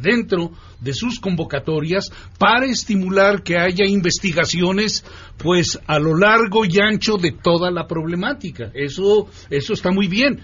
dentro 0.00 0.52
de 0.80 0.92
sus 0.92 1.18
convocatorias 1.18 2.10
para 2.38 2.66
estimular 2.66 3.42
que 3.42 3.56
haya 3.56 3.86
investigaciones 3.86 5.04
pues 5.38 5.78
a 5.86 5.98
lo 5.98 6.16
largo 6.16 6.64
y 6.64 6.78
ancho 6.80 7.16
de 7.16 7.32
toda 7.32 7.70
la 7.70 7.86
problemática. 7.86 8.70
Eso 8.74 9.28
eso 9.50 9.72
está 9.72 9.90
muy 9.90 10.08
bien, 10.08 10.40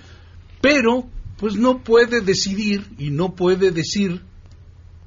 pero 0.61 1.07
pues 1.37 1.57
no 1.57 1.83
puede 1.83 2.21
decidir 2.21 2.87
y 2.99 3.11
no 3.11 3.35
puede 3.35 3.71
decir 3.71 4.23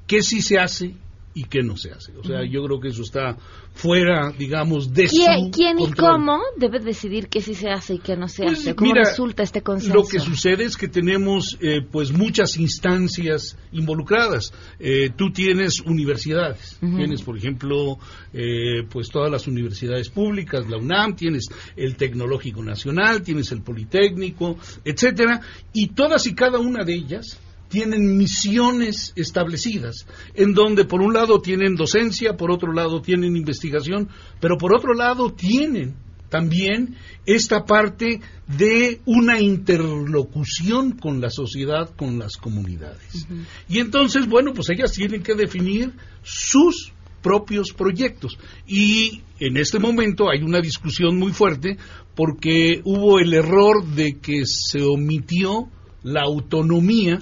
qué 0.06 0.22
sí 0.22 0.42
se 0.42 0.58
hace 0.58 0.94
y 1.36 1.44
qué 1.44 1.62
no 1.62 1.76
se 1.76 1.90
hace. 1.90 2.16
O 2.16 2.24
sea, 2.24 2.46
yo 2.50 2.64
creo 2.64 2.80
que 2.80 2.88
eso 2.88 3.02
está 3.02 3.36
fuera, 3.74 4.32
digamos, 4.32 4.94
de 4.94 5.06
¿Quién, 5.06 5.44
su 5.44 5.50
¿quién 5.50 5.78
y 5.78 5.92
cómo 5.92 6.40
debe 6.56 6.78
decidir 6.80 7.28
qué 7.28 7.42
sí 7.42 7.52
se 7.54 7.68
hace 7.68 7.96
y 7.96 7.98
qué 7.98 8.16
no 8.16 8.26
se 8.26 8.44
Pues, 8.44 8.60
hace? 8.60 8.74
¿Cómo 8.74 8.90
mira, 8.90 9.04
resulta 9.04 9.42
este 9.42 9.60
consenso? 9.60 9.94
Lo 9.94 10.04
que 10.04 10.18
sucede 10.18 10.64
es 10.64 10.78
que 10.78 10.88
tenemos 10.88 11.58
eh, 11.60 11.82
pues 11.82 12.10
muchas 12.10 12.56
instancias 12.56 13.58
involucradas. 13.72 14.54
Eh, 14.80 15.10
tú 15.14 15.30
tienes 15.30 15.80
universidades, 15.80 16.78
tienes 16.80 17.20
por 17.20 17.36
ejemplo 17.36 17.98
eh, 18.32 18.84
pues 18.90 19.10
todas 19.10 19.30
las 19.30 19.46
universidades 19.46 20.08
públicas, 20.08 20.66
la 20.70 20.78
UNAM, 20.78 21.16
tienes 21.16 21.48
el 21.76 21.96
Tecnológico 21.96 22.64
Nacional, 22.64 23.20
tienes 23.20 23.52
el 23.52 23.60
Politécnico, 23.60 24.56
etcétera, 24.86 25.42
y 25.74 25.88
todas 25.88 26.26
y 26.26 26.34
cada 26.34 26.58
una 26.58 26.82
de 26.82 26.94
ellas 26.94 27.38
tienen 27.68 28.16
misiones 28.16 29.12
establecidas, 29.16 30.06
en 30.34 30.54
donde 30.54 30.84
por 30.84 31.00
un 31.00 31.14
lado 31.14 31.40
tienen 31.40 31.74
docencia, 31.74 32.36
por 32.36 32.50
otro 32.50 32.72
lado 32.72 33.00
tienen 33.00 33.36
investigación, 33.36 34.08
pero 34.40 34.56
por 34.56 34.74
otro 34.74 34.94
lado 34.94 35.32
tienen 35.32 35.94
también 36.28 36.96
esta 37.24 37.64
parte 37.64 38.20
de 38.46 39.00
una 39.04 39.40
interlocución 39.40 40.92
con 40.92 41.20
la 41.20 41.30
sociedad, 41.30 41.94
con 41.96 42.18
las 42.18 42.36
comunidades. 42.36 43.26
Y 43.68 43.78
entonces, 43.78 44.26
bueno, 44.28 44.52
pues 44.52 44.70
ellas 44.70 44.92
tienen 44.92 45.22
que 45.22 45.34
definir 45.34 45.92
sus 46.22 46.92
propios 47.22 47.72
proyectos. 47.72 48.38
Y 48.66 49.22
en 49.40 49.56
este 49.56 49.78
momento 49.78 50.30
hay 50.30 50.42
una 50.42 50.60
discusión 50.60 51.16
muy 51.16 51.32
fuerte 51.32 51.76
porque 52.14 52.80
hubo 52.84 53.18
el 53.18 53.34
error 53.34 53.84
de 53.84 54.18
que 54.20 54.42
se 54.44 54.82
omitió 54.82 55.68
la 56.02 56.22
autonomía 56.22 57.18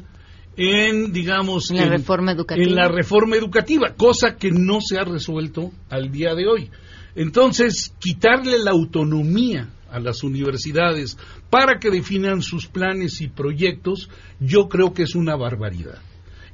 en, 0.56 1.12
digamos, 1.12 1.70
En 1.70 1.76
la 1.78 1.82
en- 1.84 1.90
reforma 1.90 2.32
educativa. 2.32 2.66
en 2.66 2.74
la 2.74 2.88
reforma 2.88 3.36
educativa, 3.36 3.94
cosa 3.96 4.36
que 4.36 4.50
no 4.50 4.78
se 4.80 4.98
ha 4.98 5.04
resuelto 5.04 5.72
al 5.90 6.10
día 6.10 6.34
de 6.34 6.46
hoy. 6.46 6.70
Entonces, 7.16 7.94
quitarle 7.98 8.58
la 8.58 8.72
autonomía 8.72 9.70
a 9.90 10.00
las 10.00 10.24
universidades 10.24 11.16
para 11.50 11.78
que 11.78 11.90
definan 11.90 12.42
sus 12.42 12.66
planes 12.66 13.20
y 13.20 13.28
proyectos, 13.28 14.08
yo 14.40 14.68
creo 14.68 14.92
que 14.92 15.04
es 15.04 15.14
una 15.14 15.36
barbaridad. 15.36 15.98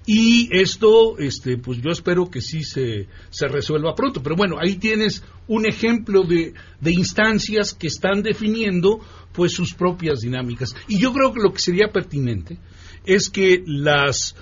Y 0.07 0.49
esto, 0.53 1.19
este, 1.19 1.57
pues 1.59 1.81
yo 1.83 1.91
espero 1.91 2.31
que 2.31 2.41
sí 2.41 2.63
se, 2.65 3.07
se 3.31 3.49
resuelva 3.49 3.95
pronto. 3.95 4.23
Pero 4.23 4.35
bueno, 4.35 4.57
ahí 4.59 4.77
tienes 4.77 5.23
un 5.47 5.67
ejemplo 5.67 6.23
de, 6.25 6.53
de 6.81 6.93
instancias 6.93 7.75
que 7.75 7.87
están 7.87 8.23
definiendo 8.23 9.01
pues 9.33 9.53
sus 9.53 9.73
propias 9.75 10.21
dinámicas. 10.21 10.75
Y 10.89 10.99
yo 10.99 11.13
creo 11.13 11.33
que 11.33 11.41
lo 11.43 11.53
que 11.53 11.61
sería 11.61 11.89
pertinente 11.93 12.59
es 13.05 13.31
que 13.31 13.63
las 13.67 14.35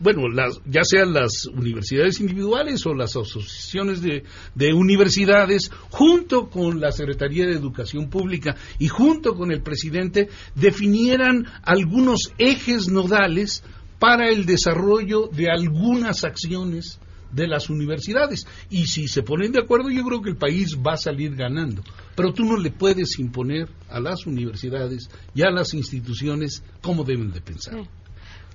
bueno, 0.00 0.28
las, 0.28 0.60
ya 0.64 0.84
sean 0.84 1.12
las 1.12 1.46
universidades 1.46 2.20
individuales 2.20 2.86
o 2.86 2.94
las 2.94 3.10
asociaciones 3.10 4.00
de, 4.00 4.24
de 4.54 4.72
universidades, 4.72 5.70
junto 5.90 6.48
con 6.48 6.80
la 6.80 6.92
Secretaría 6.92 7.46
de 7.46 7.52
Educación 7.52 8.08
Pública 8.08 8.56
y 8.78 8.88
junto 8.88 9.34
con 9.34 9.52
el 9.52 9.62
presidente, 9.62 10.28
definieran 10.54 11.46
algunos 11.62 12.32
ejes 12.38 12.88
nodales 12.88 13.62
para 13.98 14.28
el 14.28 14.46
desarrollo 14.46 15.28
de 15.30 15.50
algunas 15.50 16.24
acciones 16.24 16.98
de 17.34 17.46
las 17.46 17.70
universidades. 17.70 18.46
Y 18.70 18.86
si 18.86 19.08
se 19.08 19.22
ponen 19.22 19.52
de 19.52 19.60
acuerdo, 19.60 19.90
yo 19.90 20.04
creo 20.04 20.22
que 20.22 20.30
el 20.30 20.36
país 20.36 20.76
va 20.76 20.94
a 20.94 20.96
salir 20.96 21.34
ganando. 21.34 21.82
Pero 22.14 22.32
tú 22.32 22.44
no 22.44 22.56
le 22.56 22.70
puedes 22.70 23.18
imponer 23.18 23.68
a 23.88 24.00
las 24.00 24.26
universidades 24.26 25.08
y 25.34 25.42
a 25.42 25.50
las 25.50 25.74
instituciones 25.74 26.62
cómo 26.80 27.04
deben 27.04 27.32
de 27.32 27.40
pensar. 27.40 27.88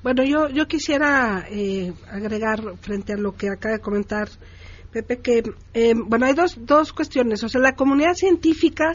Bueno, 0.02 0.24
yo, 0.24 0.50
yo 0.50 0.68
quisiera 0.68 1.46
eh, 1.50 1.94
agregar 2.10 2.78
frente 2.80 3.14
a 3.14 3.18
lo 3.18 3.36
que 3.36 3.50
acaba 3.50 3.76
de 3.76 3.82
comentar 3.82 4.30
Pepe 4.92 5.20
que, 5.20 5.44
eh, 5.74 5.94
bueno, 5.96 6.26
hay 6.26 6.34
dos, 6.34 6.58
dos 6.66 6.94
cuestiones. 6.94 7.44
O 7.44 7.50
sea, 7.50 7.62
la 7.62 7.76
comunidad 7.76 8.14
científica 8.14 8.94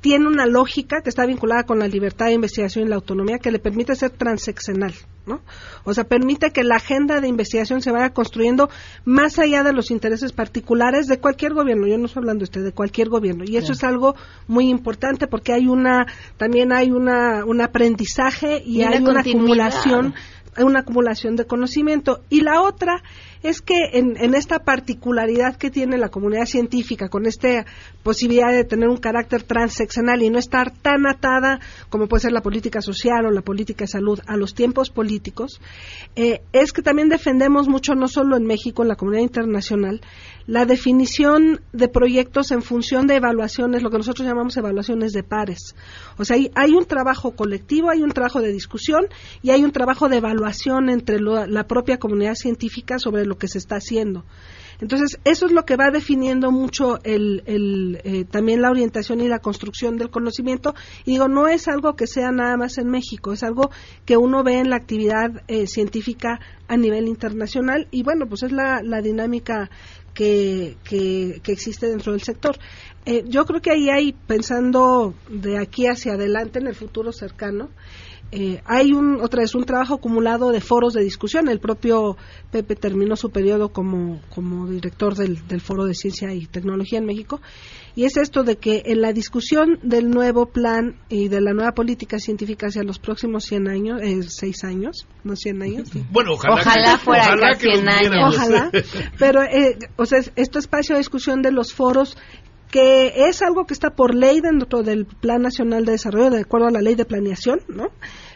tiene 0.00 0.26
una 0.26 0.44
lógica 0.44 1.00
que 1.02 1.08
está 1.08 1.24
vinculada 1.24 1.64
con 1.64 1.78
la 1.78 1.88
libertad 1.88 2.26
de 2.26 2.34
investigación 2.34 2.84
y 2.84 2.88
la 2.90 2.96
autonomía 2.96 3.38
que 3.38 3.50
le 3.50 3.58
permite 3.58 3.94
ser 3.94 4.10
transeccional, 4.10 4.92
¿no? 5.26 5.40
O 5.84 5.94
sea, 5.94 6.04
permite 6.04 6.50
que 6.50 6.64
la 6.64 6.76
agenda 6.76 7.20
de 7.20 7.28
investigación 7.28 7.82
se 7.82 7.90
vaya 7.90 8.10
construyendo 8.10 8.68
más 9.04 9.38
allá 9.38 9.62
de 9.62 9.72
los 9.72 9.90
intereses 9.90 10.32
particulares 10.32 11.06
de 11.06 11.18
cualquier 11.18 11.54
gobierno. 11.54 11.86
Yo 11.86 11.98
no 11.98 12.06
estoy 12.06 12.20
hablando 12.20 12.40
de 12.40 12.44
usted, 12.44 12.64
de 12.64 12.72
cualquier 12.72 13.08
gobierno. 13.08 13.44
Y 13.46 13.56
eso 13.56 13.72
es 13.72 13.84
algo 13.84 14.14
muy 14.46 14.68
importante 14.68 15.26
porque 15.26 15.52
hay 15.52 15.66
una, 15.66 16.06
también 16.36 16.72
hay 16.72 16.90
una, 16.90 17.44
un 17.44 17.60
aprendizaje 17.60 18.62
y, 18.64 18.82
hay 18.82 19.02
una 19.02 19.20
acumulación 19.20 20.14
hay 20.56 20.64
una 20.64 20.80
acumulación 20.80 21.36
de 21.36 21.46
conocimiento. 21.46 22.22
Y 22.30 22.42
la 22.42 22.60
otra 22.62 23.02
es 23.44 23.60
que 23.60 23.76
en, 23.92 24.34
esta 24.34 24.60
particularidad 24.60 25.56
que 25.56 25.70
tiene 25.70 25.98
la 25.98 26.08
comunidad 26.08 26.46
científica, 26.46 27.10
con 27.10 27.26
esta 27.26 27.66
posibilidad 28.02 28.50
de 28.50 28.64
tener 28.64 28.88
un 28.88 28.96
carácter 28.96 29.42
transeccional 29.42 30.22
y 30.22 30.30
no 30.30 30.38
estar 30.38 30.70
tan 30.72 31.06
atada 31.06 31.60
como 31.90 32.08
puede 32.08 32.22
ser 32.22 32.32
la 32.32 32.40
política 32.40 32.80
social 32.80 33.26
o 33.26 33.30
la 33.30 33.42
política 33.42 33.84
de 33.84 33.88
salud 33.88 34.18
a 34.26 34.38
los 34.38 34.54
tiempos 34.54 34.88
políticos, 34.88 35.60
eh, 36.16 36.40
es 36.52 36.72
que 36.72 36.80
también 36.80 37.10
defendemos 37.10 37.68
mucho, 37.68 37.94
no 37.94 38.08
solo 38.08 38.36
en 38.36 38.44
México, 38.46 38.82
en 38.82 38.88
la 38.88 38.96
comunidad 38.96 39.22
internacional, 39.24 40.00
la 40.46 40.64
definición 40.64 41.60
de 41.72 41.88
proyectos 41.88 42.50
en 42.50 42.62
función 42.62 43.06
de 43.06 43.16
evaluaciones, 43.16 43.82
lo 43.82 43.90
que 43.90 43.98
nosotros 43.98 44.26
llamamos 44.26 44.56
evaluaciones 44.56 45.12
de 45.12 45.22
pares. 45.22 45.74
O 46.16 46.24
sea, 46.24 46.36
hay, 46.36 46.50
hay 46.54 46.72
un 46.72 46.84
trabajo 46.86 47.32
colectivo, 47.32 47.90
hay 47.90 48.02
un 48.02 48.10
trabajo 48.10 48.40
de 48.40 48.52
discusión 48.52 49.06
y 49.42 49.50
hay 49.50 49.64
un 49.64 49.72
trabajo 49.72 50.08
de 50.08 50.16
evaluación 50.16 50.88
entre 50.88 51.18
lo- 51.20 51.46
la 51.46 51.66
propia 51.66 51.98
comunidad 51.98 52.34
científica 52.34 52.98
sobre 52.98 53.24
lo 53.24 53.33
que 53.36 53.48
se 53.48 53.58
está 53.58 53.76
haciendo. 53.76 54.24
Entonces, 54.80 55.18
eso 55.24 55.46
es 55.46 55.52
lo 55.52 55.64
que 55.64 55.76
va 55.76 55.90
definiendo 55.90 56.50
mucho 56.50 56.98
el, 57.04 57.42
el, 57.46 58.00
eh, 58.04 58.24
también 58.24 58.60
la 58.60 58.70
orientación 58.70 59.20
y 59.20 59.28
la 59.28 59.38
construcción 59.38 59.96
del 59.96 60.10
conocimiento. 60.10 60.74
Y 61.04 61.12
digo, 61.12 61.28
no 61.28 61.46
es 61.48 61.68
algo 61.68 61.94
que 61.94 62.06
sea 62.06 62.32
nada 62.32 62.56
más 62.56 62.78
en 62.78 62.88
México, 62.88 63.32
es 63.32 63.42
algo 63.42 63.70
que 64.04 64.16
uno 64.16 64.42
ve 64.42 64.58
en 64.58 64.70
la 64.70 64.76
actividad 64.76 65.42
eh, 65.46 65.66
científica 65.66 66.40
a 66.66 66.76
nivel 66.76 67.06
internacional. 67.06 67.86
Y 67.90 68.02
bueno, 68.02 68.26
pues 68.26 68.42
es 68.42 68.52
la, 68.52 68.82
la 68.82 69.00
dinámica 69.00 69.70
que 70.12 70.76
existe 71.44 71.88
dentro 71.88 72.12
del 72.12 72.22
sector. 72.22 72.56
Eh, 73.06 73.22
yo 73.26 73.44
creo 73.44 73.60
que 73.60 73.70
ahí 73.70 73.90
hay, 73.90 74.12
pensando 74.12 75.14
de 75.28 75.58
aquí 75.58 75.86
hacia 75.86 76.14
adelante 76.14 76.58
en 76.58 76.66
el 76.66 76.74
futuro 76.74 77.12
cercano, 77.12 77.68
eh, 78.36 78.60
hay 78.66 78.92
un, 78.92 79.20
otra 79.22 79.42
vez 79.42 79.54
un 79.54 79.64
trabajo 79.64 79.94
acumulado 79.94 80.50
de 80.50 80.60
foros 80.60 80.92
de 80.92 81.02
discusión. 81.04 81.48
El 81.48 81.60
propio 81.60 82.16
Pepe 82.50 82.74
terminó 82.74 83.14
su 83.14 83.30
periodo 83.30 83.68
como, 83.68 84.20
como 84.34 84.66
director 84.66 85.14
del, 85.14 85.46
del 85.46 85.60
Foro 85.60 85.84
de 85.84 85.94
Ciencia 85.94 86.34
y 86.34 86.46
Tecnología 86.46 86.98
en 86.98 87.06
México. 87.06 87.40
Y 87.94 88.04
es 88.06 88.16
esto 88.16 88.42
de 88.42 88.56
que 88.56 88.82
en 88.86 89.00
la 89.02 89.12
discusión 89.12 89.78
del 89.84 90.10
nuevo 90.10 90.46
plan 90.46 90.96
y 91.08 91.28
de 91.28 91.40
la 91.40 91.52
nueva 91.52 91.72
política 91.72 92.18
científica 92.18 92.66
hacia 92.66 92.82
los 92.82 92.98
próximos 92.98 93.44
100 93.44 93.68
años, 93.68 94.00
eh, 94.02 94.20
6 94.22 94.64
años, 94.64 95.06
no 95.22 95.36
100 95.36 95.62
años. 95.62 95.90
Bueno, 96.10 96.32
ojalá, 96.32 96.54
Ojalá 96.56 96.92
que, 96.94 97.04
fuera 97.04 97.22
ojalá 97.22 97.46
acá 97.50 97.58
que 97.60 97.66
los 97.68 97.76
100 97.76 97.88
años. 97.88 98.34
Ojalá. 98.36 98.70
Pero, 99.18 99.42
eh, 99.44 99.78
o 99.96 100.06
sea, 100.06 100.18
es- 100.18 100.32
este 100.34 100.58
espacio 100.58 100.96
de 100.96 100.98
discusión 101.00 101.40
de 101.40 101.52
los 101.52 101.72
foros 101.72 102.16
que 102.70 103.28
es 103.28 103.40
algo 103.42 103.66
que 103.66 103.74
está 103.74 103.90
por 103.90 104.16
ley 104.16 104.40
dentro 104.40 104.82
del 104.82 105.06
Plan 105.06 105.40
Nacional 105.42 105.84
de 105.84 105.92
Desarrollo, 105.92 106.30
de 106.30 106.40
acuerdo 106.40 106.66
a 106.66 106.70
la 106.72 106.80
ley 106.80 106.96
de 106.96 107.04
planeación, 107.04 107.60
¿no? 107.68 107.86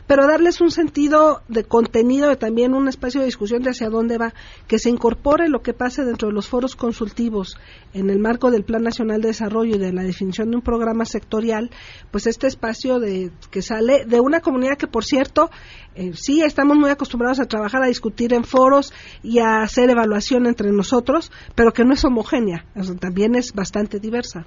Pero 0.08 0.26
darles 0.26 0.60
un 0.60 0.70
sentido 0.70 1.42
de 1.48 1.64
contenido 1.64 2.32
y 2.32 2.36
también 2.36 2.74
un 2.74 2.88
espacio 2.88 3.20
de 3.20 3.26
discusión 3.26 3.62
de 3.62 3.70
hacia 3.70 3.90
dónde 3.90 4.16
va, 4.16 4.32
que 4.66 4.78
se 4.78 4.88
incorpore 4.88 5.48
lo 5.48 5.62
que 5.62 5.74
pase 5.74 6.04
dentro 6.04 6.28
de 6.28 6.34
los 6.34 6.48
foros 6.48 6.74
consultivos 6.74 7.56
en 7.92 8.08
el 8.08 8.18
marco 8.18 8.50
del 8.50 8.64
Plan 8.64 8.82
Nacional 8.82 9.20
de 9.20 9.28
Desarrollo 9.28 9.76
y 9.76 9.78
de 9.78 9.92
la 9.92 10.02
definición 10.02 10.50
de 10.50 10.56
un 10.56 10.62
programa 10.62 11.04
sectorial, 11.04 11.70
pues 12.10 12.26
este 12.26 12.46
espacio 12.46 12.98
de 12.98 13.30
que 13.50 13.60
sale 13.60 14.06
de 14.06 14.18
una 14.18 14.40
comunidad 14.40 14.78
que, 14.78 14.86
por 14.86 15.04
cierto, 15.04 15.50
eh, 15.94 16.12
sí 16.14 16.40
estamos 16.42 16.78
muy 16.78 16.88
acostumbrados 16.88 17.38
a 17.38 17.44
trabajar, 17.44 17.82
a 17.82 17.88
discutir 17.88 18.32
en 18.32 18.44
foros 18.44 18.94
y 19.22 19.40
a 19.40 19.60
hacer 19.60 19.90
evaluación 19.90 20.46
entre 20.46 20.72
nosotros, 20.72 21.30
pero 21.54 21.72
que 21.72 21.84
no 21.84 21.92
es 21.92 22.04
homogénea, 22.04 22.64
también 22.98 23.34
es 23.34 23.52
bastante 23.52 24.00
diversa. 24.00 24.46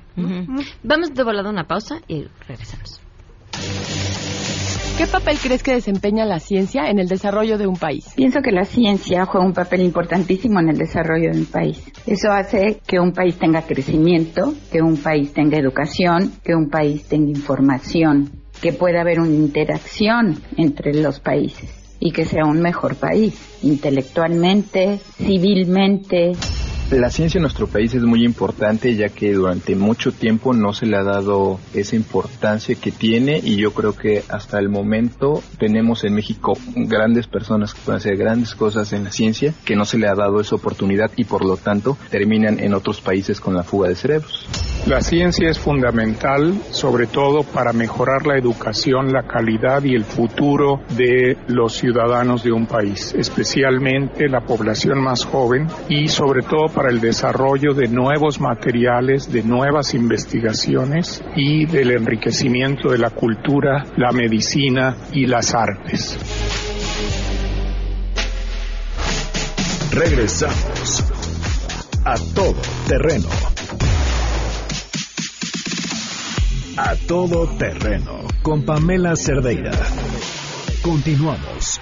Vamos 0.84 1.14
de 1.14 1.24
volada 1.24 1.49
a 1.49 1.51
una 1.51 1.68
pausa 1.68 2.01
y 2.07 2.26
regresamos. 2.47 3.11
¿Qué 4.98 5.08
papel 5.08 5.38
crees 5.42 5.64
que 5.64 5.74
desempeña 5.74 6.26
la 6.26 6.39
ciencia 6.39 6.89
en 6.89 7.00
el 7.00 7.08
desarrollo 7.08 7.58
de 7.58 7.66
un 7.66 7.76
país? 7.76 8.06
Pienso 8.16 8.42
que 8.42 8.52
la 8.52 8.66
ciencia 8.66 9.26
juega 9.26 9.46
un 9.46 9.54
papel 9.54 9.82
importantísimo 9.82 10.60
en 10.60 10.70
el 10.70 10.78
desarrollo 10.78 11.32
de 11.32 11.39
un 11.39 11.46
país. 11.46 11.82
Eso 12.06 12.32
hace 12.32 12.82
que 12.86 13.00
un 13.00 13.14
país 13.14 13.38
tenga 13.38 13.64
crecimiento, 13.64 14.54
que 14.72 14.82
un 14.82 14.98
país 14.98 15.34
tenga 15.34 15.58
educación, 15.58 16.34
que 16.44 16.54
un 16.54 16.70
país 16.70 17.06
tenga 17.06 17.30
información, 17.30 18.30
que 18.62 18.74
pueda 18.74 19.02
haber 19.02 19.20
una 19.20 19.34
interacción 19.34 20.39
entre 20.58 20.94
los 20.94 21.20
países 21.20 21.70
y 22.00 22.12
que 22.12 22.26
sea 22.26 22.46
un 22.46 22.62
mejor 22.62 22.96
país, 22.96 23.60
intelectualmente, 23.64 25.00
civilmente, 25.18 26.34
la 27.00 27.10
ciencia 27.10 27.38
en 27.38 27.44
nuestro 27.44 27.68
país 27.68 27.94
es 27.94 28.04
muy 28.04 28.26
importante 28.26 28.96
ya 28.96 29.08
que 29.08 29.32
durante 29.34 29.76
mucho 29.76 30.12
tiempo 30.12 30.54
no 30.54 30.74
se 30.74 30.86
le 30.86 30.98
ha 30.98 31.04
dado 31.04 31.60
esa 31.74 31.96
importancia 31.96 32.76
que 32.76 32.92
tiene 32.92 33.39
y 33.42 33.56
yo 33.56 33.72
creo 33.74 33.96
que 33.96 34.24
hasta 34.28 34.60
el 34.60 34.68
momento 34.68 35.42
tenemos 35.58 36.04
en 36.04 36.16
México 36.16 36.58
grandes 36.76 37.28
personas 37.28 37.74
que 37.74 37.82
pueden 37.86 38.00
hacer 38.00 38.18
grandes 38.18 38.56
cosas 38.56 38.92
en 38.92 39.06
la 39.06 39.12
ciencia 39.12 39.54
que 39.64 39.76
no 39.76 39.86
se 39.86 39.98
le 39.98 40.08
ha 40.08 40.16
dado 40.16 40.42
esa 40.42 40.56
oportunidad 40.56 41.12
y 41.16 41.24
por 41.24 41.46
lo 41.46 41.56
tanto 41.56 41.98
terminan 42.10 42.60
en 42.60 42.74
otros 42.74 43.00
países 43.00 43.39
con 43.39 43.56
la 43.56 43.64
fuga 43.64 43.88
de 43.88 43.96
cerebros. 43.96 44.46
La 44.88 45.02
ciencia 45.02 45.50
es 45.50 45.60
fundamental 45.60 46.56
sobre 46.72 47.06
todo 47.08 47.44
para 47.44 47.72
mejorar 47.72 48.26
la 48.26 48.38
educación, 48.38 49.14
la 49.14 49.24
calidad 49.24 49.84
y 49.84 49.94
el 49.94 50.04
futuro 50.04 50.82
de 50.98 51.38
los 51.48 51.74
ciudadanos 51.74 52.44
de 52.44 52.52
un 52.52 52.66
país, 52.66 53.14
especialmente 53.18 54.28
la 54.28 54.42
población 54.42 55.00
más 55.00 55.24
joven 55.24 55.68
y 55.88 56.08
sobre 56.08 56.42
todo 56.42 56.68
para 56.68 56.80
para 56.82 56.93
el 56.93 56.99
desarrollo 56.99 57.75
de 57.75 57.88
nuevos 57.88 58.39
materiales, 58.39 59.32
de 59.32 59.43
nuevas 59.43 59.93
investigaciones 59.93 61.23
y 61.36 61.67
del 61.67 61.91
enriquecimiento 61.91 62.89
de 62.89 62.97
la 62.97 63.11
cultura, 63.11 63.86
la 63.97 64.11
medicina 64.11 64.95
y 65.13 65.27
las 65.27 65.53
artes. 65.53 66.17
Regresamos 69.93 71.03
a 72.03 72.15
todo 72.34 72.55
terreno. 72.88 73.29
A 76.77 76.95
todo 77.07 77.45
terreno 77.59 78.21
con 78.41 78.65
Pamela 78.65 79.15
Cerdeira. 79.15 79.73
Continuamos. 80.82 81.79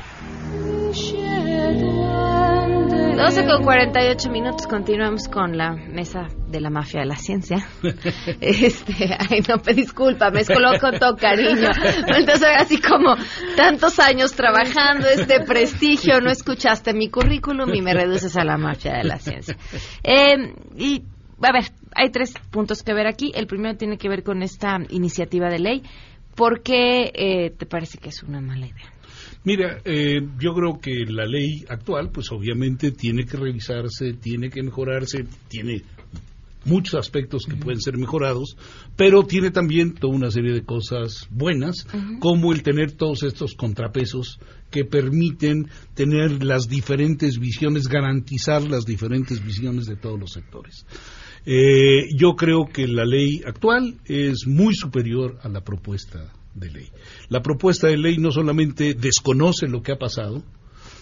12 3.19 3.45
con 3.47 3.63
48 3.63 4.29
minutos, 4.29 4.65
continuamos 4.65 5.27
con 5.27 5.57
la 5.57 5.73
mesa 5.73 6.27
de 6.47 6.61
la 6.61 6.69
mafia 6.69 7.01
de 7.01 7.05
la 7.05 7.17
ciencia. 7.17 7.57
Este, 8.39 8.93
ay, 9.19 9.41
no, 9.45 9.61
me 9.65 9.73
disculpa, 9.73 10.31
me 10.31 10.45
coloco 10.45 10.79
con 10.79 10.99
todo 10.99 11.17
cariño. 11.17 11.69
Entonces, 12.17 12.47
así 12.55 12.79
como 12.79 13.17
tantos 13.57 13.99
años 13.99 14.31
trabajando, 14.31 15.05
este 15.09 15.41
prestigio, 15.41 16.21
no 16.21 16.31
escuchaste 16.31 16.93
mi 16.93 17.09
currículum 17.09 17.73
y 17.73 17.81
me 17.81 17.93
reduces 17.93 18.37
a 18.37 18.45
la 18.45 18.57
mafia 18.57 18.93
de 18.93 19.03
la 19.03 19.17
ciencia. 19.17 19.57
Eh, 20.01 20.53
y, 20.77 21.03
a 21.41 21.51
ver, 21.51 21.65
hay 21.95 22.11
tres 22.11 22.33
puntos 22.49 22.83
que 22.83 22.93
ver 22.93 23.05
aquí. 23.05 23.33
El 23.35 23.47
primero 23.47 23.75
tiene 23.75 23.97
que 23.97 24.07
ver 24.07 24.23
con 24.23 24.43
esta 24.43 24.77
iniciativa 24.89 25.49
de 25.49 25.59
ley. 25.59 25.83
¿Por 26.35 26.61
qué 26.61 27.11
eh, 27.13 27.51
te 27.51 27.65
parece 27.65 27.97
que 27.97 28.09
es 28.09 28.23
una 28.23 28.39
mala 28.39 28.65
idea? 28.65 28.93
Mira, 29.49 29.81
eh, 29.83 30.21
yo 30.39 30.53
creo 30.53 30.79
que 30.79 31.05
la 31.07 31.25
ley 31.25 31.65
actual, 31.67 32.11
pues 32.11 32.31
obviamente 32.31 32.91
tiene 32.91 33.25
que 33.25 33.35
revisarse, 33.35 34.13
tiene 34.13 34.51
que 34.51 34.61
mejorarse, 34.61 35.25
tiene 35.47 35.81
muchos 36.65 36.93
aspectos 36.93 37.47
que 37.47 37.55
pueden 37.55 37.81
ser 37.81 37.97
mejorados, 37.97 38.55
pero 38.95 39.23
tiene 39.23 39.49
también 39.49 39.95
toda 39.95 40.13
una 40.13 40.29
serie 40.29 40.53
de 40.53 40.63
cosas 40.63 41.27
buenas, 41.31 41.87
como 42.19 42.53
el 42.53 42.61
tener 42.61 42.91
todos 42.91 43.23
estos 43.23 43.55
contrapesos 43.55 44.39
que 44.69 44.85
permiten 44.85 45.67
tener 45.95 46.43
las 46.43 46.69
diferentes 46.69 47.39
visiones, 47.39 47.87
garantizar 47.87 48.61
las 48.61 48.85
diferentes 48.85 49.43
visiones 49.43 49.87
de 49.87 49.95
todos 49.95 50.19
los 50.19 50.31
sectores. 50.31 50.85
Eh, 51.47 52.05
yo 52.15 52.35
creo 52.35 52.67
que 52.71 52.87
la 52.87 53.03
ley 53.03 53.41
actual 53.47 53.95
es 54.05 54.45
muy 54.45 54.75
superior 54.75 55.39
a 55.41 55.49
la 55.49 55.61
propuesta 55.61 56.33
de 56.59 56.71
ley. 56.71 56.89
La 57.29 57.41
propuesta 57.41 57.87
de 57.87 57.97
ley 57.97 58.17
no 58.17 58.31
solamente 58.31 58.93
desconoce 58.93 59.67
lo 59.67 59.81
que 59.81 59.91
ha 59.91 59.97
pasado, 59.97 60.43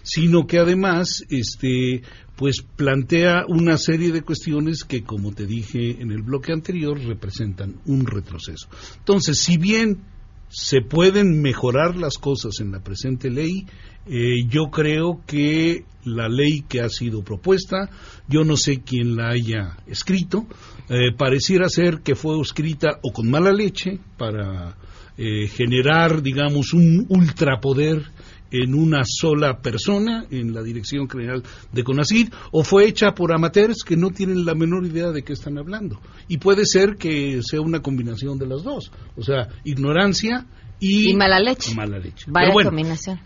sino 0.04 0.48
que 0.48 0.60
además 0.60 1.24
este 1.30 2.02
pues 2.36 2.62
plantea 2.62 3.46
una 3.48 3.78
serie 3.78 4.12
de 4.12 4.22
cuestiones 4.22 4.84
que 4.84 5.04
como 5.04 5.34
te 5.34 5.46
dije 5.46 6.02
en 6.02 6.12
el 6.12 6.22
bloque 6.22 6.54
anterior 6.54 7.00
representan 7.00 7.82
un 7.86 8.06
retroceso. 8.06 8.70
Entonces, 9.00 9.40
si 9.40 9.58
bien 9.58 10.04
se 10.50 10.82
pueden 10.82 11.42
mejorar 11.42 11.98
las 11.98 12.18
cosas 12.18 12.60
en 12.60 12.72
la 12.72 12.84
presente 12.84 13.30
ley, 13.30 13.66
eh, 14.06 14.46
yo 14.48 14.70
creo 14.72 15.22
que 15.26 15.84
la 16.06 16.30
ley 16.30 16.62
que 16.62 16.80
ha 16.80 16.90
sido 16.90 17.24
propuesta, 17.24 17.90
yo 18.30 18.46
no 18.46 18.56
sé 18.56 18.82
quién 18.82 19.18
la 19.18 19.30
haya 19.30 19.78
escrito, 19.88 20.48
eh, 20.90 21.12
pareciera 21.18 21.68
ser 21.68 22.00
que 22.00 22.16
fue 22.16 22.40
escrita 22.40 23.00
o 23.04 23.12
con 23.12 23.30
mala 23.30 23.52
leche 23.52 24.00
para 24.18 24.78
eh, 25.18 25.48
generar, 25.48 26.22
digamos, 26.22 26.74
un 26.74 27.06
ultrapoder 27.10 28.04
en 28.52 28.74
una 28.74 29.04
sola 29.06 29.60
persona 29.62 30.26
en 30.32 30.54
la 30.54 30.64
dirección 30.64 31.10
general 31.10 31.44
de 31.72 31.84
CONACID 31.84 32.30
o 32.52 32.64
fue 32.64 32.88
hecha 32.88 33.14
por 33.14 33.34
amateurs 33.34 33.84
que 33.84 33.98
no 33.98 34.12
tienen 34.12 34.46
la 34.46 34.56
menor 34.56 34.86
idea 34.86 35.12
de 35.12 35.24
qué 35.24 35.34
están 35.34 35.58
hablando. 35.58 36.00
Y 36.28 36.38
puede 36.38 36.66
ser 36.66 36.96
que 36.96 37.42
sea 37.44 37.62
una 37.62 37.82
combinación 37.82 38.38
de 38.38 38.48
las 38.48 38.64
dos, 38.64 38.92
o 39.16 39.24
sea, 39.24 39.50
ignorancia 39.64 40.46
y, 40.80 41.14
mala 41.16 41.40
leche. 41.40 41.74
Mala 41.76 42.00
leche. 42.00 42.26
Vaya 42.28 42.54
combinación. 42.54 43.20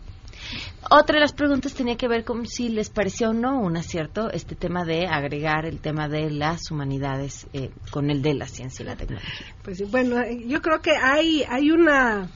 Otra 0.89 1.15
de 1.15 1.21
las 1.21 1.33
preguntas 1.33 1.73
tenía 1.73 1.95
que 1.95 2.07
ver 2.07 2.23
con 2.23 2.45
si 2.45 2.69
les 2.69 2.89
pareció 2.89 3.29
o 3.29 3.33
no 3.33 3.59
un 3.59 3.77
acierto 3.77 4.29
este 4.31 4.55
tema 4.55 4.83
de 4.83 5.07
agregar 5.07 5.65
el 5.65 5.79
tema 5.79 6.07
de 6.07 6.29
las 6.31 6.71
humanidades 6.71 7.47
eh, 7.53 7.69
con 7.91 8.09
el 8.09 8.21
de 8.21 8.33
la 8.33 8.45
ciencia 8.45 8.83
y 8.83 8.87
la 8.87 8.95
tecnología. 8.95 9.47
Pues 9.63 9.89
bueno, 9.89 10.17
yo 10.45 10.61
creo 10.61 10.81
que 10.81 10.91
hay, 10.91 11.43
hay 11.47 11.71
una 11.71 12.29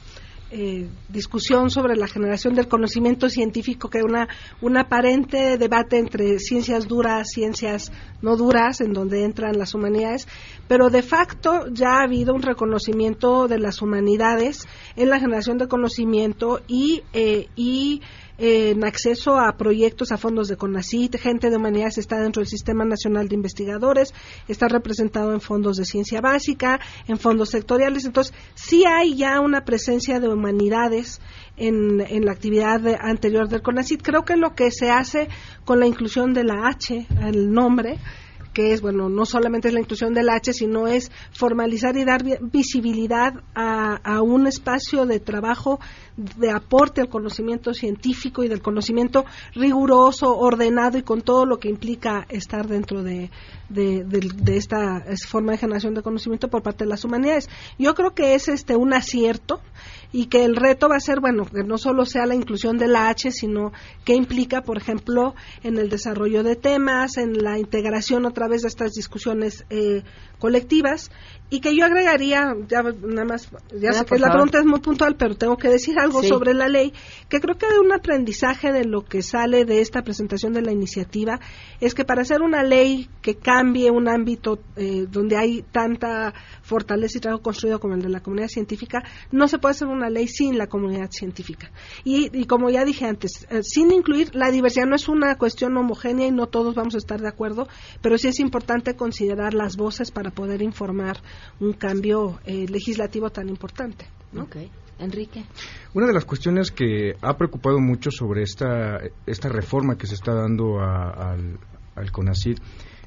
eh, 0.50 0.88
discusión 1.08 1.70
sobre 1.70 1.96
la 1.96 2.06
generación 2.06 2.54
del 2.54 2.68
conocimiento 2.68 3.28
científico, 3.28 3.88
que 3.88 4.02
una 4.02 4.28
un 4.60 4.76
aparente 4.76 5.58
debate 5.58 5.98
entre 5.98 6.38
ciencias 6.38 6.86
duras, 6.86 7.28
ciencias 7.32 7.92
no 8.22 8.36
duras, 8.36 8.80
en 8.80 8.92
donde 8.92 9.24
entran 9.24 9.58
las 9.58 9.74
humanidades, 9.74 10.28
pero 10.68 10.88
de 10.88 11.02
facto 11.02 11.66
ya 11.72 11.98
ha 11.98 12.02
habido 12.02 12.34
un 12.34 12.42
reconocimiento 12.42 13.48
de 13.48 13.58
las 13.58 13.82
humanidades 13.82 14.66
en 14.94 15.10
la 15.10 15.18
generación 15.18 15.58
de 15.58 15.68
conocimiento 15.68 16.60
y, 16.68 17.02
y 17.56 18.00
en 18.38 18.84
acceso 18.84 19.38
a 19.38 19.56
proyectos, 19.56 20.12
a 20.12 20.18
fondos 20.18 20.48
de 20.48 20.56
CONACYT, 20.56 21.16
gente 21.18 21.50
de 21.50 21.56
humanidades 21.56 21.98
está 21.98 22.20
dentro 22.20 22.40
del 22.40 22.48
Sistema 22.48 22.84
Nacional 22.84 23.28
de 23.28 23.34
Investigadores, 23.34 24.12
está 24.48 24.68
representado 24.68 25.32
en 25.32 25.40
fondos 25.40 25.76
de 25.76 25.84
ciencia 25.84 26.20
básica, 26.20 26.80
en 27.08 27.18
fondos 27.18 27.50
sectoriales, 27.50 28.04
entonces 28.04 28.34
sí 28.54 28.84
hay 28.86 29.16
ya 29.16 29.40
una 29.40 29.64
presencia 29.64 30.20
de 30.20 30.28
humanidades 30.28 31.20
en, 31.56 32.24
la 32.24 32.32
actividad 32.32 32.80
anterior 33.00 33.48
del 33.48 33.62
CONACYT. 33.62 34.02
Creo 34.02 34.24
que 34.24 34.36
lo 34.36 34.54
que 34.54 34.70
se 34.70 34.90
hace 34.90 35.28
con 35.64 35.80
la 35.80 35.86
inclusión 35.86 36.34
de 36.34 36.44
la 36.44 36.68
H, 36.68 37.06
el 37.22 37.50
nombre, 37.52 37.98
que 38.56 38.72
es, 38.72 38.80
bueno, 38.80 39.10
no 39.10 39.26
solamente 39.26 39.68
es 39.68 39.74
la 39.74 39.80
inclusión 39.80 40.14
del 40.14 40.30
H, 40.30 40.54
sino 40.54 40.86
es 40.86 41.12
formalizar 41.30 41.94
y 41.98 42.06
dar 42.06 42.24
visibilidad 42.40 43.34
a, 43.54 44.22
un 44.22 44.46
espacio 44.46 45.04
de 45.04 45.20
trabajo 45.20 45.78
de 46.16 46.50
aporte 46.50 47.02
al 47.02 47.08
conocimiento 47.08 47.74
científico 47.74 48.42
y 48.42 48.48
del 48.48 48.62
conocimiento 48.62 49.26
riguroso, 49.54 50.34
ordenado 50.34 50.96
y 50.96 51.02
con 51.02 51.20
todo 51.20 51.44
lo 51.44 51.58
que 51.58 51.68
implica 51.68 52.24
estar 52.30 52.66
dentro 52.66 53.02
de, 53.02 53.30
de, 53.68 54.56
esta 54.56 55.04
forma 55.28 55.52
de 55.52 55.58
generación 55.58 55.94
de 55.94 56.02
conocimiento 56.02 56.48
por 56.48 56.62
parte 56.62 56.84
de 56.84 56.90
las 56.90 57.04
humanidades. 57.04 57.50
Yo 57.78 57.94
creo 57.94 58.14
que 58.14 58.34
es 58.34 58.48
este 58.48 58.76
un 58.76 58.94
acierto 58.94 59.60
y 60.12 60.26
que 60.26 60.44
el 60.44 60.56
reto 60.56 60.88
va 60.88 60.96
a 60.96 61.00
ser, 61.00 61.20
bueno, 61.20 61.44
que 61.44 61.64
no 61.64 61.76
solo 61.76 62.06
sea 62.06 62.24
la 62.24 62.34
inclusión 62.34 62.78
de 62.78 62.86
la 62.86 63.08
H, 63.08 63.32
sino 63.32 63.72
que 64.04 64.14
implica, 64.14 64.62
por 64.62 64.78
ejemplo, 64.78 65.34
en 65.62 65.76
el 65.76 65.90
desarrollo 65.90 66.42
de 66.42 66.56
temas, 66.56 67.18
en 67.18 67.42
la 67.42 67.58
integración 67.58 68.24
otra 68.24 68.46
través 68.46 68.62
de 68.62 68.68
estas 68.68 68.92
discusiones 68.92 69.64
eh, 69.70 70.04
colectivas 70.38 71.10
y 71.50 71.60
que 71.60 71.76
yo 71.76 71.84
agregaría, 71.84 72.54
ya 72.68 72.82
nada 72.82 73.24
más, 73.24 73.50
ya 73.72 73.92
sé 73.92 74.04
que 74.04 74.18
la 74.18 74.30
pregunta 74.30 74.58
es 74.58 74.64
muy 74.64 74.78
puntual, 74.78 75.16
pero 75.16 75.36
tengo 75.36 75.56
que 75.56 75.68
decir 75.68 75.98
algo 75.98 76.05
sobre 76.10 76.54
la 76.54 76.68
ley, 76.68 76.92
que 77.28 77.40
creo 77.40 77.56
que 77.56 77.66
un 77.82 77.92
aprendizaje 77.92 78.72
de 78.72 78.84
lo 78.84 79.04
que 79.04 79.22
sale 79.22 79.64
de 79.64 79.80
esta 79.80 80.02
presentación 80.02 80.52
de 80.52 80.62
la 80.62 80.72
iniciativa 80.72 81.40
es 81.80 81.94
que 81.94 82.04
para 82.04 82.22
hacer 82.22 82.42
una 82.42 82.62
ley 82.62 83.08
que 83.22 83.36
cambie 83.36 83.90
un 83.90 84.08
ámbito 84.08 84.58
eh, 84.76 85.06
donde 85.08 85.36
hay 85.36 85.62
tanta 85.62 86.34
fortaleza 86.62 87.18
y 87.18 87.20
trabajo 87.20 87.42
construido 87.42 87.80
como 87.80 87.94
el 87.94 88.02
de 88.02 88.08
la 88.08 88.20
comunidad 88.20 88.48
científica, 88.48 89.02
no 89.30 89.48
se 89.48 89.58
puede 89.58 89.72
hacer 89.72 89.88
una 89.88 90.10
ley 90.10 90.28
sin 90.28 90.58
la 90.58 90.66
comunidad 90.66 91.10
científica. 91.10 91.70
Y, 92.04 92.46
como 92.46 92.70
ya 92.70 92.84
dije 92.84 93.06
antes, 93.06 93.46
eh, 93.50 93.62
sin 93.62 93.92
incluir 93.92 94.34
la 94.34 94.50
diversidad, 94.50 94.86
no 94.86 94.96
es 94.96 95.08
una 95.08 95.36
cuestión 95.36 95.76
homogénea 95.76 96.26
y 96.28 96.32
no 96.32 96.46
todos 96.46 96.74
vamos 96.74 96.94
a 96.94 96.98
estar 96.98 97.20
de 97.20 97.28
acuerdo, 97.28 97.68
pero 98.00 98.18
sí 98.18 98.28
es 98.28 98.40
importante 98.40 98.96
considerar 98.96 99.54
las 99.54 99.76
voces 99.76 100.10
para 100.10 100.30
poder 100.30 100.62
informar 100.62 101.18
un 101.60 101.72
cambio 101.72 102.38
eh, 102.44 102.66
legislativo 102.68 103.30
tan 103.30 103.48
importante. 103.48 104.06
Enrique. 104.98 105.44
Una 105.94 106.06
de 106.06 106.12
las 106.12 106.24
cuestiones 106.24 106.70
que 106.70 107.14
ha 107.20 107.36
preocupado 107.36 107.78
mucho 107.80 108.10
sobre 108.10 108.42
esta, 108.42 109.00
esta 109.26 109.48
reforma 109.48 109.96
que 109.96 110.06
se 110.06 110.14
está 110.14 110.34
dando 110.34 110.80
al, 110.80 111.58
al 111.94 112.12
CONACID 112.12 112.58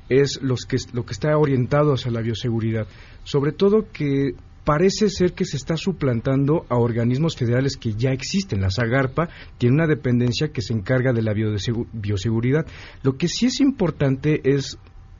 es 0.10 0.40
los 0.42 0.66
que, 0.66 0.78
lo 0.94 1.06
que 1.06 1.14
está 1.14 1.38
orientado 1.38 1.94
hacia 1.94 2.12
la 2.12 2.22
bioseguridad. 2.22 2.88
Sobre 3.24 3.52
todo 3.52 3.88
que 3.92 4.34
parece 4.66 5.10
ser 5.10 5.34
que 5.34 5.46
se 5.46 5.58
está 5.58 5.78
suplantando 5.78 6.66
a 6.70 6.78
organismos 6.78 7.36
federales 7.36 7.78
que 7.78 7.94
ya 7.94 8.12
existen. 8.12 8.62
La 8.62 8.70
SAGARPA 8.70 9.30
tiene 9.58 9.76
una 9.76 9.88
dependencia 9.88 10.50
que 10.50 10.62
se 10.62 10.74
encarga 10.74 11.14
de 11.14 11.22
la 11.22 11.34
bioseguridad. 11.34 12.66
Lo 13.04 13.18
que 13.18 13.28
sí 13.28 13.48
es 13.48 13.60
importante 13.62 14.42
es 14.44 14.78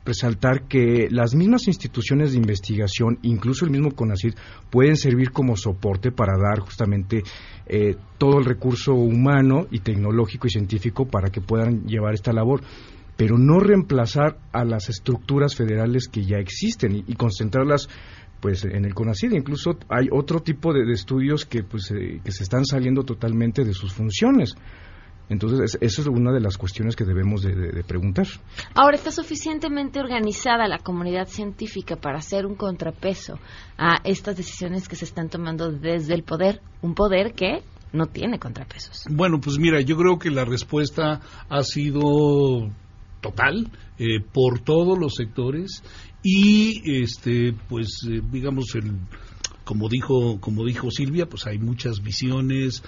resaltar 0.10 0.68
que 0.68 1.08
las 1.10 1.34
mismas 1.34 1.68
instituciones 1.68 2.32
de 2.32 2.38
investigación, 2.38 3.20
incluso 3.22 3.66
el 3.66 3.72
mismo 3.72 3.92
CONACYT, 3.92 4.36
pueden 4.70 4.98
servir 4.98 5.32
como 5.32 5.56
soporte 5.56 6.12
para 6.12 6.34
dar 6.38 6.60
justamente 6.60 7.24
eh, 7.66 7.96
todo 8.18 8.40
el 8.40 8.46
recurso 8.46 8.94
humano 8.94 9.68
y 9.72 9.80
tecnológico 9.80 10.48
y 10.48 10.50
científico 10.52 11.06
para 11.06 11.30
que 11.30 11.42
puedan 11.42 11.86
llevar 11.88 12.14
esta 12.14 12.34
labor 12.34 12.62
pero 13.16 13.38
no 13.38 13.60
reemplazar 13.60 14.38
a 14.54 14.64
las 14.64 14.88
estructuras 14.88 15.54
federales 15.54 16.08
que 16.08 16.24
ya 16.24 16.38
existen 16.38 17.04
y, 17.06 17.16
concentrarlas 17.16 17.90
pues 18.40 18.64
en 18.64 18.86
el 18.86 18.94
CONACYT. 18.94 19.34
Incluso 19.34 19.78
hay 19.90 20.08
otro 20.10 20.40
tipo 20.40 20.72
de, 20.72 20.90
estudios 20.94 21.46
que 21.46 21.64
pues 21.64 21.92
eh, 21.92 22.22
que 22.24 22.32
se 22.32 22.44
están 22.44 22.64
saliendo 22.64 23.04
totalmente 23.04 23.66
de 23.66 23.74
sus 23.74 23.92
funciones 23.92 24.56
entonces, 25.30 25.78
eso 25.80 26.02
es 26.02 26.08
una 26.08 26.32
de 26.32 26.40
las 26.40 26.58
cuestiones 26.58 26.96
que 26.96 27.06
debemos 27.06 27.44
de, 27.44 27.84
preguntar. 27.84 28.26
Ahora, 28.74 28.96
¿está 28.96 29.12
suficientemente 29.12 30.00
organizada 30.00 30.68
la 30.68 30.80
comunidad 30.80 31.28
científica 31.28 31.96
para 31.96 32.18
hacer 32.18 32.48
un 32.48 32.56
contrapeso 32.56 33.40
a 33.78 33.98
estas 34.04 34.36
decisiones 34.36 34.88
que 34.88 34.96
se 34.96 35.06
están 35.06 35.30
tomando 35.30 35.72
desde 35.72 36.16
el 36.16 36.24
poder? 36.24 36.62
Un 36.82 36.96
poder 36.96 37.34
que 37.34 37.62
no 37.94 38.08
tiene 38.08 38.40
contrapesos. 38.40 39.06
Bueno, 39.10 39.40
pues 39.40 39.60
mira, 39.60 39.82
yo 39.82 39.96
creo 39.98 40.18
que 40.18 40.32
la 40.32 40.46
respuesta 40.46 41.22
ha 41.48 41.64
sido 41.64 42.72
total 43.22 43.72
eh, 44.00 44.22
por 44.34 44.62
todos 44.62 44.98
los 44.98 45.16
sectores 45.16 45.84
y 46.24 47.02
este 47.02 47.54
pues 47.68 48.02
eh, 48.10 48.22
digamos 48.32 48.74
el 48.76 48.94
como 49.70 49.88
dijo, 49.88 50.42
como 50.42 50.66
dijo 50.66 50.90
Silvia, 50.90 51.28
pues 51.28 51.46
hay 51.46 51.60
muchas 51.60 52.02
visiones, 52.02 52.82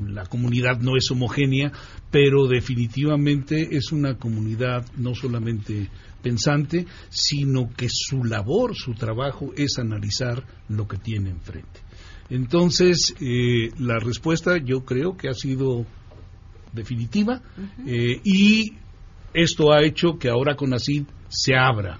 la 0.00 0.24
comunidad 0.24 0.78
no 0.78 0.96
es 0.96 1.10
homogénea, 1.10 1.72
pero 2.12 2.46
definitivamente 2.46 3.76
es 3.76 3.90
una 3.90 4.18
comunidad 4.18 4.86
no 4.96 5.16
solamente 5.16 5.90
pensante, 6.22 6.86
sino 7.08 7.74
que 7.76 7.88
su 7.90 8.22
labor, 8.22 8.76
su 8.76 8.94
trabajo 8.94 9.50
es 9.56 9.80
analizar 9.80 10.44
lo 10.68 10.86
que 10.86 10.98
tiene 10.98 11.30
enfrente. 11.30 11.80
Entonces, 12.30 13.16
eh, 13.20 13.72
la 13.80 13.98
respuesta 13.98 14.58
yo 14.58 14.84
creo 14.84 15.16
que 15.16 15.28
ha 15.28 15.34
sido 15.34 15.86
definitiva 16.72 17.42
eh, 17.84 18.20
y 18.22 18.74
esto 19.34 19.72
ha 19.72 19.82
hecho 19.82 20.20
que 20.20 20.28
ahora 20.28 20.54
con 20.54 20.72
ACID 20.72 21.02
se 21.28 21.56
abra. 21.56 21.98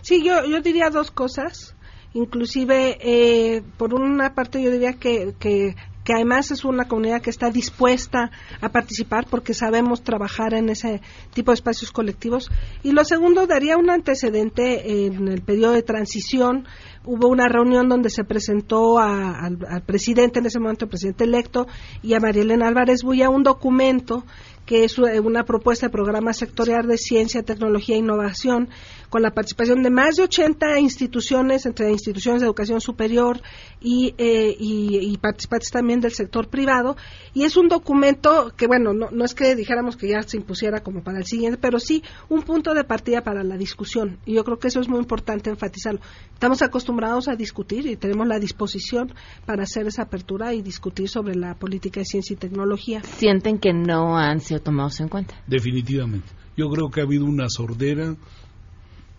Sí, 0.00 0.24
yo, 0.24 0.46
yo 0.46 0.62
diría 0.62 0.88
dos 0.88 1.10
cosas 1.10 1.76
inclusive 2.14 2.98
eh, 3.00 3.62
por 3.76 3.94
una 3.94 4.34
parte 4.34 4.62
yo 4.62 4.70
diría 4.70 4.94
que, 4.94 5.34
que, 5.38 5.74
además 6.12 6.50
es 6.50 6.64
una 6.64 6.88
comunidad 6.88 7.22
que 7.22 7.30
está 7.30 7.50
dispuesta 7.50 8.32
a 8.60 8.68
participar 8.70 9.28
porque 9.30 9.54
sabemos 9.54 10.02
trabajar 10.02 10.54
en 10.54 10.68
ese 10.68 11.00
tipo 11.32 11.52
de 11.52 11.54
espacios 11.54 11.92
colectivos. 11.92 12.50
Y 12.82 12.90
lo 12.90 13.04
segundo, 13.04 13.46
daría 13.46 13.76
un 13.76 13.90
antecedente 13.90 15.06
en 15.06 15.28
el 15.28 15.40
periodo 15.40 15.74
de 15.74 15.84
transición. 15.84 16.66
Hubo 17.04 17.28
una 17.28 17.46
reunión 17.46 17.88
donde 17.88 18.10
se 18.10 18.24
presentó 18.24 18.98
al, 18.98 19.56
presidente, 19.86 20.40
en 20.40 20.46
ese 20.46 20.58
momento 20.58 20.86
el 20.86 20.88
presidente 20.88 21.22
electo, 21.22 21.68
y 22.02 22.14
a 22.14 22.18
María 22.18 22.42
Elena 22.42 22.66
Álvarez 22.66 23.04
Buya 23.04 23.30
un 23.30 23.44
documento 23.44 24.24
que 24.66 24.84
es 24.84 24.98
una 24.98 25.44
propuesta 25.44 25.86
de 25.86 25.90
programa 25.90 26.32
sectorial 26.32 26.86
de 26.86 26.96
ciencia, 26.96 27.42
tecnología 27.42 27.96
e 27.96 27.98
innovación, 27.98 28.68
con 29.10 29.22
la 29.22 29.32
participación 29.32 29.82
de 29.82 29.90
más 29.90 30.16
de 30.16 30.22
80 30.22 30.78
instituciones, 30.80 31.66
entre 31.66 31.90
instituciones 31.90 32.40
de 32.40 32.46
educación 32.46 32.80
superior 32.80 33.40
y, 33.80 34.14
eh, 34.16 34.56
y, 34.58 35.16
participantes 35.18 35.70
también 35.70 36.00
del 36.00 36.12
sector 36.12 36.48
privado. 36.48 36.96
Y 37.34 37.44
es 37.44 37.56
un 37.56 37.68
documento 37.68 38.52
que, 38.56 38.66
bueno, 38.66 38.94
no, 38.94 39.10
no 39.10 39.24
es 39.24 39.34
que 39.34 39.54
dijéramos 39.56 39.96
que 39.96 40.08
ya 40.08 40.22
se 40.22 40.36
impusiera 40.36 40.80
como 40.80 41.02
para 41.02 41.18
el 41.18 41.26
siguiente, 41.26 41.58
pero 41.60 41.78
sí 41.78 42.02
un 42.28 42.42
punto 42.42 42.72
de 42.72 42.84
partida 42.84 43.22
para 43.22 43.42
la 43.42 43.56
discusión. 43.56 44.18
Y 44.24 44.34
yo 44.34 44.44
creo 44.44 44.58
que 44.58 44.68
eso 44.68 44.80
es 44.80 44.88
muy 44.88 45.00
importante 45.00 45.50
enfatizarlo. 45.50 46.00
Estamos 46.32 46.62
acostumbrados 46.62 47.28
a 47.28 47.34
discutir 47.34 47.86
y 47.86 47.96
tenemos 47.96 48.26
la 48.26 48.38
disposición 48.38 49.12
para 49.44 49.64
hacer 49.64 49.86
esa 49.86 50.02
apertura 50.02 50.54
y 50.54 50.62
discutir 50.62 51.08
sobre 51.08 51.34
la 51.34 51.54
política 51.54 52.00
de 52.00 52.06
ciencia 52.06 52.34
y 52.34 52.36
tecnología. 52.36 53.02
¿Sienten 53.02 53.58
que 53.58 53.72
no 53.72 54.16
han 54.16 54.40
sido 54.40 54.60
tomados 54.60 55.00
en 55.00 55.08
cuenta. 55.08 55.34
Definitivamente. 55.46 56.28
Yo 56.56 56.68
creo 56.68 56.90
que 56.90 57.00
ha 57.00 57.04
habido 57.04 57.24
una 57.24 57.48
sordera 57.48 58.16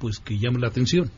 pues 0.02 0.20
que 0.20 0.40
llama 0.40 0.60
la 0.60 0.68
atención. 0.68 1.12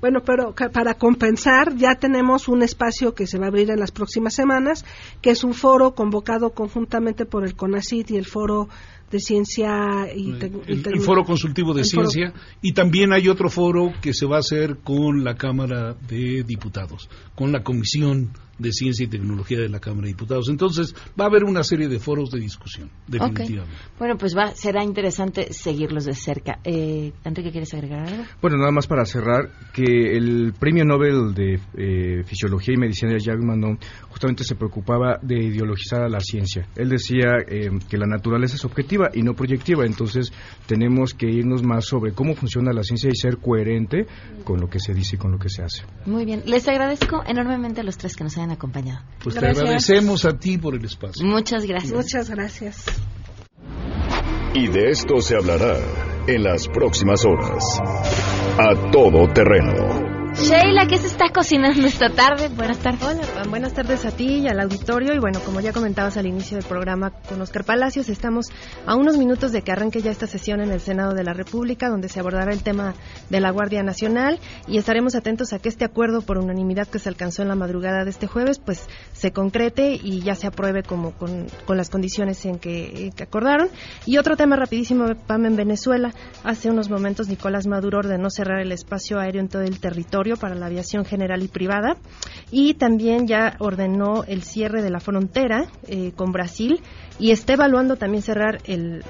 Bueno, 0.00 0.22
pero 0.24 0.54
para 0.72 0.94
compensar 0.94 1.76
ya 1.76 1.94
tenemos 1.94 2.48
un 2.48 2.62
espacio 2.62 3.14
que 3.14 3.26
se 3.26 3.38
va 3.38 3.46
a 3.46 3.48
abrir 3.48 3.70
en 3.70 3.78
las 3.78 3.92
próximas 3.92 4.34
semanas, 4.34 4.84
que 5.22 5.30
es 5.30 5.44
un 5.44 5.54
foro 5.54 5.94
convocado 5.94 6.50
conjuntamente 6.50 7.26
por 7.26 7.44
el 7.44 7.54
CONACIT 7.54 8.10
y 8.10 8.16
el 8.16 8.26
foro 8.26 8.68
de 9.14 9.20
ciencia 9.20 10.12
y, 10.12 10.32
el, 10.66 11.00
foro 11.00 11.22
consultivo 11.22 11.72
de 11.72 11.84
ciencia 11.84 12.34
y 12.60 12.72
también 12.72 13.12
hay 13.12 13.28
otro 13.28 13.48
foro 13.48 13.92
que 14.02 14.12
se 14.12 14.26
va 14.26 14.36
a 14.36 14.40
hacer 14.40 14.78
con 14.82 15.22
la 15.22 15.36
Cámara 15.36 15.94
de 16.08 16.42
Diputados, 16.42 17.08
con 17.36 17.52
la 17.52 17.62
Comisión 17.62 18.32
de 18.58 18.72
Ciencia 18.72 19.04
y 19.04 19.08
Tecnología 19.08 19.58
de 19.58 19.68
la 19.68 19.80
Cámara 19.80 20.02
de 20.02 20.08
Diputados. 20.08 20.48
Entonces, 20.48 20.94
va 21.18 21.24
a 21.24 21.28
haber 21.28 21.44
una 21.44 21.62
serie 21.62 21.88
de 21.88 21.98
foros 21.98 22.30
de 22.30 22.40
discusión, 22.40 22.90
definitivamente. 23.06 23.76
Bueno, 23.98 24.16
pues 24.16 24.36
va, 24.36 24.54
será 24.54 24.84
interesante 24.84 25.52
seguirlos 25.52 26.04
de 26.04 26.14
cerca. 26.14 26.58
Eh, 26.64 27.12
Enrique, 27.24 27.50
¿quieres 27.50 27.72
agregar 27.74 28.06
algo? 28.06 28.24
Bueno, 28.40 28.58
nada 28.58 28.70
más 28.70 28.86
para 28.86 29.04
cerrar, 29.04 29.50
que 29.72 30.16
el 30.16 30.52
premio 30.58 30.84
Nobel 30.84 31.34
de 31.34 31.60
eh, 31.76 32.22
Fisiología 32.24 32.74
y 32.74 32.78
Medicina 32.78 33.12
de 33.12 33.18
Jacques 33.18 33.44
Manon 33.44 33.78
justamente 34.08 34.44
se 34.44 34.54
preocupaba 34.54 35.18
de 35.20 35.36
ideologizar 35.44 36.02
a 36.02 36.08
la 36.08 36.20
ciencia. 36.20 36.68
Él 36.76 36.88
decía 36.88 37.38
eh, 37.48 37.70
que 37.88 37.98
la 37.98 38.06
naturaleza 38.06 38.54
es 38.54 38.64
objetiva 38.64 39.03
y 39.12 39.22
no 39.22 39.34
proyectiva, 39.34 39.84
entonces 39.84 40.32
tenemos 40.66 41.14
que 41.14 41.26
irnos 41.30 41.62
más 41.62 41.86
sobre 41.86 42.12
cómo 42.12 42.34
funciona 42.34 42.72
la 42.72 42.82
ciencia 42.82 43.10
y 43.10 43.16
ser 43.16 43.38
coherente 43.38 44.06
con 44.44 44.60
lo 44.60 44.68
que 44.68 44.78
se 44.78 44.94
dice 44.94 45.16
y 45.16 45.18
con 45.18 45.32
lo 45.32 45.38
que 45.38 45.48
se 45.48 45.62
hace. 45.62 45.82
Muy 46.06 46.24
bien, 46.24 46.42
les 46.46 46.66
agradezco 46.68 47.22
enormemente 47.26 47.80
a 47.80 47.84
los 47.84 47.96
tres 47.96 48.16
que 48.16 48.24
nos 48.24 48.36
han 48.38 48.50
acompañado. 48.50 49.04
Pues 49.22 49.36
te 49.36 49.46
agradecemos 49.46 50.24
a 50.24 50.38
ti 50.38 50.58
por 50.58 50.74
el 50.74 50.84
espacio. 50.84 51.26
Muchas 51.26 51.66
gracias. 51.66 51.92
Muchas 51.92 52.30
gracias. 52.30 52.84
Y 54.54 54.68
de 54.68 54.90
esto 54.90 55.20
se 55.20 55.34
hablará 55.36 55.76
en 56.26 56.44
las 56.44 56.68
próximas 56.68 57.24
horas. 57.24 57.80
A 58.56 58.90
todo 58.92 59.26
terreno 59.32 60.03
Sheila, 60.36 60.88
¿qué 60.88 60.98
se 60.98 61.06
está 61.06 61.28
cocinando 61.32 61.86
esta 61.86 62.10
tarde? 62.10 62.48
Buenas 62.48 62.78
tardes. 62.78 63.02
Hola, 63.02 63.44
buenas 63.48 63.72
tardes 63.72 64.04
a 64.04 64.10
ti 64.10 64.40
y 64.40 64.48
al 64.48 64.58
auditorio. 64.58 65.14
Y 65.14 65.18
bueno, 65.20 65.38
como 65.40 65.60
ya 65.60 65.72
comentabas 65.72 66.16
al 66.16 66.26
inicio 66.26 66.56
del 66.56 66.66
programa 66.66 67.12
con 67.28 67.40
Oscar 67.40 67.64
Palacios, 67.64 68.08
estamos 68.08 68.46
a 68.84 68.96
unos 68.96 69.16
minutos 69.16 69.52
de 69.52 69.62
que 69.62 69.70
arranque 69.70 70.02
ya 70.02 70.10
esta 70.10 70.26
sesión 70.26 70.60
en 70.60 70.72
el 70.72 70.80
Senado 70.80 71.14
de 71.14 71.22
la 71.22 71.34
República, 71.34 71.88
donde 71.88 72.08
se 72.08 72.18
abordará 72.18 72.52
el 72.52 72.64
tema 72.64 72.94
de 73.30 73.40
la 73.40 73.50
Guardia 73.50 73.84
Nacional 73.84 74.40
y 74.66 74.76
estaremos 74.78 75.14
atentos 75.14 75.52
a 75.52 75.60
que 75.60 75.68
este 75.68 75.84
acuerdo 75.84 76.20
por 76.20 76.38
unanimidad 76.38 76.88
que 76.88 76.98
se 76.98 77.08
alcanzó 77.08 77.42
en 77.42 77.48
la 77.48 77.54
madrugada 77.54 78.04
de 78.04 78.10
este 78.10 78.26
jueves, 78.26 78.58
pues 78.58 78.88
se 79.12 79.30
concrete 79.30 79.94
y 79.94 80.20
ya 80.20 80.34
se 80.34 80.48
apruebe 80.48 80.82
como 80.82 81.12
con, 81.12 81.46
las 81.68 81.90
condiciones 81.90 82.44
en 82.44 82.58
que, 82.58 83.12
que, 83.14 83.22
acordaron. 83.22 83.68
Y 84.04 84.18
otro 84.18 84.36
tema 84.36 84.56
rapidísimo, 84.56 85.06
Pam, 85.28 85.46
en 85.46 85.54
Venezuela. 85.54 86.12
Hace 86.42 86.70
unos 86.70 86.90
momentos 86.90 87.28
Nicolás 87.28 87.68
Maduro 87.68 87.98
ordenó 87.98 88.30
cerrar 88.30 88.60
el 88.60 88.72
espacio 88.72 89.20
aéreo 89.20 89.40
en 89.40 89.48
todo 89.48 89.62
el 89.62 89.78
territorio 89.78 90.23
obligatorio 90.24 90.36
para 90.36 90.54
la 90.54 90.66
aviación 90.66 91.04
general 91.04 91.42
y 91.42 91.48
privada 91.48 91.96
y 92.50 92.74
también 92.74 93.26
ya 93.26 93.56
ordenó 93.58 94.24
el 94.26 94.42
cierre 94.42 94.82
de 94.82 94.90
la 94.90 95.00
frontera 95.00 95.66
eh, 95.86 96.12
con 96.16 96.32
Brasil 96.32 96.80
y 97.18 97.30
está 97.30 97.52
evaluando 97.52 97.96
también 97.96 98.22
cerrar 98.22 98.58
el, 98.64 99.04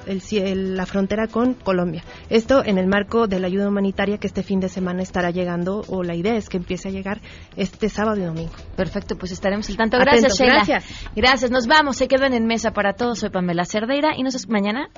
la 0.77 0.87
frontera 0.87 1.27
con 1.27 1.55
Colombia. 1.55 2.03
Esto 2.29 2.63
en 2.65 2.79
el 2.79 2.87
marco 2.87 3.27
de 3.27 3.41
la 3.41 3.47
ayuda 3.47 3.69
humanitaria 3.69 4.19
que 4.19 4.27
este 4.27 4.43
fin 4.43 4.61
de 4.61 4.69
semana 4.69 5.03
estará 5.03 5.31
llegando 5.31 5.83
o 5.89 6.03
la 6.03 6.15
idea 6.15 6.37
es 6.37 6.49
que 6.49 6.59
empiece 6.59 6.89
a 6.89 6.93
llegar 6.93 7.21
este 7.57 7.89
sábado 7.89 8.21
y 8.21 8.25
domingo. 8.25 8.53
Perfecto, 8.77 9.17
pues 9.17 9.33
estaremos 9.33 9.69
al 9.71 9.77
tanto. 9.77 9.99
Gracias, 9.99 10.39
Sheila. 10.39 10.55
Gracias. 10.55 10.85
Gracias. 11.17 11.51
Nos 11.51 11.67
vamos. 11.67 11.97
Se 11.97 12.09
quedan 12.09 12.35
en 12.35 12.47
mesa 12.47 12.73
para 12.73 12.93
todos. 12.93 13.21
Soy 13.21 13.31
Pamela 13.31 13.65
Cerdeira 13.65 14.11
y 14.17 14.23
nos 14.23 14.49
mañana. 14.49 14.89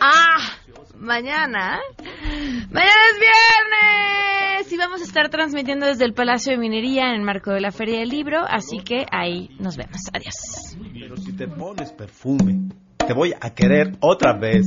Ah, 0.00 0.36
mañana. 1.02 1.80
Mañana 2.70 3.00
es 3.10 3.18
viernes 3.20 4.72
y 4.72 4.76
vamos 4.76 5.00
a 5.00 5.04
estar 5.04 5.28
transmitiendo 5.28 5.86
desde 5.86 6.04
el 6.04 6.14
Palacio 6.14 6.52
de 6.52 6.58
Minería 6.58 7.08
en 7.08 7.16
el 7.16 7.22
marco 7.22 7.52
de 7.52 7.60
la 7.60 7.72
Feria 7.72 7.98
del 7.98 8.08
Libro, 8.08 8.38
así 8.48 8.78
que 8.78 9.04
ahí 9.10 9.50
nos 9.58 9.76
vemos. 9.76 9.98
Adiós. 10.12 10.76
Pero 10.92 11.16
si 11.16 11.32
te 11.32 11.48
pones 11.48 11.92
perfume, 11.92 12.70
te 12.96 13.12
voy 13.12 13.34
a 13.38 13.50
querer 13.50 13.96
otra 14.00 14.38
vez. 14.38 14.66